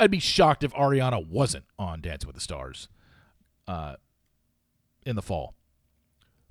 I'd 0.00 0.10
be 0.10 0.18
shocked 0.18 0.64
if 0.64 0.72
Ariana 0.74 1.26
wasn't 1.26 1.64
on 1.78 2.00
Dancing 2.00 2.26
with 2.26 2.34
the 2.34 2.42
Stars 2.42 2.88
uh, 3.68 3.94
in 5.06 5.14
the 5.16 5.22
fall. 5.22 5.54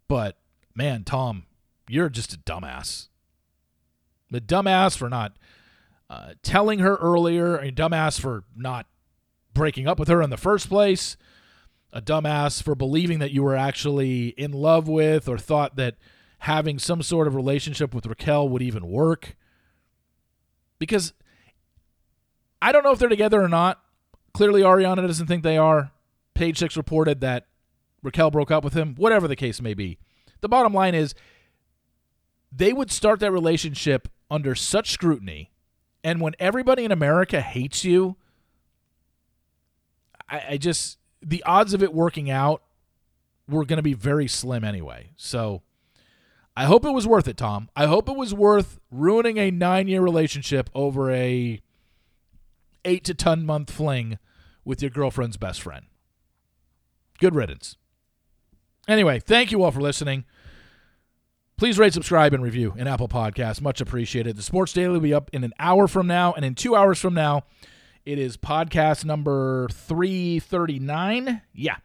But 0.07 0.37
man, 0.73 1.03
Tom, 1.03 1.43
you're 1.89 2.09
just 2.09 2.33
a 2.33 2.37
dumbass. 2.37 3.09
A 4.31 4.39
dumbass 4.39 4.97
for 4.97 5.09
not 5.09 5.33
uh, 6.13 6.33
telling 6.43 6.77
her 6.77 6.95
earlier, 6.97 7.57
a 7.57 7.71
dumbass 7.71 8.21
for 8.21 8.43
not 8.55 8.85
breaking 9.51 9.87
up 9.87 9.97
with 9.97 10.09
her 10.09 10.21
in 10.21 10.29
the 10.29 10.37
first 10.37 10.69
place, 10.69 11.17
a 11.91 12.03
dumbass 12.03 12.61
for 12.61 12.75
believing 12.75 13.17
that 13.17 13.31
you 13.31 13.41
were 13.41 13.55
actually 13.55 14.27
in 14.29 14.51
love 14.51 14.87
with 14.87 15.27
or 15.27 15.39
thought 15.39 15.75
that 15.75 15.95
having 16.39 16.77
some 16.77 17.01
sort 17.01 17.25
of 17.25 17.33
relationship 17.33 17.95
with 17.95 18.05
Raquel 18.05 18.47
would 18.47 18.61
even 18.61 18.87
work. 18.87 19.35
Because 20.77 21.13
I 22.61 22.71
don't 22.71 22.83
know 22.83 22.91
if 22.91 22.99
they're 22.99 23.09
together 23.09 23.41
or 23.41 23.49
not. 23.49 23.81
Clearly, 24.35 24.61
Ariana 24.61 25.07
doesn't 25.07 25.25
think 25.25 25.41
they 25.41 25.57
are. 25.57 25.93
Page 26.35 26.59
Six 26.59 26.77
reported 26.77 27.21
that 27.21 27.47
Raquel 28.03 28.29
broke 28.29 28.51
up 28.51 28.63
with 28.63 28.75
him, 28.75 28.93
whatever 28.97 29.27
the 29.27 29.35
case 29.35 29.59
may 29.63 29.73
be. 29.73 29.97
The 30.41 30.49
bottom 30.49 30.75
line 30.75 30.93
is 30.93 31.15
they 32.51 32.71
would 32.71 32.91
start 32.91 33.19
that 33.21 33.31
relationship 33.31 34.09
under 34.29 34.53
such 34.53 34.91
scrutiny. 34.91 35.49
And 36.03 36.19
when 36.19 36.35
everybody 36.39 36.83
in 36.83 36.91
America 36.91 37.41
hates 37.41 37.85
you, 37.85 38.17
I, 40.29 40.43
I 40.49 40.57
just, 40.57 40.97
the 41.21 41.43
odds 41.43 41.73
of 41.73 41.81
it 41.81 41.93
working 41.93 42.29
out 42.29 42.61
were 43.47 43.65
going 43.65 43.77
to 43.77 43.83
be 43.83 43.93
very 43.93 44.27
slim 44.27 44.63
anyway. 44.63 45.11
So 45.15 45.61
I 46.55 46.65
hope 46.65 46.85
it 46.85 46.91
was 46.91 47.07
worth 47.07 47.27
it, 47.27 47.37
Tom. 47.37 47.69
I 47.75 47.85
hope 47.85 48.09
it 48.09 48.15
was 48.15 48.33
worth 48.33 48.79
ruining 48.91 49.37
a 49.37 49.49
nine 49.51 49.87
year 49.87 50.01
relationship 50.01 50.69
over 50.73 51.11
a 51.11 51.61
eight 52.85 53.03
to 53.05 53.13
ten 53.13 53.45
month 53.45 53.71
fling 53.71 54.19
with 54.65 54.81
your 54.81 54.91
girlfriend's 54.91 55.37
best 55.37 55.61
friend. 55.61 55.85
Good 57.19 57.35
riddance. 57.35 57.77
Anyway, 58.87 59.19
thank 59.19 59.51
you 59.51 59.63
all 59.63 59.71
for 59.71 59.81
listening. 59.81 60.25
Please 61.63 61.79
rate, 61.79 61.93
subscribe, 61.93 62.33
and 62.33 62.43
review 62.43 62.73
in 62.75 62.87
Apple 62.87 63.07
Podcasts. 63.07 63.61
Much 63.61 63.79
appreciated. 63.79 64.35
The 64.35 64.43
Sports 64.43 64.73
Daily 64.73 64.95
will 64.95 64.99
be 64.99 65.13
up 65.13 65.29
in 65.31 65.45
an 65.45 65.53
hour 65.57 65.87
from 65.87 66.07
now, 66.07 66.33
and 66.33 66.43
in 66.43 66.55
two 66.55 66.75
hours 66.75 66.99
from 66.99 67.13
now, 67.13 67.43
it 68.05 68.19
is 68.19 68.35
podcast 68.35 69.05
number 69.05 69.69
339. 69.71 71.41
Yeah, 71.53 71.77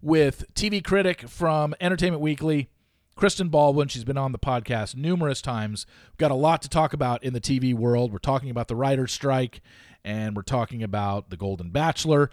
with 0.00 0.46
TV 0.54 0.82
critic 0.82 1.28
from 1.28 1.74
Entertainment 1.82 2.22
Weekly, 2.22 2.70
Kristen 3.14 3.50
Baldwin. 3.50 3.88
She's 3.88 4.04
been 4.04 4.16
on 4.16 4.32
the 4.32 4.38
podcast 4.38 4.96
numerous 4.96 5.42
times. 5.42 5.84
We've 6.12 6.16
got 6.16 6.30
a 6.30 6.34
lot 6.34 6.62
to 6.62 6.70
talk 6.70 6.94
about 6.94 7.22
in 7.22 7.34
the 7.34 7.40
TV 7.40 7.74
world. 7.74 8.12
We're 8.12 8.18
talking 8.20 8.48
about 8.48 8.68
the 8.68 8.76
writer's 8.76 9.12
strike, 9.12 9.60
and 10.02 10.34
we're 10.34 10.44
talking 10.44 10.82
about 10.82 11.28
The 11.28 11.36
Golden 11.36 11.68
Bachelor. 11.68 12.30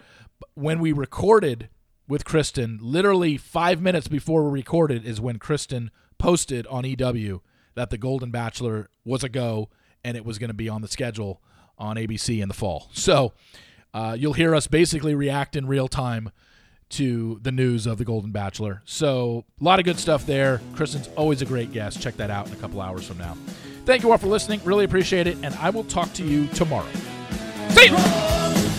When 0.54 0.80
we 0.80 0.90
recorded 0.90 1.68
with 2.08 2.24
Kristen. 2.24 2.78
Literally 2.82 3.36
five 3.36 3.80
minutes 3.80 4.08
before 4.08 4.44
we 4.44 4.50
recorded 4.50 5.04
is 5.04 5.20
when 5.20 5.38
Kristen 5.38 5.90
posted 6.18 6.66
on 6.68 6.84
EW 6.84 7.40
that 7.74 7.90
The 7.90 7.98
Golden 7.98 8.30
Bachelor 8.30 8.88
was 9.04 9.24
a 9.24 9.28
go 9.28 9.68
and 10.04 10.16
it 10.16 10.24
was 10.24 10.38
going 10.38 10.48
to 10.48 10.54
be 10.54 10.68
on 10.68 10.82
the 10.82 10.88
schedule 10.88 11.40
on 11.78 11.96
ABC 11.96 12.40
in 12.40 12.48
the 12.48 12.54
fall. 12.54 12.88
So 12.92 13.32
uh, 13.92 14.16
you'll 14.18 14.34
hear 14.34 14.54
us 14.54 14.66
basically 14.66 15.14
react 15.14 15.56
in 15.56 15.66
real 15.66 15.88
time 15.88 16.30
to 16.90 17.40
the 17.42 17.50
news 17.50 17.86
of 17.86 17.98
The 17.98 18.04
Golden 18.04 18.30
Bachelor. 18.30 18.82
So 18.84 19.44
a 19.60 19.64
lot 19.64 19.78
of 19.78 19.84
good 19.84 19.98
stuff 19.98 20.26
there. 20.26 20.60
Kristen's 20.74 21.08
always 21.16 21.42
a 21.42 21.46
great 21.46 21.72
guest. 21.72 22.00
Check 22.00 22.16
that 22.18 22.30
out 22.30 22.46
in 22.46 22.52
a 22.52 22.56
couple 22.56 22.80
hours 22.80 23.06
from 23.06 23.18
now. 23.18 23.36
Thank 23.84 24.02
you 24.02 24.12
all 24.12 24.18
for 24.18 24.28
listening. 24.28 24.60
Really 24.64 24.84
appreciate 24.84 25.26
it. 25.26 25.36
And 25.42 25.54
I 25.56 25.70
will 25.70 25.84
talk 25.84 26.12
to 26.14 26.24
you 26.24 26.46
tomorrow. 26.48 26.88
See 27.70 27.88
you. 27.88 28.73